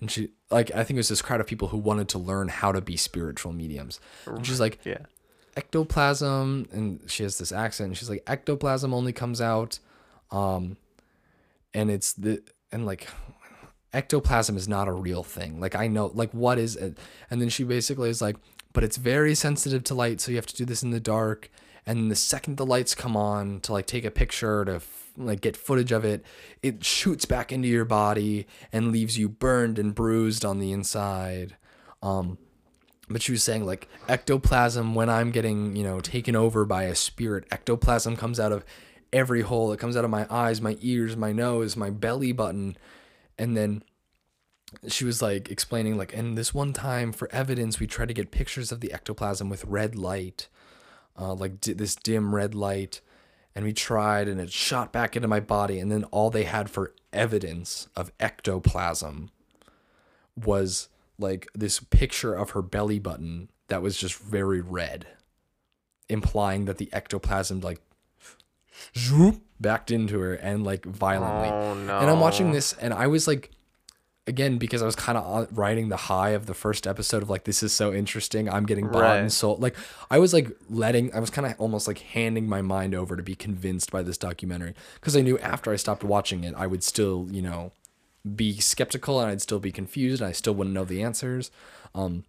And 0.00 0.10
she 0.10 0.30
like 0.50 0.70
i 0.74 0.84
think 0.84 0.96
it 0.96 1.00
was 1.00 1.08
this 1.08 1.22
crowd 1.22 1.40
of 1.40 1.46
people 1.46 1.68
who 1.68 1.76
wanted 1.78 2.08
to 2.10 2.18
learn 2.18 2.48
how 2.48 2.70
to 2.72 2.80
be 2.80 2.96
spiritual 2.96 3.52
mediums. 3.52 3.98
And 4.26 4.46
she's 4.46 4.60
like 4.60 4.78
Yeah. 4.84 4.98
ectoplasm 5.56 6.68
and 6.72 7.00
she 7.10 7.24
has 7.24 7.38
this 7.38 7.50
accent 7.52 7.88
and 7.88 7.96
she's 7.96 8.08
like 8.10 8.22
ectoplasm 8.26 8.94
only 8.94 9.12
comes 9.12 9.40
out 9.40 9.80
um 10.30 10.76
and 11.74 11.90
it's 11.90 12.12
the 12.12 12.42
and 12.70 12.86
like 12.86 13.08
ectoplasm 13.92 14.56
is 14.56 14.68
not 14.68 14.86
a 14.88 14.92
real 14.92 15.22
thing. 15.24 15.60
Like 15.60 15.74
i 15.74 15.88
know 15.88 16.12
like 16.14 16.30
what 16.32 16.58
is 16.58 16.76
it? 16.76 16.96
And 17.30 17.40
then 17.42 17.48
she 17.48 17.64
basically 17.64 18.08
is 18.10 18.22
like 18.22 18.36
but 18.72 18.84
it's 18.84 18.96
very 18.96 19.34
sensitive 19.34 19.84
to 19.84 19.94
light 19.94 20.20
so 20.20 20.30
you 20.30 20.36
have 20.36 20.46
to 20.46 20.56
do 20.56 20.64
this 20.64 20.82
in 20.82 20.90
the 20.90 21.00
dark. 21.00 21.50
And 21.86 22.10
the 22.10 22.16
second 22.16 22.56
the 22.56 22.66
lights 22.66 22.94
come 22.94 23.16
on 23.16 23.60
to 23.60 23.72
like 23.72 23.86
take 23.86 24.04
a 24.04 24.10
picture 24.10 24.64
to 24.64 24.74
f- 24.76 25.12
like 25.16 25.40
get 25.40 25.56
footage 25.56 25.90
of 25.90 26.04
it 26.04 26.22
it 26.62 26.84
shoots 26.84 27.24
back 27.24 27.50
into 27.50 27.66
your 27.66 27.84
body 27.84 28.46
and 28.72 28.92
leaves 28.92 29.18
you 29.18 29.28
burned 29.28 29.78
and 29.78 29.94
bruised 29.94 30.44
on 30.44 30.58
the 30.58 30.72
inside. 30.72 31.56
Um 32.02 32.38
but 33.10 33.22
she 33.22 33.32
was 33.32 33.42
saying 33.42 33.64
like 33.64 33.88
ectoplasm 34.06 34.94
when 34.94 35.08
i'm 35.08 35.30
getting 35.30 35.74
you 35.74 35.82
know 35.82 35.98
taken 35.98 36.36
over 36.36 36.66
by 36.66 36.82
a 36.82 36.94
spirit 36.94 37.46
ectoplasm 37.50 38.16
comes 38.16 38.38
out 38.38 38.52
of 38.52 38.66
every 39.12 39.42
hole. 39.42 39.72
It 39.72 39.80
comes 39.80 39.96
out 39.96 40.04
of 40.04 40.10
my 40.10 40.26
eyes 40.30 40.60
my 40.60 40.76
ears 40.80 41.16
my 41.16 41.32
nose 41.32 41.76
my 41.76 41.90
belly 41.90 42.32
button. 42.32 42.76
And 43.38 43.56
then 43.56 43.82
she 44.88 45.04
was 45.04 45.22
like 45.22 45.50
explaining 45.50 45.96
like 45.96 46.14
and 46.14 46.36
this 46.36 46.52
one 46.52 46.72
time 46.72 47.12
for 47.12 47.28
evidence 47.32 47.80
we 47.80 47.86
tried 47.86 48.08
to 48.08 48.14
get 48.14 48.30
pictures 48.30 48.70
of 48.70 48.80
the 48.80 48.92
ectoplasm 48.92 49.48
with 49.48 49.64
red 49.64 49.94
light 49.96 50.48
uh, 51.18 51.32
like 51.34 51.60
di- 51.60 51.72
this 51.72 51.94
dim 51.96 52.34
red 52.34 52.54
light 52.54 53.00
and 53.54 53.64
we 53.64 53.72
tried 53.72 54.28
and 54.28 54.40
it 54.40 54.52
shot 54.52 54.92
back 54.92 55.16
into 55.16 55.26
my 55.28 55.40
body 55.40 55.80
and 55.80 55.90
then 55.90 56.04
all 56.04 56.28
they 56.30 56.44
had 56.44 56.68
for 56.68 56.94
evidence 57.12 57.88
of 57.96 58.12
ectoplasm 58.20 59.30
was 60.36 60.88
like 61.18 61.48
this 61.54 61.80
picture 61.80 62.34
of 62.34 62.50
her 62.50 62.62
belly 62.62 62.98
button 62.98 63.48
that 63.68 63.82
was 63.82 63.96
just 63.96 64.16
very 64.18 64.60
red 64.60 65.06
implying 66.08 66.66
that 66.66 66.78
the 66.78 66.88
ectoplasm 66.92 67.60
like 67.60 67.80
zoop, 68.96 69.42
backed 69.60 69.90
into 69.90 70.20
her 70.20 70.34
and 70.34 70.62
like 70.64 70.84
violently 70.84 71.48
Oh 71.48 71.74
no. 71.74 71.98
and 71.98 72.08
I'm 72.10 72.20
watching 72.20 72.52
this, 72.52 72.72
and 72.74 72.94
I 72.94 73.08
was 73.08 73.26
like, 73.26 73.50
again, 74.28 74.58
because 74.58 74.82
I 74.82 74.86
was 74.86 74.94
kind 74.94 75.18
of 75.18 75.48
riding 75.56 75.88
the 75.88 75.96
high 75.96 76.30
of 76.30 76.46
the 76.46 76.54
first 76.54 76.86
episode 76.86 77.22
of 77.22 77.30
like, 77.30 77.44
this 77.44 77.62
is 77.62 77.72
so 77.72 77.92
interesting. 77.92 78.48
I'm 78.48 78.66
getting 78.66 78.88
bought 78.88 79.16
and 79.16 79.32
sold. 79.32 79.60
Like, 79.60 79.74
I 80.10 80.18
was 80.18 80.32
like 80.32 80.50
letting, 80.70 81.12
I 81.14 81.18
was 81.18 81.30
kind 81.30 81.46
of 81.46 81.54
almost 81.58 81.88
like 81.88 81.98
handing 81.98 82.48
my 82.48 82.62
mind 82.62 82.94
over 82.94 83.16
to 83.16 83.22
be 83.22 83.34
convinced 83.34 83.90
by 83.90 84.02
this 84.02 84.18
documentary 84.18 84.74
because 84.94 85.16
I 85.16 85.22
knew 85.22 85.38
after 85.38 85.72
I 85.72 85.76
stopped 85.76 86.04
watching 86.04 86.44
it, 86.44 86.54
I 86.56 86.66
would 86.66 86.84
still, 86.84 87.26
you 87.30 87.42
know, 87.42 87.72
be 88.36 88.58
skeptical 88.60 89.20
and 89.20 89.30
I'd 89.30 89.42
still 89.42 89.58
be 89.58 89.72
confused 89.72 90.20
and 90.20 90.28
I 90.28 90.32
still 90.32 90.54
wouldn't 90.54 90.74
know 90.74 90.84
the 90.84 91.02
answers. 91.02 91.50
Um, 91.94 92.24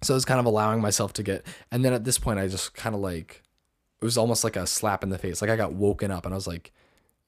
so 0.00 0.14
I 0.14 0.16
was 0.16 0.24
kind 0.24 0.40
of 0.40 0.46
allowing 0.46 0.80
myself 0.80 1.12
to 1.14 1.22
get, 1.22 1.44
and 1.70 1.84
then 1.84 1.92
at 1.92 2.04
this 2.04 2.18
point, 2.18 2.38
I 2.38 2.48
just 2.48 2.74
kind 2.74 2.94
of 2.94 3.00
like, 3.00 3.42
it 4.00 4.04
was 4.04 4.18
almost 4.18 4.44
like 4.44 4.56
a 4.56 4.66
slap 4.66 5.02
in 5.02 5.10
the 5.10 5.18
face. 5.18 5.42
Like 5.42 5.50
I 5.50 5.56
got 5.56 5.72
woken 5.74 6.10
up 6.10 6.24
and 6.24 6.34
I 6.34 6.36
was 6.36 6.46
like, 6.46 6.72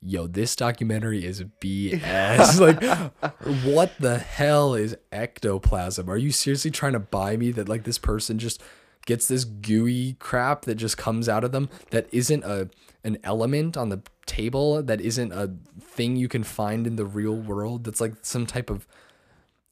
yo, 0.00 0.26
this 0.26 0.54
documentary 0.56 1.24
is 1.24 1.42
BS. 1.60 2.60
like, 3.22 3.42
what 3.64 3.92
the 3.98 4.18
hell 4.18 4.74
is 4.74 4.96
ectoplasm? 5.12 6.08
Are 6.08 6.16
you 6.16 6.30
seriously 6.30 6.70
trying 6.70 6.92
to 6.92 7.00
buy 7.00 7.36
me 7.36 7.50
that 7.52 7.68
like 7.68 7.84
this 7.84 7.98
person 7.98 8.38
just 8.38 8.62
gets 9.06 9.28
this 9.28 9.44
gooey 9.44 10.14
crap 10.18 10.62
that 10.62 10.76
just 10.76 10.96
comes 10.96 11.28
out 11.28 11.44
of 11.44 11.52
them 11.52 11.68
that 11.90 12.08
isn't 12.12 12.44
a 12.44 12.68
an 13.02 13.18
element 13.22 13.76
on 13.76 13.90
the 13.90 14.00
table 14.26 14.82
that 14.82 15.00
isn't 15.00 15.32
a 15.32 15.50
thing 15.80 16.16
you 16.16 16.28
can 16.28 16.42
find 16.42 16.86
in 16.86 16.96
the 16.96 17.04
real 17.04 17.36
world 17.36 17.84
that's 17.84 18.00
like 18.00 18.14
some 18.22 18.46
type 18.46 18.70
of 18.70 18.86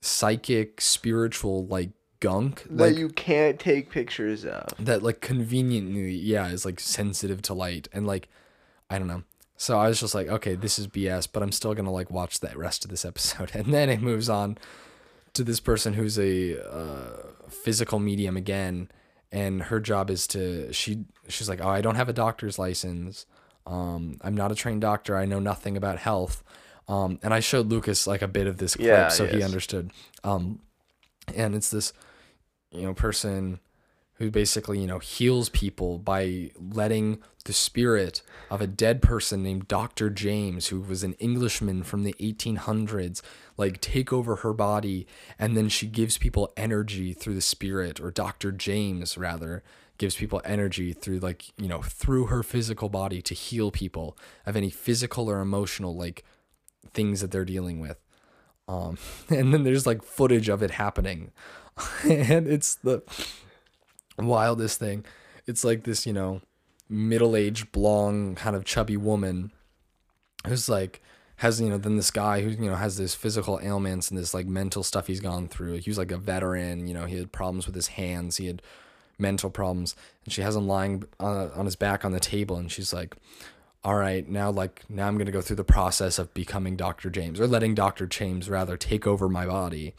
psychic 0.01 0.81
spiritual 0.81 1.67
like 1.67 1.91
gunk 2.21 2.63
that 2.65 2.91
like 2.91 2.97
you 2.97 3.09
can't 3.09 3.59
take 3.59 3.91
pictures 3.91 4.45
of. 4.45 4.69
that 4.79 5.03
like 5.03 5.21
conveniently 5.21 6.13
yeah 6.13 6.49
is 6.49 6.65
like 6.65 6.79
sensitive 6.79 7.41
to 7.43 7.55
light 7.55 7.89
and 7.93 8.07
like 8.07 8.29
i 8.91 8.99
don't 8.99 9.09
know 9.09 9.23
so 9.63 9.79
i 9.79 9.87
was 9.87 10.01
just 10.01 10.13
like 10.13 10.27
okay 10.27 10.57
this 10.57 10.77
is 10.77 10.89
bs 10.89 11.29
but 11.33 11.41
i'm 11.41 11.53
still 11.53 11.73
gonna 11.73 11.93
like 11.93 12.11
watch 12.11 12.41
the 12.41 12.51
rest 12.57 12.85
of 12.85 12.91
this 12.91 13.05
episode. 13.05 13.51
And 13.55 13.73
then 13.73 13.89
it 13.89 14.01
moves 14.01 14.29
on 14.29 14.59
to 15.35 15.45
this 15.45 15.61
person 15.61 15.95
who's 15.95 16.19
a 16.19 16.61
uh, 16.61 17.17
physical 17.49 17.99
medium 18.01 18.37
again 18.37 18.91
and 19.31 19.63
her 19.71 19.79
job 19.79 20.11
is 20.11 20.27
to 20.29 20.73
she 20.73 21.05
she's 21.29 21.49
like 21.49 21.61
oh 21.65 21.69
i 21.69 21.81
don't 21.81 21.95
have 21.95 22.09
a 22.09 22.13
doctor's 22.13 22.59
license. 22.59 23.25
Um 23.67 24.19
i'm 24.23 24.35
not 24.35 24.51
a 24.51 24.57
trained 24.57 24.81
doctor. 24.81 25.17
I 25.17 25.27
know 25.27 25.39
nothing 25.39 25.77
about 25.77 25.99
health. 25.99 26.43
Um 26.89 27.21
and 27.23 27.33
i 27.33 27.39
showed 27.41 27.69
lucas 27.69 28.07
like 28.07 28.23
a 28.23 28.29
bit 28.29 28.49
of 28.49 28.57
this 28.57 28.75
clip 28.75 28.89
Yeah, 28.89 29.09
so 29.09 29.27
he 29.27 29.45
understood. 29.45 29.93
Um 30.25 30.59
and 31.37 31.55
it's 31.55 31.71
this 31.71 31.93
you 32.73 32.83
know 32.83 32.95
person 32.95 33.61
who 34.23 34.31
basically 34.31 34.79
you 34.79 34.87
know 34.87 35.01
heals 35.01 35.49
people 35.49 35.99
by 35.99 36.49
letting 36.57 37.19
the 37.45 37.53
spirit 37.53 38.23
of 38.53 38.61
a 38.61 38.69
dead 38.69 39.03
person 39.03 39.43
named 39.43 39.67
Dr. 39.67 40.11
James 40.11 40.69
who 40.69 40.81
was 40.81 41.03
an 41.03 41.15
Englishman 41.15 41.83
from 41.83 42.05
the 42.05 42.15
1800s 42.21 43.21
like 43.57 43.81
take 43.81 44.13
over 44.13 44.37
her 44.37 44.53
body 44.53 45.09
and 45.41 45.57
then 45.57 45.69
she 45.69 45.89
gives 45.89 46.19
people 46.19 46.53
energy 46.57 47.13
through 47.13 47.35
the 47.35 47.41
spirit 47.41 47.99
or 47.99 48.13
Dr. 48.13 48.53
James 48.53 49.19
rather 49.19 49.65
gives 49.99 50.15
people 50.15 50.41
energy 50.45 50.93
through 50.93 51.19
like 51.19 51.47
you 51.59 51.67
know 51.67 51.83
through 51.83 52.27
her 52.27 52.45
physical 52.45 52.89
body 52.89 53.21
to 53.23 53.35
heal 53.35 53.73
people 53.73 54.17
of 54.47 54.55
any 54.55 54.71
physical 54.71 55.29
or 55.29 55.41
emotional 55.41 55.97
like 55.97 56.23
things 56.95 57.23
that 57.23 57.33
they're 57.33 57.45
dealing 57.45 57.81
with 57.81 57.99
um 58.69 58.97
and 59.31 59.53
then 59.53 59.65
there's 59.65 59.85
like 59.85 60.05
footage 60.05 60.49
of 60.49 60.63
it 60.63 60.71
happening 60.71 61.33
and 62.05 62.47
it's 62.47 62.77
the 62.77 63.03
wildest 64.27 64.79
thing. 64.79 65.05
It's 65.47 65.65
like 65.65 65.85
this 65.85 66.07
you 66.07 66.13
know 66.13 66.41
middle-aged 66.89 67.73
blonde 67.73 68.37
kind 68.37 68.55
of 68.55 68.65
chubby 68.65 68.97
woman 68.97 69.51
who's 70.47 70.69
like 70.69 71.01
has 71.37 71.61
you 71.61 71.69
know 71.69 71.79
then 71.79 71.97
this 71.97 72.11
guy 72.11 72.43
who 72.43 72.51
you 72.51 72.71
know 72.71 72.77
has 72.77 72.97
this 72.97 73.15
physical 73.15 73.59
ailments 73.63 74.11
and 74.11 74.19
this 74.19 74.35
like 74.35 74.47
mental 74.47 74.83
stuff 74.83 75.07
he's 75.07 75.21
gone 75.21 75.49
through. 75.49 75.75
He 75.75 75.91
was 75.91 75.99
like 75.99 76.13
a 76.13 76.19
veteran 76.19 76.87
you 76.87 76.95
know 76.95 77.07
he 77.07 77.17
had 77.17 77.33
problems 77.33 77.67
with 77.67 77.75
his 77.75 77.89
hands 77.89 78.37
he 78.37 78.47
had 78.47 78.63
mental 79.19 79.51
problems 79.51 79.95
and 80.25 80.33
she 80.33 80.43
has 80.43 80.57
him 80.57 80.67
lying 80.67 81.05
on, 81.21 81.51
on 81.53 81.65
his 81.65 81.77
back 81.77 82.05
on 82.05 82.13
the 82.13 82.21
table 82.21 82.57
and 82.57 82.71
she's 82.71 82.93
like 82.93 83.17
all 83.85 83.95
right 83.95 84.29
now 84.29 84.51
like 84.51 84.83
now 84.89 85.07
i'm 85.07 85.17
going 85.17 85.27
to 85.27 85.33
go 85.33 85.41
through 85.41 85.57
the 85.57 85.65
process 85.65 86.19
of 86.19 86.33
becoming 86.35 86.77
dr 86.77 87.09
james 87.11 87.41
or 87.41 87.47
letting 87.47 87.75
dr 87.75 88.05
james 88.07 88.49
rather 88.51 88.77
take 88.77 89.07
over 89.07 89.29
my 89.29 89.47
body. 89.47 89.95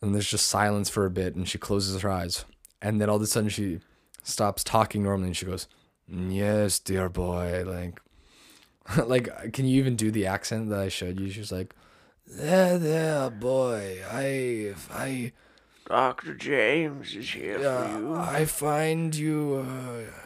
And 0.00 0.14
there's 0.14 0.28
just 0.28 0.48
silence 0.48 0.90
for 0.90 1.06
a 1.06 1.10
bit 1.10 1.34
and 1.34 1.48
she 1.48 1.56
closes 1.58 2.00
her 2.02 2.10
eyes 2.10 2.44
and 2.82 3.00
then 3.00 3.08
all 3.08 3.16
of 3.16 3.22
a 3.22 3.26
sudden 3.26 3.48
she 3.48 3.80
stops 4.22 4.64
talking 4.64 5.02
normally 5.02 5.28
and 5.28 5.36
she 5.36 5.46
goes 5.46 5.68
yes, 6.08 6.78
dear 6.78 7.08
boy. 7.08 7.64
Like, 7.66 8.00
like, 9.06 9.52
can 9.52 9.66
you 9.66 9.78
even 9.78 9.96
do 9.96 10.10
the 10.10 10.26
accent 10.26 10.70
that 10.70 10.80
I 10.80 10.88
showed 10.88 11.20
you? 11.20 11.30
She's 11.30 11.52
like, 11.52 11.74
there, 12.26 12.78
there, 12.78 13.30
boy. 13.30 14.00
I, 14.10 14.74
I, 14.90 15.32
Dr. 15.86 16.34
James 16.34 17.14
is 17.14 17.30
here 17.30 17.58
for 17.58 17.66
uh, 17.66 17.98
you. 17.98 18.14
I 18.14 18.44
find 18.44 19.14
you, 19.14 19.66
uh, 19.66 20.23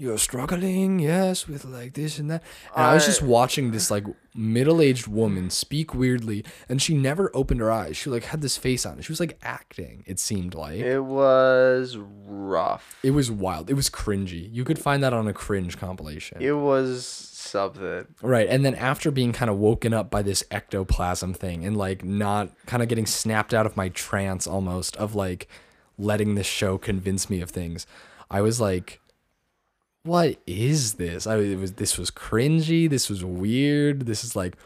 you're 0.00 0.16
struggling, 0.16 0.98
yes, 0.98 1.46
with 1.46 1.66
like 1.66 1.92
this 1.92 2.18
and 2.18 2.30
that. 2.30 2.42
And 2.74 2.86
I 2.86 2.94
was 2.94 3.04
just 3.04 3.20
watching 3.20 3.70
this 3.70 3.90
like 3.90 4.04
middle-aged 4.34 5.06
woman 5.06 5.50
speak 5.50 5.94
weirdly, 5.94 6.42
and 6.70 6.80
she 6.80 6.94
never 6.96 7.30
opened 7.34 7.60
her 7.60 7.70
eyes. 7.70 7.98
She 7.98 8.08
like 8.08 8.24
had 8.24 8.40
this 8.40 8.56
face 8.56 8.86
on. 8.86 8.98
She 9.02 9.12
was 9.12 9.20
like 9.20 9.38
acting. 9.42 10.02
It 10.06 10.18
seemed 10.18 10.54
like 10.54 10.80
It 10.80 11.00
was 11.00 11.98
rough. 11.98 12.96
it 13.02 13.10
was 13.10 13.30
wild. 13.30 13.68
It 13.68 13.74
was 13.74 13.90
cringy. 13.90 14.48
You 14.50 14.64
could 14.64 14.78
find 14.78 15.02
that 15.02 15.12
on 15.12 15.28
a 15.28 15.34
cringe 15.34 15.76
compilation. 15.76 16.38
It 16.40 16.52
was 16.52 17.06
something. 17.06 18.06
Right. 18.22 18.48
And 18.48 18.64
then 18.64 18.76
after 18.76 19.10
being 19.10 19.32
kind 19.32 19.50
of 19.50 19.58
woken 19.58 19.92
up 19.92 20.10
by 20.10 20.22
this 20.22 20.42
ectoplasm 20.50 21.34
thing 21.34 21.66
and 21.66 21.76
like 21.76 22.02
not 22.02 22.52
kind 22.64 22.82
of 22.82 22.88
getting 22.88 23.04
snapped 23.06 23.52
out 23.52 23.66
of 23.66 23.76
my 23.76 23.90
trance 23.90 24.46
almost 24.46 24.96
of 24.96 25.14
like 25.14 25.46
letting 25.98 26.36
this 26.36 26.46
show 26.46 26.78
convince 26.78 27.28
me 27.28 27.42
of 27.42 27.50
things, 27.50 27.86
I 28.30 28.40
was 28.40 28.62
like, 28.62 29.00
what 30.02 30.38
is 30.46 30.94
this? 30.94 31.26
I 31.26 31.36
was 31.36 31.72
this 31.72 31.98
was 31.98 32.10
cringy, 32.10 32.88
this 32.88 33.08
was 33.08 33.24
weird. 33.24 34.06
This 34.06 34.24
is 34.24 34.34
like 34.34 34.56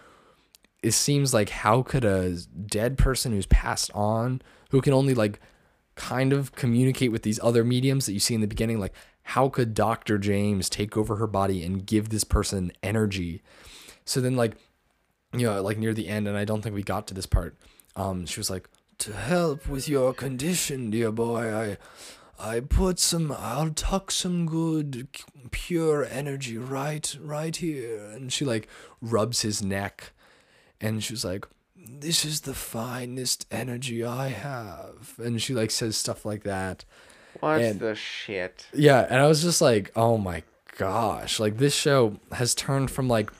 it 0.84 0.92
seems 0.92 1.32
like 1.32 1.48
how 1.48 1.82
could 1.82 2.04
a 2.04 2.36
dead 2.66 2.98
person 2.98 3.32
who's 3.32 3.46
passed 3.46 3.90
on 3.94 4.42
who 4.70 4.82
can 4.82 4.92
only 4.92 5.14
like 5.14 5.40
kind 5.94 6.32
of 6.32 6.52
communicate 6.52 7.10
with 7.10 7.22
these 7.22 7.40
other 7.42 7.64
mediums 7.64 8.04
that 8.04 8.12
you 8.12 8.20
see 8.20 8.34
in 8.34 8.42
the 8.42 8.46
beginning 8.46 8.78
like 8.78 8.92
how 9.28 9.48
could 9.48 9.72
dr 9.72 10.18
james 10.18 10.68
take 10.68 10.96
over 10.96 11.16
her 11.16 11.26
body 11.26 11.64
and 11.64 11.86
give 11.86 12.10
this 12.10 12.24
person 12.24 12.70
energy 12.82 13.42
so 14.04 14.20
then 14.20 14.36
like 14.36 14.56
you 15.32 15.46
know 15.46 15.62
like 15.62 15.78
near 15.78 15.94
the 15.94 16.08
end 16.08 16.28
and 16.28 16.36
i 16.36 16.44
don't 16.44 16.62
think 16.62 16.74
we 16.74 16.82
got 16.82 17.06
to 17.06 17.14
this 17.14 17.26
part 17.26 17.56
um 17.96 18.26
she 18.26 18.38
was 18.38 18.50
like 18.50 18.68
to 18.98 19.12
help 19.12 19.66
with 19.68 19.88
your 19.88 20.12
condition 20.12 20.90
dear 20.90 21.10
boy 21.10 21.54
i 21.54 21.78
i 22.38 22.60
put 22.60 22.98
some 22.98 23.32
i'll 23.38 23.70
tuck 23.70 24.10
some 24.10 24.46
good 24.46 25.08
pure 25.50 26.04
energy 26.04 26.58
right 26.58 27.16
right 27.20 27.54
here. 27.56 27.98
And 28.12 28.32
she 28.32 28.44
like 28.44 28.66
rubs 29.00 29.42
his 29.42 29.62
neck. 29.62 30.12
And 30.80 31.02
she's 31.04 31.24
like 31.24 31.46
this 31.76 32.24
is 32.24 32.40
the 32.42 32.54
finest 32.54 33.46
energy 33.50 34.04
i 34.04 34.28
have. 34.28 35.14
And 35.18 35.40
she 35.40 35.54
like 35.54 35.70
says 35.70 35.96
stuff 35.96 36.24
like 36.24 36.42
that. 36.44 36.84
What 37.40 37.60
And- 37.60 37.80
the 37.80 37.94
shit? 37.94 38.66
yeah, 38.72 39.06
and 39.10 39.20
I 39.20 39.26
was 39.26 39.42
just 39.42 39.60
like, 39.60 39.90
oh 39.96 40.16
my 40.18 40.42
gosh, 40.78 41.38
like 41.40 41.58
this 41.58 41.74
show 41.74 42.18
has 42.32 42.54
turned 42.54 42.90
from 42.90 43.06
like 43.08 43.30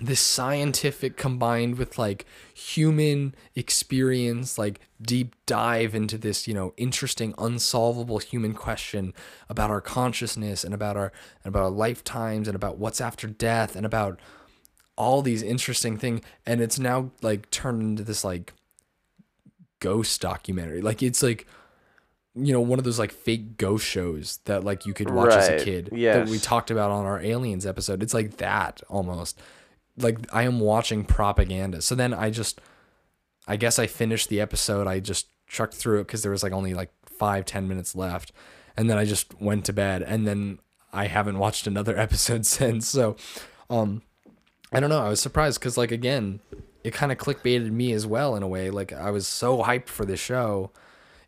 this 0.00 0.20
scientific 0.20 1.16
combined 1.16 1.76
with 1.78 1.98
like 1.98 2.26
human 2.54 3.34
experience, 3.54 4.56
like 4.56 4.80
deep 5.02 5.34
dive 5.44 5.94
into 5.94 6.16
this, 6.16 6.46
you 6.46 6.54
know, 6.54 6.72
interesting, 6.76 7.34
unsolvable 7.36 8.18
human 8.18 8.54
question 8.54 9.12
about 9.48 9.70
our 9.70 9.80
consciousness 9.80 10.64
and 10.64 10.72
about 10.72 10.96
our 10.96 11.12
and 11.42 11.54
about 11.54 11.64
our 11.64 11.70
lifetimes 11.70 12.48
and 12.48 12.54
about 12.54 12.78
what's 12.78 13.00
after 13.00 13.26
death 13.26 13.74
and 13.74 13.84
about 13.84 14.20
all 14.96 15.20
these 15.20 15.42
interesting 15.42 15.98
things. 15.98 16.20
And 16.46 16.60
it's 16.60 16.78
now 16.78 17.10
like 17.22 17.50
turned 17.50 17.82
into 17.82 18.04
this 18.04 18.24
like 18.24 18.52
ghost 19.80 20.20
documentary. 20.20 20.80
Like 20.80 21.02
it's 21.02 21.22
like 21.22 21.46
you 22.36 22.52
know 22.52 22.60
one 22.60 22.78
of 22.78 22.84
those 22.84 22.98
like 22.98 23.12
fake 23.12 23.56
ghost 23.56 23.84
shows 23.86 24.38
that 24.44 24.64
like 24.64 24.86
you 24.86 24.94
could 24.94 25.10
watch 25.10 25.32
as 25.32 25.48
a 25.48 25.64
kid 25.64 25.88
that 26.24 26.28
we 26.28 26.38
talked 26.38 26.70
about 26.70 26.90
on 26.90 27.04
our 27.06 27.20
aliens 27.20 27.64
episode 27.64 28.02
it's 28.02 28.12
like 28.12 28.38
that 28.38 28.82
almost 28.88 29.40
like 29.96 30.18
i 30.32 30.42
am 30.42 30.60
watching 30.60 31.04
propaganda. 31.04 31.82
So 31.82 31.94
then 31.94 32.12
i 32.12 32.30
just 32.30 32.60
i 33.46 33.56
guess 33.56 33.78
i 33.78 33.86
finished 33.86 34.28
the 34.28 34.40
episode. 34.40 34.86
I 34.86 35.00
just 35.00 35.28
chucked 35.46 35.74
through 35.74 36.00
it 36.00 36.06
because 36.06 36.22
there 36.22 36.32
was 36.32 36.42
like 36.42 36.52
only 36.52 36.74
like 36.74 36.90
five 37.06 37.44
ten 37.44 37.68
minutes 37.68 37.94
left. 37.94 38.32
And 38.76 38.90
then 38.90 38.98
i 38.98 39.04
just 39.04 39.40
went 39.40 39.64
to 39.66 39.72
bed. 39.72 40.02
And 40.02 40.26
then 40.26 40.58
i 40.92 41.06
haven't 41.06 41.38
watched 41.38 41.66
another 41.66 41.96
episode 42.06 42.46
since. 42.46 42.88
So 42.88 43.16
um 43.70 44.02
i 44.72 44.80
don't 44.80 44.90
know. 44.90 45.04
I 45.04 45.08
was 45.08 45.20
surprised 45.20 45.60
because 45.60 45.76
like 45.76 45.92
again 45.92 46.40
it 46.82 46.92
kind 46.92 47.10
of 47.10 47.16
clickbaited 47.16 47.70
me 47.70 47.92
as 47.92 48.06
well 48.06 48.36
in 48.36 48.42
a 48.42 48.48
way. 48.48 48.70
Like 48.70 48.92
i 48.92 49.10
was 49.10 49.26
so 49.26 49.62
hyped 49.62 49.88
for 49.88 50.04
this 50.04 50.20
show. 50.20 50.70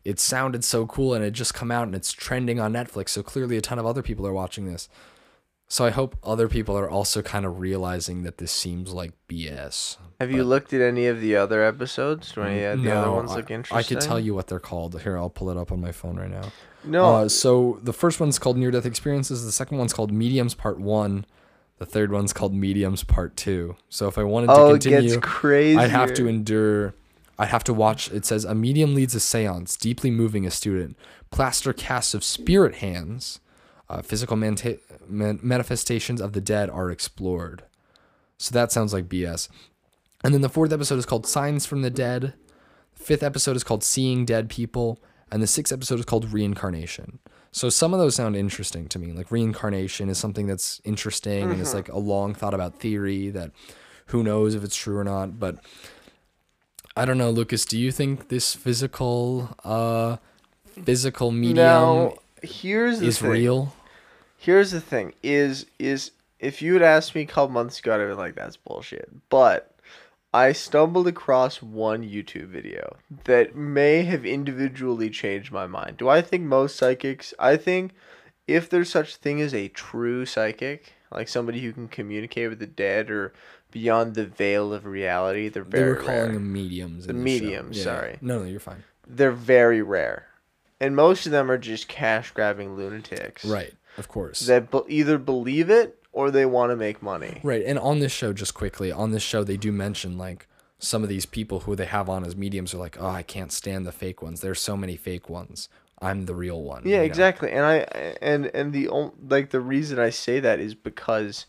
It 0.03 0.19
sounded 0.19 0.63
so 0.63 0.85
cool 0.85 1.13
and 1.13 1.23
it 1.23 1.31
just 1.31 1.53
come 1.53 1.69
out 1.69 1.83
and 1.83 1.95
it's 1.95 2.13
trending 2.13 2.61
on 2.61 2.71
Netflix. 2.71 3.09
So 3.09 3.23
clearly 3.23 3.57
a 3.57 3.61
ton 3.61 3.77
of 3.77 3.85
other 3.85 4.01
people 4.01 4.25
are 4.25 4.33
watching 4.33 4.65
this. 4.65 4.87
So 5.69 5.85
I 5.85 5.89
hope 5.89 6.15
other 6.23 6.47
people 6.47 6.77
are 6.77 6.89
also 6.89 7.21
kind 7.21 7.45
of 7.45 7.59
realizing 7.59 8.23
that 8.23 8.37
this 8.37 8.53
seems 8.53 8.93
like 8.93 9.11
BS. 9.27 9.97
Have 10.21 10.31
you 10.31 10.45
looked 10.45 10.71
at 10.71 10.81
any 10.81 11.07
of 11.07 11.19
the 11.19 11.35
other 11.35 11.61
episodes? 11.61 12.31
Do 12.31 12.43
any 12.43 12.63
of 12.63 12.81
the 12.81 12.91
other 12.91 13.11
ones 13.11 13.31
look 13.31 13.51
interesting? 13.51 13.75
I 13.75 13.79
interesting? 13.79 13.97
could 13.97 14.07
tell 14.07 14.19
you 14.19 14.33
what 14.33 14.47
they're 14.47 14.59
called. 14.59 15.01
Here, 15.01 15.17
I'll 15.17 15.29
pull 15.29 15.49
it 15.49 15.57
up 15.57 15.71
on 15.71 15.81
my 15.81 15.91
phone 15.91 16.15
right 16.17 16.31
now. 16.31 16.51
No. 16.85 17.05
Uh, 17.05 17.29
so 17.29 17.79
the 17.83 17.91
first 17.91 18.19
one's 18.19 18.39
called 18.39 18.57
Near 18.57 18.71
Death 18.71 18.85
Experiences. 18.85 19.45
The 19.45 19.51
second 19.51 19.77
one's 19.77 19.93
called 19.93 20.11
Mediums 20.11 20.53
Part 20.53 20.79
One. 20.79 21.25
The 21.79 21.85
third 21.85 22.11
one's 22.11 22.33
called 22.33 22.53
Mediums 22.53 23.03
Part 23.03 23.35
Two. 23.35 23.75
So 23.89 24.07
if 24.07 24.17
I 24.17 24.23
wanted 24.23 24.47
to 24.47 24.53
oh, 24.53 24.71
continue, 24.71 25.19
crazy. 25.19 25.77
I'd 25.77 25.91
have 25.91 26.13
to 26.15 26.27
endure. 26.27 26.95
I'd 27.37 27.49
have 27.49 27.65
to 27.65 27.73
watch. 27.73 28.09
It 28.11 28.25
says 28.25 28.45
a 28.45 28.55
medium 28.55 28.95
leads 28.95 29.13
a 29.13 29.19
séance, 29.19 29.77
deeply 29.77 30.11
moving 30.11 30.47
a 30.47 30.51
student. 30.51 30.97
Plaster 31.29 31.73
casts 31.73 32.13
of 32.13 32.23
spirit 32.23 32.75
hands, 32.75 33.41
uh, 33.89 34.01
physical 34.01 34.35
manta- 34.35 34.79
man- 35.07 35.39
manifestations 35.41 36.21
of 36.21 36.33
the 36.33 36.41
dead 36.41 36.69
are 36.69 36.91
explored. 36.91 37.63
So 38.37 38.53
that 38.53 38.71
sounds 38.71 38.93
like 38.93 39.07
BS. 39.09 39.49
And 40.23 40.33
then 40.33 40.41
the 40.41 40.49
fourth 40.49 40.71
episode 40.73 40.99
is 40.99 41.05
called 41.05 41.25
Signs 41.25 41.65
from 41.65 41.81
the 41.81 41.89
Dead. 41.89 42.33
The 42.97 43.03
fifth 43.03 43.23
episode 43.23 43.55
is 43.55 43.63
called 43.63 43.83
Seeing 43.83 44.25
Dead 44.25 44.49
People, 44.49 44.99
and 45.31 45.41
the 45.41 45.47
sixth 45.47 45.71
episode 45.73 45.99
is 45.99 46.05
called 46.05 46.31
Reincarnation. 46.31 47.19
So 47.51 47.69
some 47.69 47.93
of 47.93 47.99
those 47.99 48.15
sound 48.15 48.35
interesting 48.35 48.87
to 48.89 48.99
me. 48.99 49.11
Like 49.13 49.31
reincarnation 49.31 50.09
is 50.09 50.17
something 50.17 50.47
that's 50.47 50.81
interesting 50.83 51.49
and 51.49 51.59
it's 51.59 51.73
like 51.73 51.87
a 51.89 51.97
long 51.97 52.35
thought 52.35 52.53
about 52.53 52.79
theory 52.79 53.29
that 53.31 53.51
who 54.07 54.21
knows 54.21 54.53
if 54.53 54.63
it's 54.63 54.75
true 54.75 54.97
or 54.97 55.03
not, 55.03 55.39
but 55.39 55.57
I 56.95 57.05
don't 57.05 57.17
know, 57.17 57.31
Lucas, 57.31 57.65
do 57.65 57.77
you 57.77 57.91
think 57.91 58.29
this 58.29 58.53
physical 58.53 59.55
uh 59.63 60.17
physical 60.83 61.31
medium 61.31 61.55
Now, 61.55 62.13
here's 62.41 62.99
the 62.99 63.07
is 63.07 63.19
thing. 63.19 63.29
real? 63.29 63.73
Here's 64.37 64.71
the 64.71 64.81
thing: 64.81 65.13
is 65.23 65.65
is 65.79 66.11
if 66.39 66.61
you 66.61 66.73
had 66.73 66.83
asked 66.83 67.15
me 67.15 67.21
a 67.21 67.25
couple 67.25 67.49
months 67.49 67.79
ago, 67.79 67.95
I'd 67.95 67.99
have 68.01 68.09
been 68.09 68.17
like, 68.17 68.35
"That's 68.35 68.57
bullshit." 68.57 69.09
But 69.29 69.75
I 70.33 70.51
stumbled 70.51 71.07
across 71.07 71.61
one 71.61 72.03
YouTube 72.03 72.47
video 72.47 72.97
that 73.23 73.55
may 73.55 74.03
have 74.03 74.25
individually 74.25 75.09
changed 75.09 75.51
my 75.51 75.65
mind. 75.67 75.97
Do 75.97 76.09
I 76.09 76.21
think 76.21 76.43
most 76.43 76.75
psychics? 76.75 77.33
I 77.39 77.57
think 77.57 77.93
if 78.47 78.69
there's 78.69 78.89
such 78.89 79.15
thing 79.15 79.41
as 79.41 79.53
a 79.53 79.69
true 79.69 80.25
psychic, 80.25 80.93
like 81.11 81.27
somebody 81.27 81.61
who 81.61 81.73
can 81.73 81.87
communicate 81.87 82.49
with 82.49 82.59
the 82.59 82.67
dead 82.67 83.09
or 83.09 83.33
beyond 83.71 84.15
the 84.15 84.25
veil 84.25 84.73
of 84.73 84.85
reality, 84.85 85.49
they're 85.49 85.63
very. 85.63 85.83
They 85.83 85.89
were 85.89 85.95
calling 85.95 86.21
rare. 86.21 86.31
them 86.33 86.53
mediums. 86.53 87.07
The 87.07 87.13
mediums, 87.13 87.77
Yeah, 87.77 87.83
sorry. 87.83 88.17
No, 88.21 88.39
no, 88.39 88.45
you're 88.45 88.59
fine. 88.59 88.83
They're 89.07 89.31
very 89.31 89.81
rare, 89.81 90.27
and 90.79 90.95
most 90.95 91.25
of 91.25 91.31
them 91.31 91.49
are 91.49 91.57
just 91.57 91.87
cash 91.87 92.31
grabbing 92.31 92.75
lunatics. 92.75 93.45
Right, 93.45 93.73
of 93.97 94.07
course. 94.07 94.41
that 94.41 94.71
be- 94.71 94.81
either 94.87 95.17
believe 95.17 95.69
it 95.69 95.99
or 96.11 96.31
they 96.31 96.45
want 96.45 96.71
to 96.71 96.75
make 96.75 97.01
money. 97.01 97.39
Right, 97.43 97.63
and 97.65 97.77
on 97.79 97.99
this 97.99 98.11
show, 98.11 98.33
just 98.33 98.53
quickly, 98.53 98.91
on 98.91 99.11
this 99.11 99.23
show, 99.23 99.43
they 99.43 99.57
do 99.57 99.71
mention 99.71 100.17
like 100.17 100.47
some 100.79 101.03
of 101.03 101.09
these 101.09 101.25
people 101.25 101.61
who 101.61 101.75
they 101.75 101.85
have 101.85 102.09
on 102.09 102.23
as 102.23 102.35
mediums 102.35 102.73
are 102.73 102.77
like, 102.79 102.97
oh, 102.99 103.07
I 103.07 103.23
can't 103.23 103.51
stand 103.51 103.85
the 103.85 103.91
fake 103.91 104.21
ones. 104.21 104.41
There's 104.41 104.61
so 104.61 104.77
many 104.77 104.95
fake 104.95 105.29
ones. 105.29 105.69
I'm 105.99 106.25
the 106.25 106.35
real 106.35 106.61
one. 106.61 106.83
Yeah, 106.85 106.91
you 106.91 106.97
know? 106.97 107.03
exactly. 107.05 107.51
And 107.51 107.65
I 107.65 107.77
and 108.21 108.47
and 108.47 108.73
the 108.73 108.89
like 109.27 109.49
the 109.49 109.59
reason 109.59 109.97
I 109.99 110.11
say 110.11 110.39
that 110.39 110.59
is 110.59 110.75
because 110.75 111.47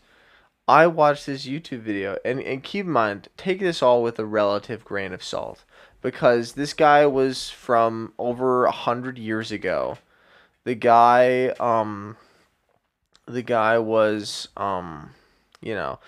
I 0.67 0.87
watched 0.87 1.25
this 1.25 1.45
YouTube 1.45 1.81
video 1.81 2.17
and 2.25 2.39
and 2.39 2.63
keep 2.63 2.85
in 2.85 2.91
mind 2.91 3.29
take 3.37 3.59
this 3.59 3.83
all 3.83 4.01
with 4.01 4.17
a 4.17 4.25
relative 4.25 4.83
grain 4.83 5.13
of 5.13 5.23
salt 5.23 5.65
because 6.01 6.53
this 6.53 6.73
guy 6.73 7.05
was 7.05 7.49
from 7.49 8.13
over 8.17 8.65
a 8.65 8.71
hundred 8.71 9.17
years 9.17 9.51
ago. 9.51 9.97
The 10.63 10.75
guy 10.75 11.49
um 11.59 12.17
the 13.25 13.41
guy 13.41 13.77
was 13.77 14.47
um 14.57 15.11
you 15.61 15.73
know 15.75 15.99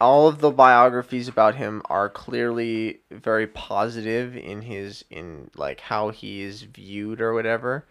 all 0.00 0.28
of 0.28 0.40
the 0.40 0.50
biographies 0.50 1.26
about 1.26 1.54
him 1.54 1.80
are 1.86 2.08
clearly 2.10 3.00
very 3.10 3.46
positive 3.46 4.36
in 4.36 4.62
his 4.62 5.04
in 5.10 5.50
like 5.56 5.80
how 5.80 6.10
he 6.10 6.42
is 6.42 6.62
viewed 6.62 7.20
or 7.20 7.32
whatever 7.32 7.86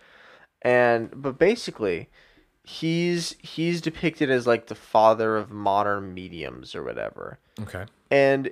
and 0.61 1.09
but 1.15 1.39
basically 1.39 2.09
he's 2.63 3.35
he's 3.39 3.81
depicted 3.81 4.29
as 4.29 4.45
like 4.45 4.67
the 4.67 4.75
father 4.75 5.35
of 5.35 5.49
modern 5.51 6.13
mediums 6.13 6.75
or 6.75 6.83
whatever 6.83 7.39
Okay. 7.61 7.85
and 8.11 8.51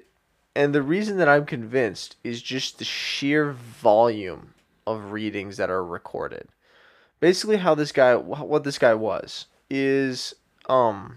and 0.56 0.74
the 0.74 0.82
reason 0.82 1.18
that 1.18 1.30
i'm 1.30 1.46
convinced 1.46 2.16
is 2.24 2.42
just 2.42 2.80
the 2.80 2.86
sheer 2.86 3.52
volume 3.52 4.54
of 4.86 5.12
readings 5.12 5.58
that 5.58 5.70
are 5.70 5.84
recorded 5.84 6.48
basically 7.20 7.58
how 7.58 7.74
this 7.74 7.92
guy 7.92 8.16
what 8.16 8.64
this 8.64 8.78
guy 8.78 8.94
was 8.94 9.46
is 9.70 10.34
um 10.68 11.16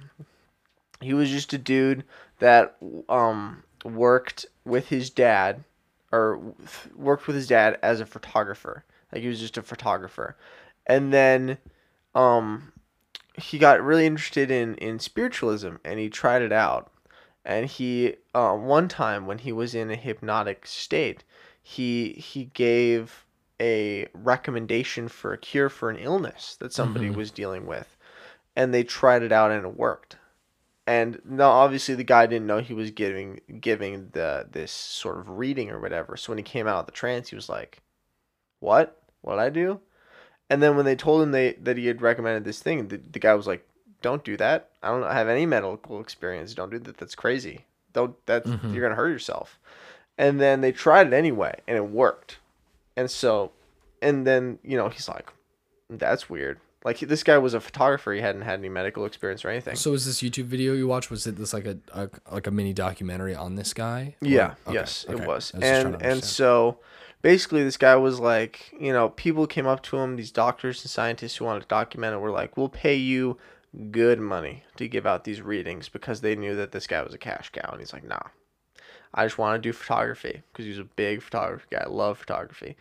he 1.01 1.13
was 1.15 1.31
just 1.31 1.53
a 1.53 1.59
dude 1.59 2.05
that 2.39 2.77
um 3.09 3.63
worked 3.85 4.47
with 4.65 4.89
his 4.89 5.11
dad 5.11 5.65
or 6.13 6.41
worked 6.95 7.27
with 7.27 7.37
his 7.37 7.47
dad 7.47 7.79
as 7.83 8.01
a 8.01 8.07
photographer. 8.07 8.85
Like 9.13 9.23
he 9.23 9.29
was 9.29 9.41
just 9.41 9.57
a 9.57 9.63
photographer. 9.63 10.37
And 10.87 11.13
then 11.13 11.59
um 12.15 12.73
he 13.35 13.59
got 13.59 13.83
really 13.83 14.07
interested 14.07 14.51
in 14.51 14.77
in 14.77 14.99
spiritualism 14.99 15.77
and 15.85 15.99
he 15.99 16.09
tried 16.09 16.43
it 16.43 16.53
out. 16.53 16.91
And 17.47 17.67
he 17.67 18.17
uh, 18.35 18.55
one 18.55 18.89
time 18.89 19.27
when 19.27 19.39
he 19.39 19.53
was 19.53 19.75
in 19.75 19.91
a 19.91 19.97
hypnotic 19.97 20.67
state, 20.67 21.23
he 21.63 22.11
he 22.13 22.47
gave 22.47 23.25
a 23.61 24.09
recommendation 24.13 25.09
for 25.09 25.33
a 25.33 25.39
cure 25.39 25.69
for 25.69 25.89
an 25.89 25.97
illness 25.97 26.57
that 26.61 26.73
somebody 26.73 27.09
was 27.09 27.31
dealing 27.31 27.67
with 27.67 27.97
and 28.57 28.75
they 28.75 28.83
tried 28.83 29.23
it 29.23 29.33
out 29.33 29.51
and 29.51 29.65
it 29.65 29.77
worked. 29.77 30.17
And 30.89 31.21
now 31.25 31.51
obviously 31.51 31.95
the 31.95 32.05
guy 32.05 32.27
didn't 32.27 32.47
know 32.47 32.59
he 32.59 32.75
was 32.75 32.91
giving 32.91 33.41
giving 33.61 34.09
the 34.13 34.49
this 34.51 34.73
sort 34.73 35.19
of 35.19 35.39
reading 35.39 35.71
or 35.71 35.81
whatever. 35.81 36.17
So 36.17 36.33
when 36.33 36.39
he 36.39 36.45
came 36.45 36.67
out 36.67 36.81
of 36.81 36.87
the 36.87 36.93
trance 36.93 37.29
he 37.29 37.37
was 37.37 37.49
like 37.49 37.83
what? 38.61 39.01
What 39.21 39.37
did 39.37 39.43
i 39.43 39.51
do? 39.51 39.81
And 40.51 40.63
then 40.63 40.77
when 40.77 40.85
they 40.85 40.97
told 40.97 41.23
him 41.23 41.33
they 41.33 41.53
that 41.55 41.77
he 41.77 41.87
had 41.87 42.03
recommended 42.03 42.45
this 42.45 42.61
thing 42.61 42.89
the, 42.89 42.97
the 42.97 43.19
guy 43.19 43.35
was 43.35 43.47
like 43.47 43.67
don't 44.03 44.25
do 44.25 44.37
that. 44.37 44.71
I 44.83 44.89
don't 44.89 45.03
have 45.11 45.29
any 45.29 45.47
medical 45.47 46.01
experience. 46.01 46.55
Don't 46.55 46.71
do 46.71 46.79
that. 46.79 46.99
That's 46.99 47.15
crazy. 47.15 47.65
Don't 47.93 48.15
that's 48.27 48.49
mm-hmm. 48.49 48.73
you're 48.73 48.83
gonna 48.83 48.95
hurt 48.95 49.09
yourself. 49.09 49.59
And 50.19 50.41
then 50.41 50.61
they 50.61 50.73
tried 50.73 51.09
it 51.09 51.13
anyway 51.13 51.61
and 51.67 51.77
it 51.77 51.89
worked. 51.89 52.39
And 52.97 53.11
so 53.11 53.53
and 54.03 54.27
then 54.27 54.59
you 54.63 54.77
know 54.77 54.89
he's 54.89 55.09
like 55.09 55.33
that's 55.89 56.29
weird. 56.29 56.61
Like 56.85 57.01
this 57.01 57.25
guy 57.25 57.37
was 57.39 57.53
a 57.53 57.61
photographer. 57.61 58.13
He 58.13 58.21
hadn't 58.21 58.43
had 58.43 58.61
any 58.61 58.69
medical 58.69 59.07
experience 59.07 59.45
or 59.45 59.49
anything. 59.49 59.75
So 59.75 59.91
was 59.91 60.07
this 60.07 60.23
YouTube 60.23 60.45
video 60.45 60.73
you 60.73 60.87
watched? 60.87 61.11
Was 61.11 61.27
it 61.27 61.37
this 61.37 61.53
like 61.53 61.67
a, 61.67 61.79
a 61.93 62.09
like 62.31 62.47
a 62.47 62.53
mini 62.53 62.73
documentary 62.73 63.35
on 63.35 63.57
this 63.57 63.75
guy? 63.75 64.15
Or- 64.23 64.29
Yeah, 64.29 64.55
okay, 64.67 64.75
yes, 64.75 65.05
okay. 65.09 65.21
it 65.21 65.27
was. 65.27 65.53
Was 65.53 65.63
And 65.65 66.01
and 66.01 66.23
so 66.23 66.79
basically 67.23 67.65
this 67.65 67.77
guy 67.77 67.97
was 67.97 68.21
like, 68.21 68.73
you 68.79 68.93
know, 68.93 69.09
people 69.09 69.49
came 69.49 69.67
up 69.67 69.83
to 69.85 69.97
him, 69.97 70.15
these 70.15 70.31
doctors 70.31 70.85
and 70.85 70.91
scientists 70.91 71.37
who 71.37 71.45
wanted 71.45 71.63
to 71.63 71.67
document 71.67 72.15
it 72.15 72.19
were 72.19 72.31
like, 72.31 72.57
"We'll 72.57 72.69
pay 72.69 72.95
you 72.95 73.37
good 73.91 74.21
money 74.21 74.65
to 74.77 74.89
give 74.89 75.07
out 75.07 75.25
these 75.25 75.43
readings 75.43 75.89
because 75.89 76.21
they 76.21 76.37
knew 76.37 76.57
that 76.57 76.73
this 76.73 76.87
guy 76.87 77.03
was 77.03 77.15
a 77.15 77.19
cash 77.19 77.51
cow." 77.51 77.71
And 77.71 77.81
he's 77.81 77.93
like, 77.93 78.05
"Nah. 78.05 78.29
I 79.15 79.25
just 79.25 79.39
want 79.39 79.61
to 79.63 79.69
do 79.69 79.73
photography 79.73 80.43
because 80.53 80.67
he's 80.67 80.79
a 80.79 80.85
big 80.85 81.23
photography 81.23 81.67
guy. 81.71 81.83
I 81.85 81.89
love 81.89 82.19
photography." 82.19 82.77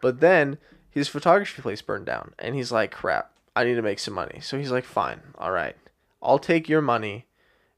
But 0.00 0.20
then 0.20 0.58
his 0.90 1.08
photography 1.08 1.62
place 1.62 1.82
burned 1.82 2.06
down 2.06 2.34
and 2.38 2.54
he's 2.54 2.72
like, 2.72 2.90
"Crap, 2.90 3.32
I 3.54 3.64
need 3.64 3.74
to 3.74 3.82
make 3.82 3.98
some 3.98 4.14
money." 4.14 4.40
So 4.40 4.58
he's 4.58 4.70
like, 4.70 4.84
"Fine. 4.84 5.20
All 5.36 5.52
right. 5.52 5.76
I'll 6.22 6.38
take 6.38 6.68
your 6.68 6.82
money 6.82 7.26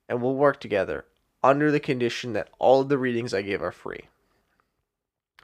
and 0.09 0.21
we'll 0.21 0.35
work 0.35 0.61
together 0.61 1.05
under 1.43 1.71
the 1.71 1.81
condition 1.81 2.33
that 2.35 2.51
all 2.59 2.81
of 2.81 2.89
the 2.89 2.99
readings 2.99 3.33
I 3.33 3.43
give 3.43 3.63
are 3.63 3.73
free. 3.73 4.09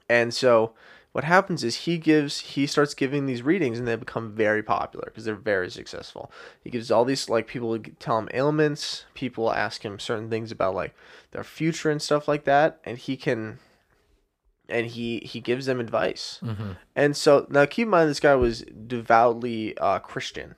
And 0.09 0.33
so 0.35 0.75
what 1.17 1.25
happens 1.25 1.65
is 1.65 1.77
he 1.77 1.97
gives 1.97 2.41
he 2.41 2.67
starts 2.67 2.93
giving 2.93 3.25
these 3.25 3.41
readings 3.41 3.79
and 3.79 3.89
they 3.89 3.97
become 3.97 4.33
very 4.33 4.63
popular 4.63 5.07
because 5.07 5.25
they're 5.25 5.35
very 5.35 5.71
successful. 5.71 6.31
He 6.63 6.69
gives 6.69 6.91
all 6.91 7.07
these 7.07 7.31
like 7.31 7.47
people 7.47 7.79
tell 7.99 8.19
him 8.19 8.29
ailments, 8.35 9.07
people 9.15 9.51
ask 9.51 9.83
him 9.83 9.99
certain 9.99 10.29
things 10.29 10.53
about 10.53 10.75
like 10.75 10.95
their 11.31 11.43
future 11.43 11.91
and 11.91 12.03
stuff 12.03 12.29
like 12.29 12.45
that 12.45 12.81
and 12.85 12.99
he 12.99 13.17
can 13.17 13.61
and 14.69 14.89
he 14.89 15.21
he 15.21 15.41
gives 15.41 15.65
them 15.65 15.81
advice. 15.81 16.39
And 16.95 17.17
so 17.17 17.47
now 17.49 17.65
keep 17.65 17.87
in 17.87 17.93
mind 17.93 18.11
this 18.11 18.21
guy 18.21 18.35
was 18.35 18.61
devoutly 18.87 19.75
uh, 19.79 20.01
Christian 20.01 20.55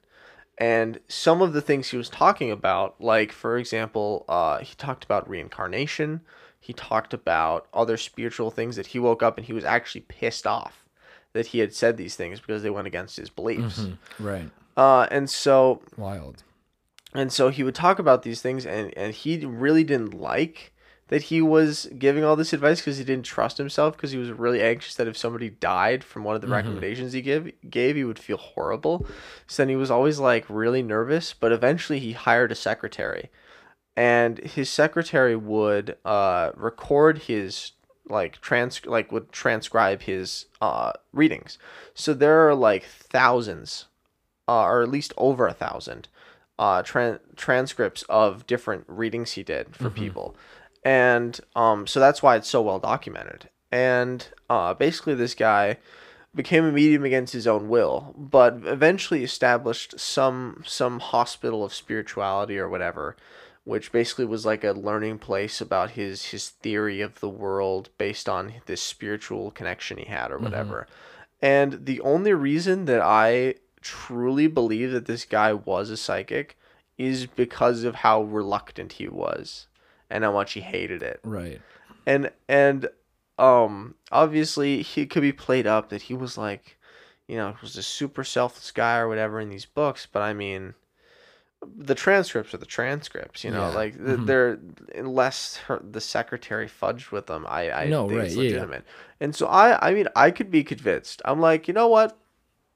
and 0.59 0.99
some 1.07 1.41
of 1.41 1.53
the 1.53 1.63
things 1.63 1.91
he 1.91 1.97
was 1.97 2.09
talking 2.09 2.51
about 2.51 3.01
like 3.01 3.31
for 3.31 3.59
example 3.59 4.25
uh, 4.29 4.59
he 4.59 4.75
talked 4.75 5.05
about 5.05 5.31
reincarnation 5.31 6.23
he 6.61 6.73
talked 6.73 7.15
about 7.15 7.67
other 7.73 7.97
spiritual 7.97 8.51
things 8.51 8.77
that 8.77 8.89
he 8.89 8.99
woke 8.99 9.23
up 9.23 9.37
and 9.39 9.47
he 9.47 9.53
was 9.53 9.65
actually 9.65 10.03
pissed 10.03 10.47
off 10.47 10.85
that 11.33 11.49
he 11.49 11.59
had 11.61 11.75
said 11.75 11.97
these 11.97 12.17
things 12.17 12.41
because 12.41 12.63
they 12.63 12.71
went 12.71 12.87
against 12.87 13.17
his 13.17 13.31
beliefs. 13.31 13.87
Right, 14.19 14.51
uh, 14.77 15.07
and 15.11 15.29
so 15.29 15.83
wild. 15.97 16.43
and 17.15 17.33
so 17.33 17.49
he 17.51 17.63
would 17.63 17.75
talk 17.75 17.99
about 17.99 18.23
these 18.23 18.41
things 18.43 18.67
and, 18.67 18.97
and 18.97 19.15
he 19.15 19.45
really 19.45 19.85
didn't 19.85 20.15
like 20.15 20.73
that 21.09 21.25
he 21.25 21.41
was 21.41 21.89
giving 21.99 22.23
all 22.23 22.37
this 22.37 22.53
advice 22.53 22.81
because 22.81 22.99
he 22.99 23.05
didn't 23.05 23.25
trust 23.25 23.57
himself 23.57 23.97
because 23.97 24.11
he 24.11 24.19
was 24.19 24.31
really 24.31 24.61
anxious 24.63 24.95
that 24.97 25.09
if 25.09 25.17
somebody 25.17 25.49
died 25.49 26.05
from 26.05 26.23
one 26.23 26.35
of 26.35 26.43
the 26.43 26.47
recommendations 26.49 27.15
he 27.15 27.23
give, 27.23 27.51
gave 27.71 27.97
he 27.97 28.05
would 28.05 28.19
feel 28.19 28.37
horrible. 28.37 29.07
So 29.47 29.63
then 29.63 29.71
he 29.71 29.77
was 29.77 29.91
always 29.91 30.19
like 30.19 30.45
really 30.49 30.83
nervous 30.83 31.33
but 31.33 31.51
eventually 31.53 31.99
he 31.99 32.13
hired 32.13 32.53
a 32.53 32.55
secretary 32.55 33.31
and 33.99 34.39
his 34.39 34.71
secretary 34.71 35.37
would 35.37 35.97
uh, 36.05 36.51
record 36.57 37.19
his 37.19 37.73
like 38.07 38.41
trans 38.41 38.85
like 38.87 39.13
would 39.13 39.31
transcribe 39.33 40.03
his 40.03 40.47
uh, 40.61 40.93
readings 41.13 41.59
so 41.95 42.15
there 42.15 42.49
are 42.49 42.55
like 42.55 42.85
thousands 42.85 43.87
uh, 44.49 44.63
or 44.63 44.83
at 44.83 44.89
least 44.89 45.13
over 45.19 45.47
a 45.47 45.53
thousand 45.53 46.09
uh, 46.59 46.83
tran- 46.83 47.21
transcripts 47.37 48.03
of 48.09 48.47
different 48.47 48.85
readings 48.89 49.33
he 49.33 49.43
did 49.43 49.77
for 49.77 49.91
people. 49.91 50.35
And 50.85 51.39
um, 51.55 51.87
so 51.87 52.01
that's 52.01 52.23
why 52.23 52.37
it's 52.37 52.49
so 52.49 52.63
well 52.63 52.79
documented. 52.79 53.49
And 53.71 54.27
uh, 54.49 54.75
basically, 54.75 55.15
this 55.15 55.35
guy 55.35 55.77
became 56.35 56.65
a 56.65 56.73
medium 56.73 57.05
against 57.05 57.33
his 57.33 57.47
own 57.47 57.69
will, 57.69 58.15
but 58.17 58.61
eventually 58.65 59.23
established 59.23 59.99
some 60.01 60.63
some 60.67 61.01
hospital 61.01 61.65
of 61.65 61.75
spirituality 61.75 62.59
or 62.59 62.69
whatever, 62.69 63.17
which 63.69 63.93
basically 63.93 64.25
was 64.25 64.47
like 64.47 64.65
a 64.65 64.73
learning 64.73 65.19
place 65.19 65.61
about 65.61 65.91
his 65.91 66.27
his 66.27 66.49
theory 66.49 67.03
of 67.03 67.21
the 67.21 67.29
world 67.29 67.91
based 67.99 68.27
on 68.27 68.55
this 68.65 68.81
spiritual 68.81 69.51
connection 69.51 69.99
he 69.99 70.07
had 70.07 70.33
or 70.33 70.39
whatever. 70.39 70.87
And 71.43 71.85
the 71.85 72.01
only 72.01 72.33
reason 72.33 72.87
that 72.87 73.03
I 73.03 73.57
truly 73.83 74.47
believe 74.47 74.91
that 74.93 75.05
this 75.05 75.27
guy 75.27 75.53
was 75.53 75.91
a 75.91 75.99
psychic 75.99 76.57
is 76.97 77.27
because 77.27 77.85
of 77.85 77.97
how 77.97 78.23
reluctant 78.23 78.93
he 78.93 79.07
was 79.07 79.67
and 80.09 80.25
how 80.25 80.33
much 80.33 80.55
he 80.55 80.63
hated 80.63 81.03
it. 81.03 81.21
Right. 81.23 81.61
And 82.07 82.31
and 82.49 82.89
um 83.39 83.97
obviously 84.11 84.81
he 84.81 85.05
could 85.05 85.21
be 85.23 85.33
played 85.33 85.67
up 85.67 85.91
that 85.91 86.03
he 86.03 86.15
was 86.15 86.39
like 86.39 86.79
you 87.27 87.37
know, 87.37 87.55
was 87.61 87.77
a 87.77 87.83
super 87.83 88.25
selfless 88.25 88.71
guy 88.71 88.97
or 88.97 89.09
whatever 89.09 89.39
in 89.39 89.51
these 89.51 89.67
books, 89.67 90.09
but 90.11 90.23
I 90.23 90.33
mean 90.33 90.73
the 91.77 91.95
transcripts 91.95 92.55
are 92.55 92.59
the 92.59 92.67
transcripts, 92.67 93.43
you 93.45 93.51
know, 93.51 93.69
Yeah. 93.69 93.75
like 93.75 93.95
th- 93.97 94.07
mm-hmm. 94.09 94.25
they're 94.27 94.59
unless 94.95 95.57
her, 95.67 95.83
the 95.91 96.01
secretary 96.01 96.69
fudged 96.69 97.11
with 97.11 97.27
them, 97.27 97.45
I 97.49 97.71
I 97.71 97.87
No, 97.87 98.07
think 98.09 98.19
right, 98.19 98.27
it's 98.27 98.37
yeah, 98.37 98.43
yeah. 98.43 98.49
legitimate. 98.51 98.85
And 99.21 99.35
so 99.35 99.47
I 99.49 99.89
I 99.89 99.93
mean 99.95 100.07
I 100.15 100.31
could 100.31 100.51
be 100.51 100.63
convinced. 100.63 101.21
I'm 101.25 101.41
like, 101.41 101.67
you 101.69 101.75
know 101.75 101.89
what? 101.89 102.17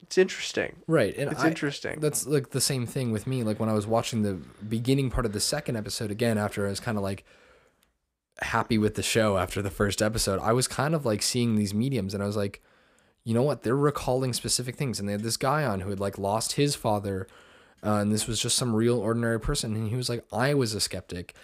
It's 0.02 0.18
interesting. 0.18 0.76
Right. 0.88 1.16
And 1.16 1.30
It's 1.30 1.44
I- 1.44 1.48
interesting. 1.48 2.00
That's 2.00 2.26
like 2.26 2.50
the 2.50 2.60
same 2.60 2.84
thing 2.86 3.12
with 3.12 3.26
me. 3.26 3.44
Like 3.44 3.60
when 3.60 3.68
I 3.68 3.72
was 3.72 3.86
watching 3.86 4.22
the 4.22 4.34
beginning 4.68 5.10
part 5.10 5.26
of 5.26 5.32
the 5.32 5.40
second 5.40 5.76
episode 5.76 6.10
again, 6.10 6.36
after 6.36 6.66
I 6.66 6.70
was 6.70 6.80
kind 6.80 6.98
of 6.98 7.04
like 7.04 7.24
happy 8.40 8.78
with 8.78 8.94
the 8.96 9.02
show 9.02 9.38
after 9.38 9.62
the 9.62 9.70
first 9.70 10.02
episode, 10.02 10.40
I 10.40 10.52
was 10.52 10.66
kind 10.66 10.94
of 10.94 11.06
like 11.06 11.22
seeing 11.22 11.54
these 11.54 11.72
mediums 11.72 12.14
and 12.14 12.22
I 12.22 12.26
was 12.26 12.36
like, 12.36 12.60
you 13.24 13.32
know 13.34 13.42
what? 13.44 13.62
They're 13.62 13.76
recalling 13.76 14.32
specific 14.32 14.74
things. 14.76 14.98
And 14.98 15.08
they 15.08 15.12
had 15.12 15.22
this 15.22 15.36
guy 15.36 15.64
on 15.64 15.80
who 15.80 15.90
had 15.90 16.00
like 16.00 16.18
lost 16.18 16.52
his 16.52 16.74
father. 16.74 17.28
Uh, 17.84 17.96
and 17.96 18.12
this 18.12 18.26
was 18.26 18.40
just 18.40 18.56
some 18.56 18.74
real 18.74 18.98
ordinary 18.98 19.40
person. 19.40 19.74
And 19.74 19.88
he 19.88 19.96
was 19.96 20.08
like, 20.08 20.24
I 20.32 20.54
was 20.54 20.74
a 20.74 20.80
skeptic. 20.80 21.34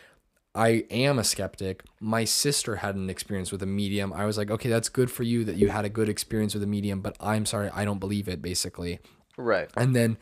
I 0.55 0.85
am 0.91 1.19
a 1.19 1.25
skeptic. 1.25 1.83
My 2.01 2.25
sister 2.25 2.77
had 2.77 2.95
an 2.95 3.11
experience 3.11 3.53
with 3.53 3.63
a 3.63 3.67
medium. 3.67 4.13
I 4.13 4.25
was 4.25 4.39
like, 4.39 4.51
okay, 4.51 4.69
that's 4.69 4.89
good 4.89 5.11
for 5.11 5.23
you 5.23 5.45
that 5.45 5.57
you 5.57 5.69
had 5.69 5.85
a 5.85 5.89
good 5.89 6.09
experience 6.09 6.55
with 6.55 6.63
a 6.63 6.67
medium, 6.67 7.01
but 7.01 7.17
I'm 7.21 7.47
sorry, 7.47 7.71
I 7.71 7.85
don't 7.85 7.99
believe 7.99 8.29
it, 8.29 8.41
basically. 8.41 9.01
Right. 9.37 9.71
And 9.77 9.95
then 9.95 10.17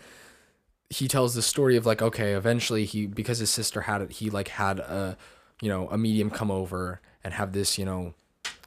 he 0.91 1.09
tells 1.09 1.35
the 1.35 1.43
story 1.43 1.77
of 1.77 1.87
like, 1.87 2.03
okay, 2.03 2.33
eventually 2.33 2.85
he 2.85 3.07
because 3.07 3.39
his 3.39 3.51
sister 3.51 3.83
had 3.83 4.03
it, 4.03 4.13
he 4.13 4.31
like 4.31 4.49
had 4.49 4.79
a 4.79 5.17
you 5.61 5.69
know, 5.69 5.89
a 5.91 5.99
medium 5.99 6.31
come 6.31 6.51
over 6.51 7.01
and 7.25 7.35
have 7.35 7.53
this, 7.53 7.79
you 7.79 7.85
know, 7.85 8.15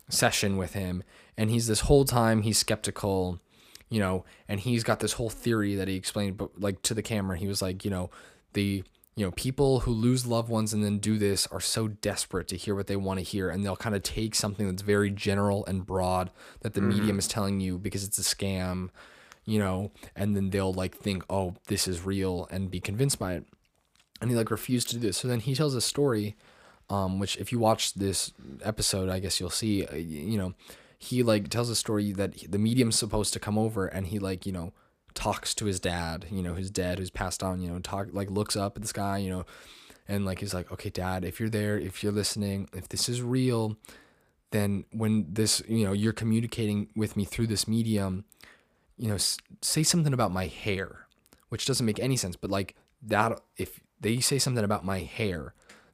session 0.09 0.57
with 0.57 0.73
him. 0.73 1.03
And 1.37 1.49
he's 1.49 1.67
this 1.67 1.81
whole 1.81 2.05
time 2.05 2.41
he's 2.41 2.57
skeptical, 2.57 3.39
you 3.89 3.99
know, 3.99 4.25
and 4.47 4.59
he's 4.59 4.83
got 4.83 4.99
this 4.99 5.13
whole 5.13 5.29
theory 5.29 5.75
that 5.75 5.87
he 5.87 5.95
explained 5.95 6.37
but 6.37 6.59
like 6.59 6.81
to 6.83 6.93
the 6.93 7.01
camera. 7.01 7.37
He 7.37 7.47
was 7.47 7.61
like, 7.61 7.83
you 7.83 7.91
know, 7.91 8.09
the 8.53 8.83
you 9.15 9.25
know, 9.25 9.31
people 9.31 9.81
who 9.81 9.91
lose 9.91 10.25
loved 10.25 10.47
ones 10.47 10.73
and 10.73 10.81
then 10.81 10.97
do 10.99 11.17
this 11.17 11.45
are 11.47 11.59
so 11.59 11.89
desperate 11.89 12.47
to 12.47 12.55
hear 12.55 12.73
what 12.73 12.87
they 12.87 12.95
want 12.95 13.19
to 13.19 13.23
hear 13.23 13.49
and 13.49 13.65
they'll 13.65 13.75
kind 13.75 13.93
of 13.93 14.01
take 14.01 14.33
something 14.33 14.65
that's 14.65 14.81
very 14.81 15.09
general 15.09 15.65
and 15.65 15.85
broad 15.85 16.31
that 16.61 16.73
the 16.73 16.79
medium 16.79 17.19
is 17.19 17.27
telling 17.27 17.59
you 17.59 17.77
because 17.77 18.05
it's 18.05 18.17
a 18.17 18.21
scam 18.21 18.89
you 19.49 19.57
know, 19.57 19.91
and 20.15 20.35
then 20.35 20.51
they'll 20.51 20.71
like 20.71 20.95
think, 20.95 21.23
oh, 21.27 21.55
this 21.67 21.87
is 21.87 22.05
real 22.05 22.47
and 22.51 22.69
be 22.69 22.79
convinced 22.79 23.17
by 23.17 23.33
it. 23.33 23.45
And 24.21 24.29
he 24.29 24.37
like 24.37 24.51
refused 24.51 24.89
to 24.89 24.95
do 24.95 25.07
this. 25.07 25.17
So 25.17 25.27
then 25.27 25.39
he 25.39 25.55
tells 25.55 25.73
a 25.73 25.81
story, 25.81 26.35
um, 26.87 27.17
which 27.17 27.35
if 27.37 27.51
you 27.51 27.57
watch 27.57 27.95
this 27.95 28.31
episode, 28.61 29.09
I 29.09 29.17
guess 29.17 29.39
you'll 29.39 29.49
see, 29.49 29.87
uh, 29.87 29.95
you 29.95 30.37
know, 30.37 30.53
he 30.99 31.23
like 31.23 31.47
tells 31.47 31.69
a 31.69 31.75
story 31.75 32.11
that 32.11 32.35
he- 32.35 32.47
the 32.47 32.59
medium's 32.59 32.97
supposed 32.97 33.33
to 33.33 33.39
come 33.39 33.57
over 33.57 33.87
and 33.87 34.07
he 34.07 34.19
like, 34.19 34.45
you 34.45 34.51
know, 34.51 34.73
talks 35.13 35.55
to 35.55 35.65
his 35.65 35.79
dad, 35.79 36.25
you 36.29 36.43
know, 36.43 36.53
his 36.53 36.69
dad 36.69 36.99
who's 36.99 37.09
passed 37.09 37.41
on, 37.41 37.61
you 37.61 37.69
know, 37.71 37.79
talk 37.79 38.07
like 38.11 38.29
looks 38.29 38.55
up 38.55 38.75
at 38.75 38.81
the 38.81 38.87
sky, 38.87 39.17
you 39.17 39.29
know, 39.29 39.45
and 40.07 40.25
like 40.25 40.39
he's 40.39 40.53
like, 40.53 40.71
okay, 40.71 40.89
dad, 40.89 41.23
if 41.23 41.39
you're 41.39 41.49
there, 41.49 41.79
if 41.79 42.03
you're 42.03 42.11
listening, 42.11 42.69
if 42.73 42.89
this 42.89 43.07
is 43.07 43.21
real, 43.21 43.77
then 44.51 44.83
when 44.91 45.25
this, 45.31 45.61
you 45.67 45.85
know, 45.85 45.93
you're 45.93 46.13
communicating 46.13 46.89
with 46.95 47.15
me 47.15 47.23
through 47.23 47.47
this 47.47 47.67
medium, 47.67 48.25
you 48.97 49.07
know, 49.07 49.15
s- 49.15 49.37
say 49.61 49.83
something 49.83 50.13
about 50.13 50.31
my 50.33 50.47
hair, 50.47 51.07
which 51.47 51.65
doesn't 51.65 51.85
make 51.85 51.99
any 51.99 52.17
sense, 52.17 52.35
but 52.35 52.49
like 52.49 52.75
that, 53.01 53.39
if 53.57 53.79
they 54.01 54.19
say 54.19 54.37
something 54.37 54.63
about 54.65 54.83
my 54.83 54.99
hair, 54.99 55.53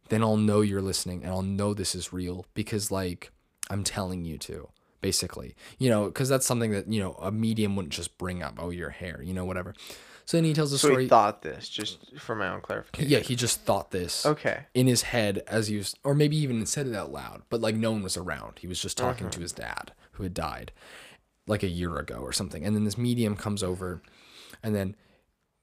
then 0.09 0.23
I'll 0.23 0.37
know 0.37 0.61
you're 0.61 0.81
listening 0.81 1.23
and 1.23 1.31
I'll 1.31 1.41
know 1.41 1.73
this 1.73 1.93
is 1.93 2.11
real 2.13 2.45
because 2.55 2.89
like 2.91 3.31
I'm 3.69 3.83
telling 3.83 4.25
you 4.25 4.37
to 4.39 4.69
basically, 5.05 5.55
you 5.77 5.87
know, 5.87 6.05
because 6.05 6.27
that's 6.27 6.47
something 6.47 6.71
that, 6.71 6.91
you 6.91 6.99
know, 6.99 7.13
a 7.21 7.31
medium 7.31 7.75
wouldn't 7.75 7.93
just 7.93 8.17
bring 8.17 8.41
up, 8.41 8.55
oh, 8.57 8.71
your 8.71 8.89
hair, 8.89 9.21
you 9.21 9.35
know, 9.35 9.45
whatever. 9.45 9.75
So 10.25 10.35
then 10.37 10.45
he 10.45 10.53
tells 10.55 10.71
the 10.71 10.79
So 10.79 10.87
story. 10.87 11.03
he 11.03 11.09
thought 11.09 11.43
this, 11.43 11.69
just 11.69 12.19
for 12.19 12.33
my 12.33 12.47
own 12.47 12.61
clarification. 12.61 13.11
yeah, 13.11 13.19
he 13.19 13.35
just 13.35 13.61
thought 13.61 13.91
this 13.91 14.25
Okay. 14.25 14.65
in 14.73 14.87
his 14.87 15.03
head 15.03 15.43
as 15.45 15.67
he 15.67 15.77
was, 15.77 15.95
or 16.03 16.15
maybe 16.15 16.35
even 16.37 16.65
said 16.65 16.87
it 16.87 16.95
out 16.95 17.11
loud, 17.11 17.43
but 17.51 17.61
like 17.61 17.75
no 17.75 17.91
one 17.91 18.01
was 18.01 18.17
around. 18.17 18.53
He 18.57 18.65
was 18.65 18.81
just 18.81 18.97
talking 18.97 19.29
to 19.29 19.35
mm-hmm. 19.35 19.43
his 19.43 19.51
dad 19.51 19.91
who 20.13 20.23
had 20.23 20.33
died 20.33 20.71
like 21.45 21.61
a 21.61 21.67
year 21.67 21.97
ago 21.97 22.15
or 22.15 22.33
something. 22.33 22.65
And 22.65 22.75
then 22.75 22.83
this 22.83 22.97
medium 22.97 23.35
comes 23.35 23.61
over, 23.61 24.01
and 24.63 24.73
then, 24.73 24.95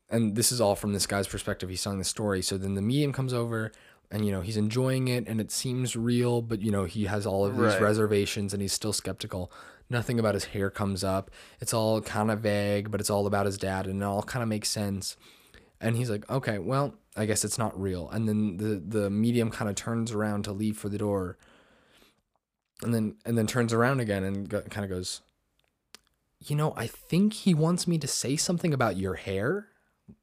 and 0.09 0.36
this 0.36 0.53
is 0.53 0.61
all 0.61 0.76
from 0.76 0.93
this 0.93 1.09
guy's 1.09 1.26
perspective. 1.26 1.68
He's 1.68 1.82
telling 1.82 1.99
the 1.99 2.05
story. 2.05 2.43
So 2.43 2.57
then 2.57 2.76
the 2.76 2.82
medium 2.82 3.12
comes 3.12 3.32
over, 3.32 3.72
and 4.13 4.25
you 4.27 4.31
know 4.33 4.43
he's 4.43 4.57
enjoying 4.57 5.09
it, 5.09 5.27
and 5.27 5.41
it 5.41 5.51
seems 5.51 5.97
real, 5.97 6.43
but 6.43 6.61
you 6.63 6.71
know 6.71 6.85
he 6.85 7.07
has 7.07 7.27
all 7.27 7.45
of 7.47 7.57
these 7.57 7.79
Right. 7.79 7.81
reservations, 7.81 8.53
and 8.53 8.63
he's 8.63 8.73
still 8.75 8.93
skeptical. 8.93 9.51
Nothing 9.91 10.21
about 10.21 10.35
his 10.35 10.47
hair 10.47 10.71
comes 10.71 11.03
up. 11.05 11.31
It's 11.61 11.75
all 11.75 12.01
kind 12.01 12.31
of 12.31 12.41
vague, 12.41 12.91
but 12.91 13.01
it's 13.01 13.11
all 13.11 13.27
about 13.27 13.47
his 13.47 13.59
dad, 13.59 13.87
and 13.89 14.03
it 14.03 14.05
all 14.05 14.23
kind 14.23 14.43
of 14.43 14.49
makes 14.49 14.69
sense. 14.69 15.17
And 15.81 15.97
he's 15.97 16.11
like, 16.11 16.31
okay, 16.31 16.59
well, 16.59 16.95
I 17.17 17.27
guess 17.27 17.45
it's 17.45 17.59
not 17.59 17.79
real. 17.81 18.09
And 18.11 18.29
then 18.29 18.59
the 18.59 18.83
the 19.01 19.11
medium 19.11 19.51
kind 19.51 19.69
of 19.71 19.77
turns 19.77 20.13
around 20.13 20.45
to 20.45 20.53
leave 20.53 20.77
for 20.77 20.89
the 20.89 20.99
door, 20.99 21.39
and 22.83 22.95
then 22.95 23.17
and 23.25 23.37
then 23.39 23.47
turns 23.47 23.73
around 23.73 24.01
again 24.01 24.25
and 24.25 24.49
go, 24.49 24.61
kind 24.63 24.85
of 24.85 24.91
goes, 24.91 25.23
you 26.41 26.57
know, 26.57 26.75
I 26.77 26.87
think 26.87 27.33
he 27.35 27.55
wants 27.55 27.87
me 27.87 27.99
to 27.99 28.09
say 28.09 28.37
something 28.37 28.75
about 28.75 28.97
your 28.97 29.15
hair, 29.15 29.69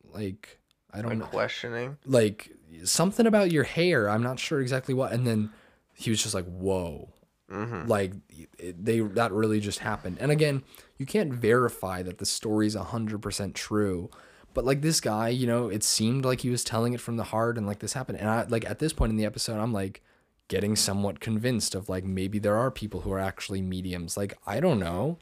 like 0.03 0.58
I 0.93 1.01
don't 1.01 1.09
Like 1.09 1.17
know, 1.19 1.25
questioning. 1.25 1.97
like 2.05 2.51
something 2.83 3.25
about 3.27 3.51
your 3.51 3.63
hair. 3.63 4.09
I'm 4.09 4.23
not 4.23 4.39
sure 4.39 4.59
exactly 4.61 4.93
what. 4.93 5.11
And 5.11 5.25
then 5.25 5.51
he 5.93 6.09
was 6.09 6.21
just 6.21 6.33
like, 6.33 6.45
whoa. 6.45 7.09
Mm-hmm. 7.51 7.87
Like 7.87 8.13
it, 8.57 8.83
they 8.85 8.99
that 8.99 9.31
really 9.31 9.59
just 9.59 9.79
happened. 9.79 10.17
And 10.19 10.31
again, 10.31 10.63
you 10.97 11.05
can't 11.05 11.33
verify 11.33 12.03
that 12.03 12.17
the 12.19 12.25
story's 12.25 12.75
100% 12.75 13.53
true. 13.53 14.09
But 14.53 14.65
like 14.65 14.81
this 14.81 14.99
guy, 14.99 15.29
you 15.29 15.47
know, 15.47 15.67
it 15.69 15.83
seemed 15.83 16.25
like 16.25 16.41
he 16.41 16.49
was 16.49 16.63
telling 16.63 16.93
it 16.93 17.01
from 17.01 17.17
the 17.17 17.23
heart 17.25 17.57
and 17.57 17.65
like 17.67 17.79
this 17.79 17.93
happened. 17.93 18.19
And 18.19 18.29
I 18.29 18.43
like 18.43 18.69
at 18.69 18.79
this 18.79 18.93
point 18.93 19.11
in 19.11 19.15
the 19.17 19.25
episode, 19.25 19.59
I'm 19.59 19.73
like 19.73 20.01
getting 20.47 20.75
somewhat 20.75 21.19
convinced 21.19 21.75
of 21.75 21.89
like 21.89 22.03
maybe 22.03 22.39
there 22.39 22.57
are 22.57 22.71
people 22.71 23.01
who 23.01 23.11
are 23.11 23.19
actually 23.19 23.61
mediums. 23.61 24.17
Like 24.17 24.37
I 24.47 24.59
don't 24.59 24.79
know. 24.79 25.17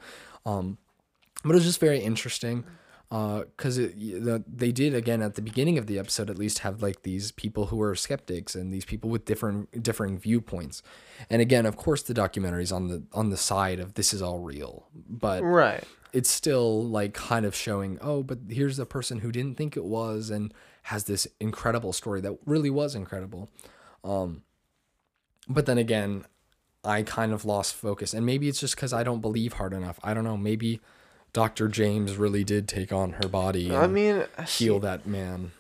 Um 0.46 0.78
but 1.44 1.52
it 1.52 1.56
was 1.56 1.66
just 1.66 1.80
very 1.80 2.00
interesting 2.00 2.64
because 3.10 3.78
the, 3.78 4.44
they 4.46 4.72
did 4.74 4.94
again 4.94 5.22
at 5.22 5.36
the 5.36 5.42
beginning 5.42 5.78
of 5.78 5.88
the 5.88 5.98
episode 5.98 6.30
at 6.30 6.38
least 6.38 6.60
have 6.60 6.82
like 6.82 7.04
these 7.04 7.32
people 7.32 7.68
who 7.68 7.82
are 7.82 7.96
skeptics 7.96 8.54
and 8.54 8.74
these 8.74 8.84
people 8.84 9.10
with 9.10 9.24
different 9.24 9.82
differing 9.82 10.18
viewpoints. 10.18 10.84
And 11.30 11.42
again 11.42 11.66
of 11.66 11.78
course 11.78 12.02
the 12.04 12.14
documentary's 12.14 12.72
on 12.72 12.90
the 12.90 13.04
on 13.14 13.30
the 13.30 13.38
side 13.38 13.80
of 13.80 13.94
this 13.94 14.14
is 14.14 14.22
all 14.22 14.40
real 14.40 14.88
but 15.10 15.42
Right. 15.42 15.84
it's 16.12 16.30
still 16.30 16.84
like 16.84 17.14
kind 17.14 17.46
of 17.46 17.56
showing 17.56 17.98
oh 18.02 18.24
but 18.24 18.40
here's 18.50 18.76
the 18.76 18.86
person 18.86 19.20
who 19.20 19.32
didn't 19.32 19.56
think 19.56 19.78
it 19.78 19.86
was 19.86 20.30
and 20.30 20.54
has 20.84 21.06
this 21.06 21.28
incredible 21.40 21.94
story 21.94 22.20
that 22.22 22.38
really 22.46 22.70
was 22.70 22.94
incredible. 22.94 23.50
Um 24.04 24.44
but 25.48 25.66
then 25.66 25.78
again 25.78 26.26
i 26.84 27.04
kind 27.04 27.32
of 27.32 27.46
lost 27.46 27.74
focus. 27.74 28.14
And 28.14 28.26
maybe 28.26 28.50
it's 28.50 28.60
just 28.60 28.76
because 28.76 28.92
i 28.92 29.02
don't 29.04 29.22
believe 29.22 29.54
hard 29.54 29.72
enough. 29.74 29.98
I 30.04 30.14
don't 30.14 30.26
know. 30.26 30.36
Maybe 30.36 30.82
dr 31.34 31.68
james 31.70 32.16
really 32.16 32.44
did 32.44 32.68
take 32.68 32.92
on 32.92 33.14
her 33.14 33.28
body 33.28 33.68
and 33.68 33.78
I 33.78 33.88
mean, 33.88 34.26
heal 34.48 34.80
that 34.80 35.06
man 35.06 35.52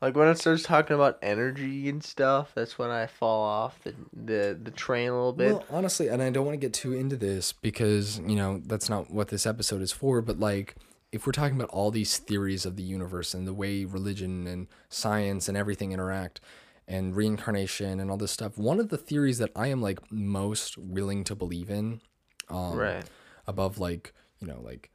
like 0.00 0.16
when 0.16 0.28
it 0.28 0.38
starts 0.38 0.62
talking 0.62 0.94
about 0.94 1.18
energy 1.20 1.88
and 1.88 2.02
stuff, 2.02 2.52
that's 2.54 2.78
when 2.78 2.90
I 2.90 3.06
fall 3.06 3.42
off 3.42 3.82
the 3.84 3.94
the, 4.12 4.58
the 4.60 4.70
train 4.70 5.10
a 5.10 5.12
little 5.12 5.32
bit. 5.32 5.52
Well, 5.52 5.64
honestly, 5.68 6.08
and 6.08 6.22
I 6.22 6.30
don't 6.30 6.46
want 6.46 6.54
to 6.54 6.66
get 6.66 6.72
too 6.72 6.94
into 6.94 7.16
this 7.16 7.52
because, 7.52 8.18
you 8.20 8.36
know, 8.36 8.62
that's 8.64 8.88
not 8.88 9.10
what 9.10 9.28
this 9.28 9.46
episode 9.46 9.82
is 9.82 9.92
for, 9.92 10.22
but 10.22 10.40
like 10.40 10.76
if 11.12 11.26
we're 11.26 11.32
talking 11.32 11.56
about 11.56 11.68
all 11.68 11.90
these 11.90 12.16
theories 12.16 12.64
of 12.64 12.76
the 12.76 12.82
universe 12.82 13.34
and 13.34 13.46
the 13.46 13.52
way 13.52 13.84
religion 13.84 14.46
and 14.46 14.68
science 14.88 15.48
and 15.48 15.56
everything 15.58 15.92
interact 15.92 16.40
and 16.88 17.14
reincarnation 17.14 18.00
and 18.00 18.10
all 18.10 18.16
this 18.16 18.32
stuff, 18.32 18.56
one 18.56 18.80
of 18.80 18.88
the 18.88 18.96
theories 18.96 19.36
that 19.38 19.50
I 19.54 19.66
am 19.66 19.82
like 19.82 20.10
most 20.10 20.78
willing 20.78 21.24
to 21.24 21.34
believe 21.34 21.68
in 21.68 22.00
um 22.48 22.76
right. 22.76 23.04
Above 23.50 23.78
like, 23.78 24.14
you 24.40 24.46
know, 24.46 24.60
like 24.62 24.90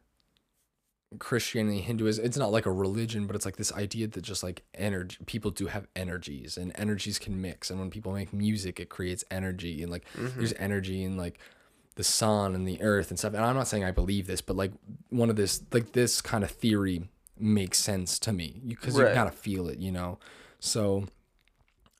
Christianity, 1.19 1.81
Hinduism, 1.81 2.25
it's 2.25 2.37
not 2.37 2.51
like 2.51 2.65
a 2.65 2.71
religion, 2.71 3.27
but 3.27 3.35
it's 3.35 3.45
like 3.45 3.57
this 3.57 3.71
idea 3.73 4.07
that 4.07 4.21
just 4.21 4.43
like 4.43 4.63
energy, 4.73 5.17
people 5.25 5.51
do 5.51 5.67
have 5.67 5.87
energies 5.95 6.57
and 6.57 6.71
energies 6.75 7.19
can 7.19 7.39
mix. 7.39 7.69
And 7.69 7.79
when 7.79 7.89
people 7.89 8.13
make 8.13 8.33
music, 8.33 8.79
it 8.79 8.89
creates 8.89 9.23
energy 9.29 9.83
and 9.83 9.91
like 9.91 10.05
mm-hmm. 10.17 10.37
there's 10.37 10.53
energy 10.57 11.03
in 11.03 11.15
like 11.17 11.39
the 11.95 12.03
sun 12.03 12.55
and 12.55 12.67
the 12.67 12.81
earth 12.81 13.09
and 13.09 13.19
stuff. 13.19 13.33
And 13.33 13.45
I'm 13.45 13.55
not 13.55 13.67
saying 13.67 13.83
I 13.83 13.91
believe 13.91 14.27
this, 14.27 14.41
but 14.41 14.55
like 14.55 14.71
one 15.09 15.29
of 15.29 15.35
this, 15.35 15.61
like 15.71 15.93
this 15.93 16.21
kind 16.21 16.43
of 16.43 16.51
theory 16.51 17.07
makes 17.37 17.77
sense 17.77 18.19
to 18.19 18.33
me 18.33 18.61
because 18.67 18.97
you 18.97 19.03
Right. 19.03 19.15
kind 19.15 19.27
of 19.27 19.35
feel 19.35 19.69
it, 19.69 19.77
you 19.77 19.91
know? 19.91 20.19
So 20.59 21.05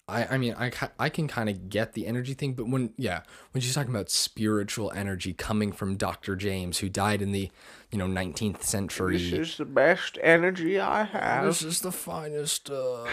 I, 0.08 0.26
I 0.26 0.38
mean, 0.38 0.54
I, 0.58 0.72
I 1.00 1.10
can 1.10 1.28
kind 1.28 1.50
of 1.50 1.68
get 1.70 1.94
the 1.94 2.06
energy 2.06 2.36
thing, 2.36 2.54
but 2.54 2.68
when, 2.68 2.94
yeah, 2.96 3.22
when 3.52 3.62
she's 3.62 3.74
talking 3.74 3.90
about 3.90 4.12
spiritual 4.12 4.92
energy 4.92 5.34
coming 5.34 5.72
from 5.72 5.96
Dr. 5.96 6.36
James, 6.36 6.78
who 6.78 6.90
died 6.90 7.24
in 7.24 7.32
the, 7.32 7.50
you 7.90 7.98
know, 7.98 8.06
19th 8.06 8.62
century. 8.62 9.18
This 9.18 9.34
is 9.34 9.58
the 9.58 9.66
best 9.66 10.20
energy 10.22 10.80
I 10.80 11.06
have. 11.06 11.46
This 11.46 11.64
is 11.64 11.82
the 11.82 11.92
finest 11.92 12.70
uh, 12.70 13.04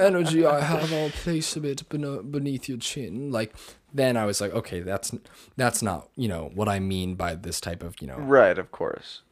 energy 0.00 0.44
I 0.44 0.60
have. 0.60 0.92
I'll 0.92 1.10
place 1.10 1.54
a 1.54 1.60
bit 1.60 1.88
beneath 1.88 2.68
your 2.68 2.78
chin. 2.78 3.30
Like, 3.30 3.54
then 3.94 4.16
I 4.16 4.24
was 4.24 4.40
like, 4.40 4.52
okay, 4.52 4.80
that's 4.80 5.12
that's 5.56 5.82
not 5.82 6.08
you 6.16 6.28
know 6.28 6.50
what 6.54 6.68
I 6.68 6.80
mean 6.80 7.14
by 7.14 7.34
this 7.34 7.60
type 7.60 7.82
of 7.82 7.94
you 8.00 8.06
know. 8.06 8.16
Right, 8.16 8.58
of 8.58 8.72
course. 8.72 9.22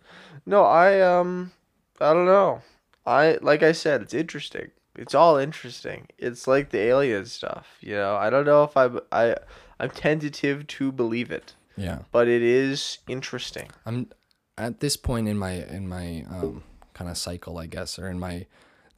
No, 0.46 0.64
I 0.64 1.00
um 1.00 1.52
I 2.00 2.12
don't 2.12 2.26
know. 2.26 2.62
I 3.06 3.38
like 3.40 3.62
I 3.62 3.72
said, 3.72 4.02
it's 4.02 4.14
interesting. 4.14 4.70
It's 4.96 5.14
all 5.14 5.36
interesting. 5.36 6.08
It's 6.18 6.46
like 6.46 6.70
the 6.70 6.78
alien 6.78 7.24
stuff, 7.26 7.76
you 7.80 7.94
know. 7.94 8.16
I 8.16 8.30
don't 8.30 8.44
know 8.44 8.64
if 8.64 8.76
I 8.76 8.90
I 9.12 9.36
I'm 9.78 9.90
tentative 9.90 10.66
to 10.66 10.92
believe 10.92 11.30
it, 11.30 11.54
Yeah, 11.76 12.00
but 12.12 12.28
it 12.28 12.42
is 12.42 12.98
interesting. 13.08 13.70
I'm 13.86 14.10
at 14.58 14.80
this 14.80 14.96
point 14.96 15.28
in 15.28 15.38
my 15.38 15.52
in 15.52 15.88
my 15.88 16.24
um, 16.30 16.62
kind 16.94 17.10
of 17.10 17.16
cycle, 17.16 17.58
I 17.58 17.66
guess, 17.66 17.98
or 17.98 18.08
in 18.08 18.18
my 18.18 18.46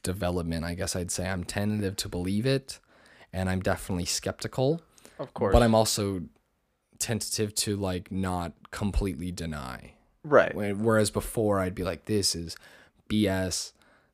development. 0.01 0.65
I 0.65 0.73
guess 0.73 0.95
I'd 0.95 1.11
say 1.11 1.29
I'm 1.29 1.43
tentative 1.43 1.95
to 1.97 2.09
believe 2.09 2.45
it, 2.45 2.79
and 3.31 3.49
I'm 3.49 3.61
definitely 3.61 4.05
skeptical. 4.05 4.81
Of 5.19 5.33
course. 5.33 5.53
But 5.53 5.61
I'm 5.63 5.75
also 5.75 6.23
tentative 6.99 7.53
to 7.53 7.75
like 7.75 8.11
not 8.11 8.53
completely 8.71 9.31
deny. 9.31 9.93
right. 10.23 10.55
Whereas 10.55 11.11
before, 11.11 11.59
I'd 11.59 11.75
be 11.75 11.83
like, 11.83 12.05
this 12.05 12.33
is 12.35 12.55
BS. 13.09 13.73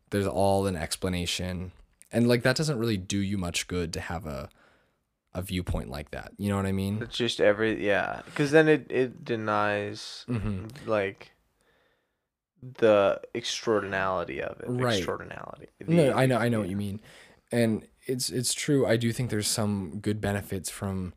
There's 0.10 0.28
all 0.28 0.66
an 0.68 0.76
explanation. 0.76 1.72
And 2.12 2.28
like, 2.28 2.44
that 2.44 2.56
doesn't 2.56 2.80
really 2.80 2.98
do 2.98 3.20
you 3.20 3.38
much 3.38 3.68
good 3.68 3.94
to 3.94 4.00
have 4.00 4.26
a, 4.26 4.50
a 5.34 5.42
viewpoint 5.42 5.90
like 5.90 6.12
that. 6.12 6.34
You 6.38 6.50
know 6.50 6.58
what 6.58 6.66
I 6.66 6.72
mean? 6.72 7.02
It's 7.02 7.18
just 7.18 7.40
every 7.40 7.86
yeah, 7.86 8.22
cuz 8.36 8.52
then 8.52 8.68
it 8.68 8.88
it 8.90 9.24
denies 9.24 10.26
hmm 10.28 10.66
like 10.86 11.32
the 12.78 13.22
extraordinality 13.34 14.42
of 14.42 14.60
it. 14.60 14.66
Right. 14.68 14.98
Extraordinality. 14.98 15.68
No, 15.88 16.12
I 16.14 16.26
know, 16.26 16.38
I 16.38 16.50
know 16.50 16.60
what 16.60 16.70
you 16.70 16.76
mean. 16.76 17.00
And 17.52 17.88
it's, 18.06 18.30
it's 18.30 18.54
true. 18.54 18.86
I 18.86 18.98
do 18.98 19.12
think 19.12 19.30
there's 19.30 19.48
some 19.48 20.00
good 20.02 20.20
benefits 20.20 20.70
from 20.70 21.14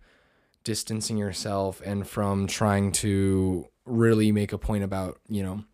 distancing 0.64 1.16
yourself 1.16 1.82
and 1.84 2.06
from 2.06 2.46
trying 2.46 2.92
to 2.92 3.66
really 3.84 4.30
make 4.30 4.52
a 4.52 4.58
point 4.58 4.84
about, 4.84 5.18
you 5.28 5.42
know, 5.42 5.64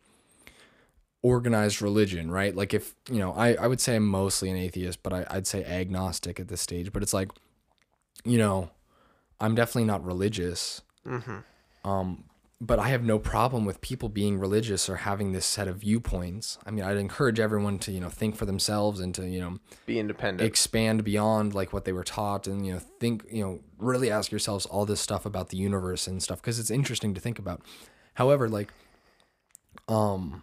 organized 1.23 1.83
religion, 1.83 2.31
right? 2.31 2.55
Like 2.55 2.73
if, 2.75 2.95
you 3.11 3.19
know, 3.19 3.33
I, 3.33 3.55
I 3.55 3.67
would 3.67 3.81
say 3.81 3.97
I'm 3.97 4.07
mostly 4.07 4.51
an 4.51 4.57
atheist, 4.57 5.03
but 5.03 5.13
I, 5.13 5.27
I'd 5.31 5.47
say 5.47 5.65
agnostic 5.65 6.39
at 6.39 6.49
this 6.49 6.61
stage. 6.61 6.93
But 6.93 7.03
it's 7.03 7.13
like, 7.15 7.31
you 8.25 8.39
know, 8.39 8.71
I'm 9.41 9.55
definitely 9.55 9.85
not 9.85 10.05
religious. 10.05 10.83
Mhm. 11.07 11.43
Um, 11.85 12.25
but 12.61 12.81
I 12.81 12.89
have 12.89 13.05
no 13.05 13.21
problem 13.21 13.65
with 13.65 13.81
people 13.81 14.09
being 14.09 14.37
religious 14.39 14.89
or 14.89 14.97
having 14.97 15.31
this 15.31 15.47
set 15.47 15.69
of 15.69 15.77
viewpoints. 15.79 16.59
I 16.67 16.73
mean, 16.73 16.85
I'd 16.85 16.97
encourage 16.97 17.39
everyone 17.39 17.79
to, 17.81 17.93
you 17.93 18.01
know, 18.01 18.09
think 18.09 18.35
for 18.35 18.47
themselves 18.47 18.99
and 18.99 19.15
to, 19.15 19.29
you 19.29 19.39
know, 19.41 19.59
Be 19.87 20.01
independent. 20.01 20.45
expand 20.47 21.05
beyond 21.05 21.55
like 21.55 21.73
what 21.73 21.85
they 21.85 21.93
were 21.93 22.03
taught 22.03 22.49
and, 22.49 22.67
you 22.67 22.73
know, 22.73 22.81
think, 22.99 23.25
you 23.31 23.45
know, 23.45 23.61
really 23.79 24.11
ask 24.11 24.33
yourselves 24.33 24.67
all 24.67 24.87
this 24.87 25.01
stuff 25.01 25.25
about 25.25 25.51
the 25.51 25.57
universe 25.57 26.09
and 26.09 26.21
stuff 26.21 26.41
because 26.43 26.59
it's 26.59 26.71
interesting 26.71 27.15
to 27.15 27.21
think 27.21 27.39
about. 27.39 27.63
However, 28.15 28.49
like, 28.49 28.73
um, 29.89 30.43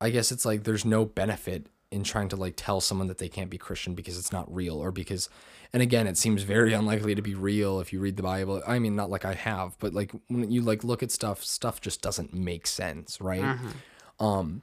I 0.00 0.10
guess 0.10 0.30
it's 0.30 0.44
like 0.44 0.64
there's 0.64 0.84
no 0.84 1.04
benefit 1.04 1.66
in 1.90 2.02
trying 2.02 2.28
to 2.28 2.36
like 2.36 2.54
tell 2.56 2.80
someone 2.80 3.06
that 3.06 3.18
they 3.18 3.28
can't 3.28 3.50
be 3.50 3.58
Christian 3.58 3.94
because 3.94 4.18
it's 4.18 4.32
not 4.32 4.52
real 4.52 4.76
or 4.76 4.90
because 4.90 5.28
and 5.72 5.82
again 5.82 6.06
it 6.06 6.18
seems 6.18 6.42
very 6.42 6.72
unlikely 6.80 7.14
to 7.14 7.22
be 7.22 7.34
real 7.34 7.80
if 7.80 7.92
you 7.92 8.00
read 8.00 8.16
the 8.16 8.22
Bible. 8.22 8.62
I 8.66 8.78
mean 8.78 8.96
not 8.96 9.10
like 9.10 9.24
I 9.24 9.34
have, 9.34 9.78
but 9.78 9.94
like 9.94 10.12
when 10.28 10.50
you 10.50 10.62
like 10.62 10.84
look 10.84 11.02
at 11.02 11.10
stuff, 11.10 11.44
stuff 11.44 11.80
just 11.80 12.02
doesn't 12.02 12.34
make 12.34 12.66
sense, 12.66 13.20
right? 13.20 13.58
Um 14.20 14.62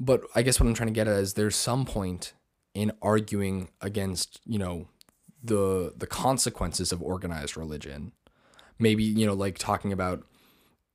but 0.00 0.22
I 0.34 0.42
guess 0.42 0.60
what 0.60 0.66
I'm 0.66 0.74
trying 0.74 0.88
to 0.88 0.94
get 0.94 1.08
at 1.08 1.18
is 1.18 1.34
there's 1.34 1.56
some 1.56 1.84
point 1.84 2.32
in 2.74 2.92
arguing 3.02 3.68
against, 3.80 4.40
you 4.46 4.58
know, 4.58 4.86
the 5.42 5.92
the 5.96 6.06
consequences 6.06 6.92
of 6.92 7.02
organized 7.02 7.56
religion. 7.56 8.12
Maybe, 8.78 9.02
you 9.02 9.26
know, 9.26 9.34
like 9.34 9.58
talking 9.58 9.92
about 9.92 10.24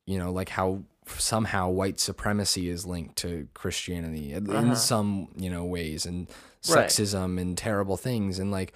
you 0.05 0.17
know, 0.17 0.31
like 0.31 0.49
how 0.49 0.83
somehow 1.07 1.69
white 1.69 1.99
supremacy 1.99 2.69
is 2.69 2.85
linked 2.85 3.15
to 3.17 3.47
Christianity 3.53 4.33
in 4.33 4.49
in 4.49 4.55
uh-huh. 4.55 4.75
some, 4.75 5.29
you 5.35 5.49
know, 5.49 5.63
ways 5.63 6.05
and 6.05 6.27
Right. 6.69 6.87
sexism 6.87 7.41
and 7.41 7.57
terrible 7.57 7.97
things 7.97 8.39
and 8.39 8.49
like 8.49 8.71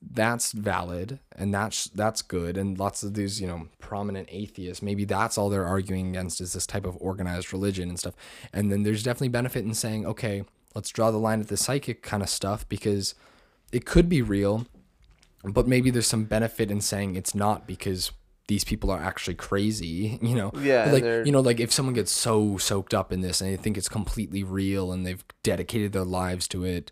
that's 0.00 0.52
valid 0.52 1.18
and 1.36 1.52
that's 1.52 1.88
that's 1.88 2.22
good 2.22 2.56
and 2.56 2.78
lots 2.78 3.02
of 3.02 3.12
these 3.12 3.42
you 3.42 3.46
know 3.46 3.68
prominent 3.78 4.26
atheists 4.32 4.82
maybe 4.82 5.04
that's 5.04 5.36
all 5.36 5.50
they're 5.50 5.66
arguing 5.66 6.08
against 6.08 6.40
is 6.40 6.54
this 6.54 6.66
type 6.66 6.86
of 6.86 6.96
organized 6.98 7.52
religion 7.52 7.90
and 7.90 7.98
stuff 7.98 8.14
and 8.54 8.72
then 8.72 8.84
there's 8.84 9.02
definitely 9.02 9.28
benefit 9.28 9.66
in 9.66 9.74
saying 9.74 10.06
okay 10.06 10.42
let's 10.74 10.88
draw 10.88 11.10
the 11.10 11.18
line 11.18 11.40
at 11.40 11.48
the 11.48 11.58
psychic 11.58 12.02
kind 12.02 12.22
of 12.22 12.30
stuff 12.30 12.66
because 12.70 13.14
it 13.70 13.84
could 13.84 14.08
be 14.08 14.22
real 14.22 14.66
but 15.44 15.68
maybe 15.68 15.90
there's 15.90 16.06
some 16.06 16.24
benefit 16.24 16.70
in 16.70 16.80
saying 16.80 17.16
it's 17.16 17.34
not 17.34 17.66
because 17.66 18.12
these 18.50 18.64
people 18.64 18.90
are 18.90 19.00
actually 19.00 19.36
crazy 19.36 20.18
you 20.22 20.34
know? 20.34 20.50
Yeah, 20.60 20.90
like 20.92 21.04
you 21.04 21.30
know 21.30 21.40
like 21.40 21.60
if 21.60 21.72
someone 21.72 21.94
gets 21.94 22.10
so 22.10 22.58
soaked 22.58 22.92
up 22.92 23.12
in 23.12 23.20
this 23.20 23.40
and 23.40 23.50
they 23.50 23.56
think 23.56 23.78
it's 23.78 23.88
completely 23.88 24.42
real 24.42 24.92
and 24.92 25.06
they've 25.06 25.24
dedicated 25.44 25.92
their 25.92 26.04
lives 26.04 26.48
to 26.48 26.64
it 26.64 26.90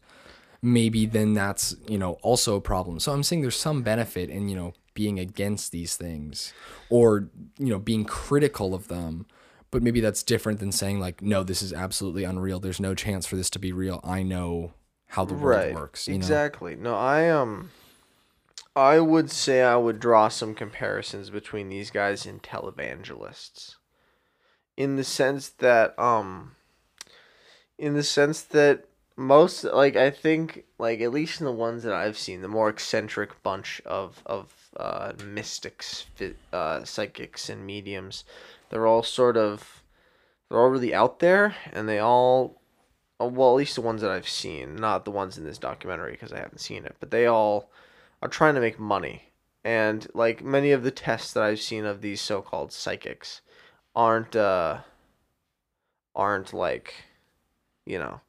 maybe 0.62 1.04
then 1.04 1.34
that's 1.34 1.76
you 1.88 1.98
know 1.98 2.12
also 2.22 2.56
a 2.56 2.60
problem. 2.60 3.00
So 3.00 3.12
i'm 3.12 3.22
saying 3.22 3.42
there's 3.42 3.56
some 3.56 3.82
benefit 3.82 4.30
in 4.30 4.48
you 4.48 4.56
know 4.56 4.72
being 4.94 5.18
against 5.18 5.70
these 5.70 5.96
things 5.96 6.52
or 6.90 7.28
you 7.58 7.66
know 7.66 7.78
being 7.78 8.04
critical 8.04 8.74
of 8.74 8.88
them 8.88 9.26
but 9.70 9.82
maybe 9.82 10.00
that's 10.00 10.22
different 10.22 10.58
than 10.60 10.72
saying 10.72 10.98
like 11.00 11.22
no 11.22 11.42
this 11.42 11.62
is 11.62 11.72
absolutely 11.72 12.24
unreal. 12.24 12.60
There's 12.60 12.80
no 12.80 12.94
chance 12.94 13.26
for 13.26 13.36
this 13.36 13.50
to 13.50 13.58
be 13.58 13.72
real. 13.72 14.00
I 14.02 14.22
know 14.22 14.72
how 15.06 15.24
the 15.24 15.34
world 15.34 15.56
right. 15.56 15.74
works 15.74 16.08
you 16.08 16.14
know? 16.14 16.18
Exactly. 16.18 16.76
No 16.76 16.94
i 16.94 17.28
um 17.28 17.70
i 18.78 19.00
would 19.00 19.30
say 19.30 19.62
i 19.62 19.76
would 19.76 19.98
draw 19.98 20.28
some 20.28 20.54
comparisons 20.54 21.30
between 21.30 21.68
these 21.68 21.90
guys 21.90 22.24
and 22.24 22.42
televangelists. 22.42 23.74
In 24.76 24.94
the 24.94 25.04
sense 25.04 25.48
that 25.48 25.98
um 25.98 26.52
in 27.76 27.94
the 27.94 28.04
sense 28.04 28.40
that 28.42 28.84
most 29.16 29.64
like 29.64 29.96
i 29.96 30.10
think 30.10 30.64
like 30.78 31.00
at 31.00 31.12
least 31.12 31.40
in 31.40 31.46
the 31.46 31.52
ones 31.52 31.82
that 31.82 31.92
i've 31.92 32.16
seen 32.16 32.40
the 32.40 32.48
more 32.48 32.68
eccentric 32.68 33.42
bunch 33.42 33.82
of 33.84 34.22
of 34.26 34.70
uh 34.76 35.12
mystics 35.24 36.06
uh 36.52 36.84
psychics 36.84 37.48
and 37.48 37.66
mediums 37.66 38.22
they're 38.70 38.86
all 38.86 39.02
sort 39.02 39.36
of 39.36 39.82
they're 40.48 40.60
all 40.60 40.68
really 40.68 40.94
out 40.94 41.18
there 41.18 41.56
and 41.72 41.88
they 41.88 41.98
all 41.98 42.60
uh, 43.20 43.26
well, 43.26 43.50
at 43.50 43.56
least 43.56 43.74
the 43.74 43.80
ones 43.80 44.00
that 44.00 44.12
I've 44.12 44.28
seen, 44.28 44.76
not 44.76 45.04
the 45.04 45.10
ones 45.10 45.36
in 45.36 45.42
this 45.44 45.58
documentary 45.58 46.12
because 46.12 46.32
I 46.32 46.38
haven't 46.38 46.60
seen 46.60 46.84
it, 46.84 46.94
but 47.00 47.10
they 47.10 47.26
all 47.26 47.68
are 48.22 48.28
trying 48.28 48.54
to 48.54 48.60
make 48.60 48.78
money. 48.78 49.32
And 49.64 50.06
like 50.14 50.42
many 50.44 50.72
of 50.72 50.82
the 50.82 50.90
tests 50.90 51.32
that 51.32 51.42
I've 51.42 51.60
seen 51.60 51.84
of 51.84 52.00
these 52.00 52.20
so-called 52.20 52.72
psychics 52.72 53.42
aren't 53.94 54.36
uh 54.36 54.78
aren't 56.14 56.52
like 56.52 56.94
you 57.86 57.98
know 57.98 58.20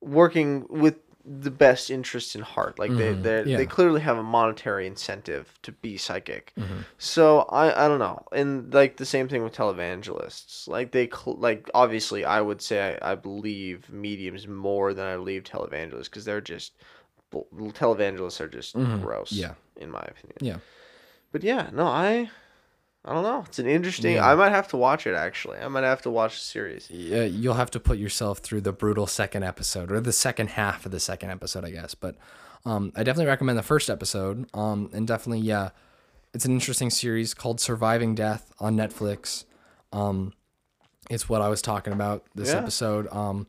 working 0.00 0.66
with 0.68 0.96
the 1.26 1.50
best 1.50 1.90
interest 1.90 2.34
in 2.34 2.42
heart. 2.42 2.78
Like 2.78 2.90
they 2.90 3.14
Mhm, 3.14 3.22
they 3.22 3.42
yeah. 3.50 3.56
they 3.56 3.66
clearly 3.66 4.02
have 4.02 4.18
a 4.18 4.22
monetary 4.22 4.86
incentive 4.86 5.58
to 5.62 5.72
be 5.72 5.96
psychic. 5.96 6.52
Mhm. 6.58 6.84
So 6.98 7.40
I 7.50 7.84
I 7.86 7.88
don't 7.88 7.98
know, 7.98 8.24
and 8.32 8.72
like 8.74 8.98
the 8.98 9.06
same 9.06 9.28
thing 9.28 9.42
with 9.42 9.54
televangelists. 9.54 10.68
Like 10.68 10.92
they 10.92 11.08
cl- 11.08 11.38
like 11.38 11.70
obviously 11.74 12.24
I 12.26 12.40
would 12.42 12.60
say 12.60 12.98
I, 13.00 13.12
I 13.12 13.14
believe 13.14 13.90
mediums 13.90 14.46
more 14.46 14.92
than 14.92 15.06
I 15.06 15.16
believe 15.16 15.44
televangelists 15.44 16.04
because 16.04 16.26
they're 16.26 16.40
just 16.42 16.74
televangelists 17.52 18.40
are 18.40 18.48
just 18.48 18.74
Mhm, 18.76 19.02
gross. 19.02 19.32
yeah. 19.32 19.54
in 19.76 19.90
my 19.90 20.00
opinion. 20.02 20.36
Yeah. 20.40 20.56
But 21.32 21.42
yeah, 21.42 21.70
no, 21.72 21.86
I 21.86 22.30
I 23.06 23.12
don't 23.12 23.22
know. 23.22 23.44
It's 23.46 23.58
an 23.58 23.66
interesting. 23.66 24.14
Yeah. 24.14 24.30
I 24.30 24.34
might 24.34 24.48
have 24.50 24.68
to 24.68 24.76
watch 24.78 25.06
it 25.06 25.14
actually. 25.14 25.58
I 25.58 25.68
might 25.68 25.84
have 25.84 26.00
to 26.02 26.10
watch 26.10 26.34
the 26.38 26.44
series. 26.44 26.88
yeah, 26.90 27.24
you'll 27.24 27.54
have 27.54 27.70
to 27.72 27.80
put 27.80 27.98
yourself 27.98 28.38
through 28.38 28.62
the 28.62 28.72
brutal 28.72 29.06
second 29.06 29.42
episode 29.42 29.92
or 29.92 30.00
the 30.00 30.12
second 30.12 30.48
half 30.50 30.86
of 30.86 30.92
the 30.92 31.00
second 31.00 31.30
episode, 31.30 31.64
I 31.66 31.70
guess. 31.70 31.94
But 31.94 32.16
um, 32.64 32.92
I 32.96 33.02
definitely 33.02 33.26
recommend 33.28 33.58
the 33.58 33.62
first 33.62 33.90
episode. 33.90 34.46
Um, 34.54 34.88
and 34.94 35.06
definitely, 35.06 35.40
yeah, 35.44 35.70
it's 36.32 36.46
an 36.46 36.52
interesting 36.52 36.88
series 36.88 37.34
called 37.34 37.60
Surviving 37.60 38.14
Death 38.14 38.50
on 38.58 38.74
Netflix. 38.74 39.44
Um, 39.92 40.32
it's 41.10 41.28
what 41.28 41.42
I 41.42 41.48
was 41.50 41.60
talking 41.60 41.92
about 41.92 42.24
this 42.34 42.48
Yeah. 42.52 42.58
episode. 42.60 43.06
Um, 43.12 43.46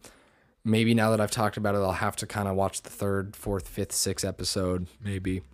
maybe 0.65 0.93
now 0.93 1.11
that 1.11 1.21
I've 1.21 1.31
talked 1.31 1.55
about 1.55 1.75
it, 1.75 1.77
I'll 1.77 1.91
have 1.93 2.17
to 2.17 2.27
kind 2.27 2.47
of 2.49 2.55
watch 2.55 2.81
the 2.81 2.89
third, 2.89 3.35
fourth, 3.35 3.67
fifth, 3.69 3.93
sixth 3.93 4.25
episode, 4.25 4.87
maybe. 5.03 5.41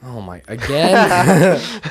Oh 0.00 0.20
my! 0.20 0.40
Again, 0.46 0.94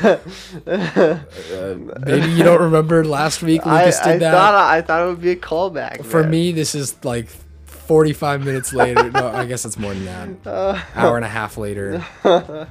Uh, 0.01 0.17
maybe 2.05 2.27
you 2.31 2.43
don't 2.43 2.61
remember 2.61 3.03
last 3.03 3.41
week 3.43 3.65
Lucas 3.65 3.99
I 4.01 4.13
did 4.13 4.21
that. 4.21 4.31
thought 4.31 4.55
I 4.55 4.81
thought 4.81 5.03
it 5.05 5.09
would 5.09 5.21
be 5.21 5.31
a 5.31 5.35
callback. 5.35 6.05
For 6.05 6.21
man. 6.21 6.31
me, 6.31 6.51
this 6.53 6.73
is 6.73 7.03
like 7.03 7.27
45 7.65 8.45
minutes 8.45 8.71
later. 8.73 9.11
No, 9.11 9.27
I 9.27 9.45
guess 9.45 9.65
it's 9.65 9.77
more 9.77 9.93
than 9.93 10.05
that. 10.45 10.85
Hour 10.95 11.17
and 11.17 11.25
a 11.25 11.29
half 11.29 11.57
later. 11.57 12.01
Uh, 12.23 12.65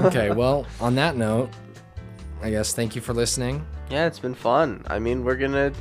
Okay, 0.00 0.30
well, 0.32 0.66
on 0.80 0.94
that 0.96 1.16
note, 1.16 1.48
I 2.42 2.50
guess 2.50 2.74
thank 2.74 2.94
you 2.94 3.00
for 3.00 3.14
listening. 3.14 3.64
yeah, 3.88 4.06
it's 4.06 4.18
been 4.18 4.34
fun. 4.34 4.84
I 4.86 4.98
mean, 4.98 5.24
we're 5.24 5.36
gonna 5.36 5.72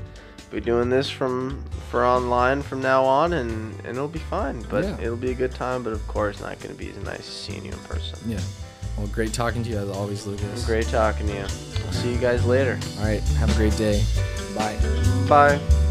be 0.54 0.62
doing 0.62 0.90
this 0.90 1.10
from 1.10 1.64
for 1.90 2.06
online 2.06 2.62
from 2.62 2.82
now 2.82 3.04
on, 3.04 3.34
and 3.34 3.74
and 3.80 3.88
it'll 3.98 4.08
be 4.08 4.20
fine. 4.20 4.62
But 4.70 4.84
Yeah. 4.86 4.98
it'll 5.02 5.16
be 5.18 5.32
a 5.32 5.36
good 5.36 5.54
time. 5.54 5.84
But 5.84 5.94
of 5.94 6.08
course, 6.08 6.40
not 6.40 6.60
gonna 6.60 6.74
be 6.76 6.90
as 6.90 6.98
nice 7.04 7.20
as 7.20 7.26
seeing 7.26 7.66
you 7.66 7.72
in 7.72 7.78
person. 7.80 8.18
Yeah. 8.28 8.40
Well, 8.98 9.08
great 9.08 9.34
talking 9.34 9.64
to 9.64 9.70
you 9.70 9.78
as 9.80 9.90
always, 9.90 10.26
Lucas. 10.28 10.66
Great 10.66 10.88
talking 10.88 11.26
to 11.28 11.34
you. 11.34 11.42
I'll 11.86 11.92
see 11.94 12.12
you 12.14 12.20
guys 12.20 12.46
later. 12.46 12.80
All 13.00 13.06
right, 13.06 13.22
have 13.40 13.50
a 13.52 13.56
great 13.56 13.76
day. 13.78 14.04
Bye. 14.56 14.78
Bye. 15.28 15.83